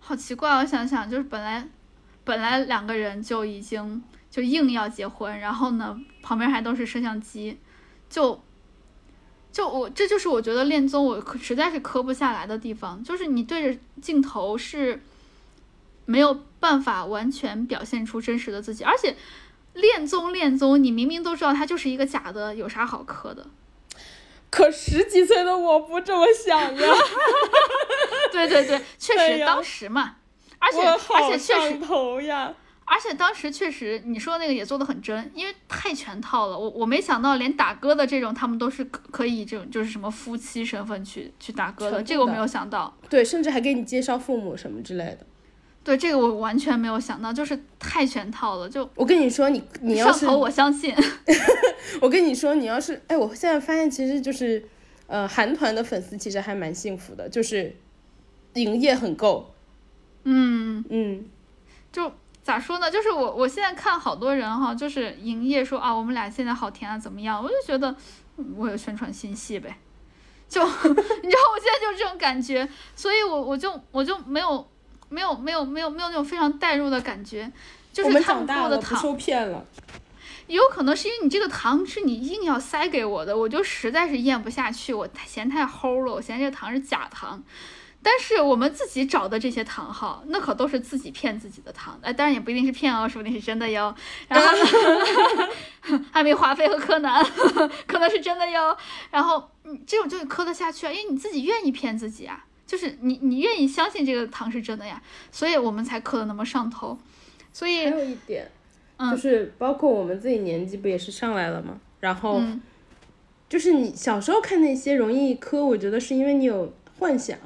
[0.00, 1.68] 好奇怪，我想想，就是本来
[2.24, 7.58] 本来两个人就已经就硬要结婚，然后呢旁边还都是摄像机，
[8.10, 8.40] 就
[9.52, 15.00] 就我这就是我觉得恋综我实在是磕不下来的地方，就是你对着镜头是。
[16.04, 19.16] 没有办法完全表现出真实的自己，而且
[19.74, 23.46] 恋综恋综，你明明都知道它就是一个假的，有啥好磕的？
[24.50, 26.94] 可十几岁的我不这么想呀！
[28.30, 30.16] 对对对，确实当时嘛，
[30.58, 32.54] 而且而且确实头呀，
[32.84, 36.58] 而且当时确实你说那个也做的很真，因为太全套了。
[36.58, 42.94] 我我没想到连打歌的这种他们都是可可以这种就是什么夫妻身份去去打歌的，这个我没有想到。
[43.08, 45.26] 对，甚至还给你介绍父母什么之类的。
[45.84, 48.68] 对这个我完全没有想到，就是太全套了。
[48.68, 50.94] 就我跟你说，你你要是上头，我相信。
[52.00, 54.64] 我跟你说，你要是哎，我现在发现其实就是，
[55.08, 57.74] 呃，韩团的粉丝其实还蛮幸福的，就是
[58.54, 59.52] 营业很够。
[60.22, 61.26] 嗯嗯，
[61.90, 62.12] 就
[62.44, 62.88] 咋说呢？
[62.88, 67.42] 就是我我现在看好多人哈，就是营业说啊，我们俩现在好甜啊，怎么样？
[67.42, 67.94] 我就觉得
[68.56, 69.76] 我有宣传新戏呗。
[70.48, 74.64] 就 你知道，我现在就是这种感觉，所以我我就我就没有。
[75.12, 77.52] 没有没有没有没有那种非常代入的感觉，
[77.92, 79.64] 就是他们过的糖受骗了，
[80.46, 87.42] 有可能是因为你这个糖是你硬要塞给我的，我就实在是咽不下去，我嫌太齁了，我嫌这个糖是假糖。
[88.04, 93.94] 但是我们自己找的这些糖哈，那可都是自己骗自己的糖，哎，当然也不一定是骗哦，说不定是真的哟。
[94.26, 97.24] 然后呢， 还没华妃和柯南，
[97.86, 98.76] 可能是真的哟。
[99.12, 102.44] 然后你这种就磕得下去啊，因为你自己愿意骗自己啊。
[102.72, 106.96] 就是你，你愿意相信这个糖是真的呀，所以我们才磕的那么上头。
[107.52, 108.50] 所以还有一点，
[109.10, 111.78] 就是包括我们自己年纪不也是上来了吗？
[112.00, 112.40] 然后，
[113.46, 117.36] 就是你小时候看那些容易磕，我觉得是因为你有幻想。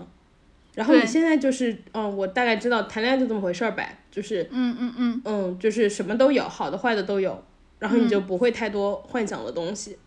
[0.76, 7.42] 然后你现在就是，嗯，我大概知道谈恋爱就这么回事儿呗，就是，嗯嗯嗯，嗯，就是什么都有，好的坏的都有，
[7.80, 9.98] 然后你就不会太多幻想的东西。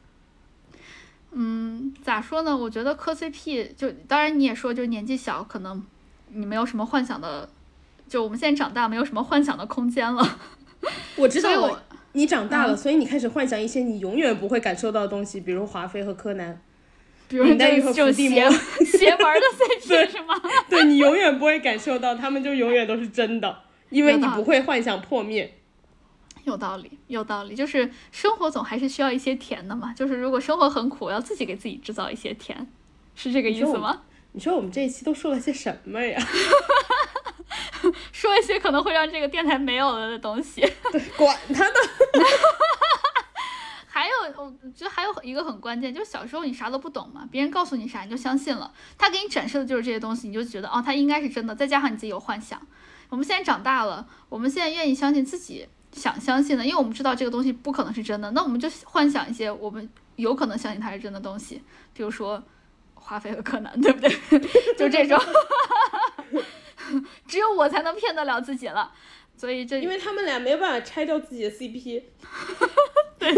[1.31, 2.55] 嗯，咋说呢？
[2.55, 5.83] 我觉得磕 CP 就，当然你也说，就年纪小，可能
[6.33, 7.47] 你没有什么幻想的，
[8.07, 10.39] 就我们现在长大，没有什么幻想的空间了。
[11.17, 11.79] 我知道我，
[12.13, 16.59] 你长大了，所以你开始幻想一些你永远不会感受到的东西，比如华妃和柯南，
[17.27, 18.49] 比如这种邪
[18.85, 20.33] 邪门的 CP 是吗？
[20.67, 23.59] 对你永远不会感受到，他们就永远都是真的，
[23.91, 25.58] 因为你不会幻想破灭。
[26.49, 29.93] 有道理，有道理，就是生活总还是需要一些甜的嘛。
[29.93, 32.67] 就是如果生活很苦，要自己给自己制造一些甜，
[33.15, 34.01] 是这个意思吗？
[34.31, 36.19] 你说我们这一期都说了些什么呀？
[38.11, 40.61] 说一些可能会让这个电台没有了的东西。
[40.91, 41.75] 对，管他的。
[43.87, 51.55] 还有，我觉得还有一个很关键，就是小时候你啥都不懂嘛，别人告诉你啥你就相信了，他给你展示的就是这些东西，你就觉得哦，他应该是真的。
[51.55, 52.61] 再加上你自己有幻想，
[53.09, 55.67] 我们现在长大了，我们现在愿意相信自己。
[55.91, 61.61] 想相信的，因为我们知道这个东西不可能是真的，那我们就幻想一些我们有可能相信它是真的东西，
[61.93, 62.41] 比如说
[62.93, 64.09] 华妃和柯南，对不对？
[64.77, 65.19] 就这种，
[67.27, 68.91] 只有我才能骗得了自己了，
[69.35, 72.03] 所以这因为他们俩没有办法拆掉自己的 CP，
[73.17, 73.33] 对，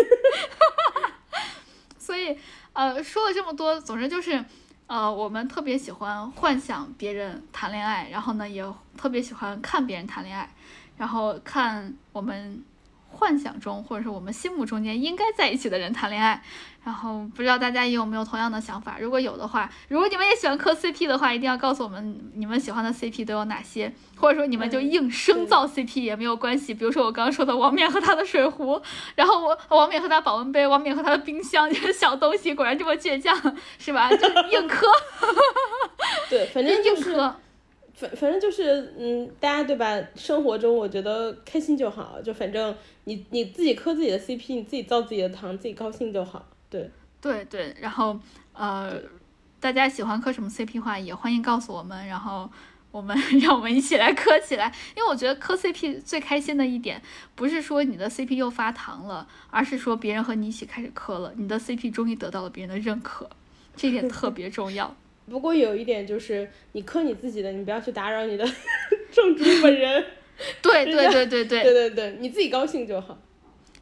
[1.98, 2.38] 所以
[2.73, 4.44] 呃说了这么多，总之就是
[4.88, 8.61] 呃我们特别喜欢幻想别人谈恋爱，然后呢也
[8.98, 10.53] 特别喜欢看别人谈恋爱。
[11.02, 12.64] 然后看我们
[13.10, 16.40] 幻想中或者是我们心目中间应该在一起的人谈恋爱。
[16.84, 18.98] 然后不知道大家有没有同样的想法？
[18.99, 26.73] 如果有的话，如果你们也喜欢磕 CP 的话，一定要告诉我们你们喜欢的 CP 都有哪些，或者说你们就硬生造 CP 也没有关系。
[26.73, 28.80] 比如说我刚刚说的王冕和他的水壶，
[29.15, 33.36] 然后我王冕和他保温杯，王冕和他的冰箱，这些小东西果然这么倔强，
[33.78, 34.10] 是吧？
[34.10, 34.88] 就硬磕。
[36.32, 37.36] 对，反正就是磕。
[37.93, 40.01] 反反正就是嗯，大家对吧？
[40.15, 46.45] 生活中我觉得开心就好，就反正你你自己磕自己的 CP，你自己造自己的糖，自己高兴就好。
[46.69, 46.89] 对
[47.19, 48.19] 对对，然后
[48.53, 48.99] 呃，
[49.59, 52.49] 大家喜欢磕什么 CP 话也欢迎告诉我们，然后
[52.91, 54.73] 我们 让我们一起来磕起来。
[54.95, 57.01] 因为我觉得磕 CP 最开心的一点，
[57.35, 63.30] 不是说你的 CP 又发糖了，而是说别人和你一起开始磕了，你的 CP 终于得到了别人的认可，
[63.76, 64.95] 这点特别重要。
[65.30, 68.45] 不过有一点就是，你磕你自己的，你不要去打扰你的
[69.11, 70.03] 正主本人。
[70.61, 73.18] 对对对对对对对对，你自己高兴就好。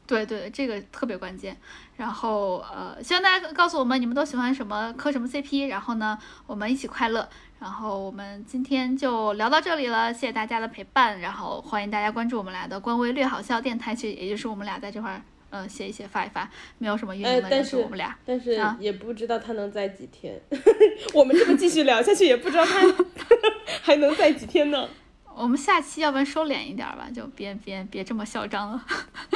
[0.06, 1.56] 对对，这个特别关键。
[1.95, 6.18] 然后呃，希望大家告诉我们你们都喜欢什么磕什么 CP，然后呢，
[6.48, 7.30] 我们一起快乐。
[7.60, 11.20] 然后我们今天就聊到这里了，谢谢大家的陪伴。
[11.20, 18.16] 然后欢迎大家关注我们俩的官微“略好笑电台”，其实也就是我们俩在这块儿呃写一写发一发，没有什么运营的，就是我们俩。
[18.26, 20.40] 但是也不知道他能在几天。
[21.14, 22.82] 我们这么继续聊下去，也不知道他
[23.82, 24.88] 还能在几天呢。
[25.36, 28.86] 我们下期要不然收敛一点吧，就别别别这么嚣张了。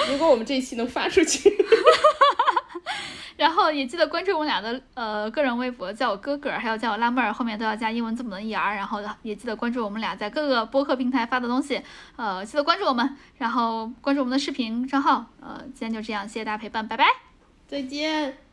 [0.10, 1.50] 如果我们这一期能发出去，
[3.38, 8.76] 然后也记得关注我们俩的呃个人微博，叫我哥哥，还有叫我辣妹儿，后面都要加英文字母的 E R。
[8.76, 11.82] 然后也记得关注我们俩在各个播客平台发的东西，
[12.16, 15.26] 呃，记得关注我们，然后关注我们的视频账号。
[15.42, 17.06] 呃，今天就这样，谢谢大家陪伴，拜拜，
[17.68, 18.53] 再见。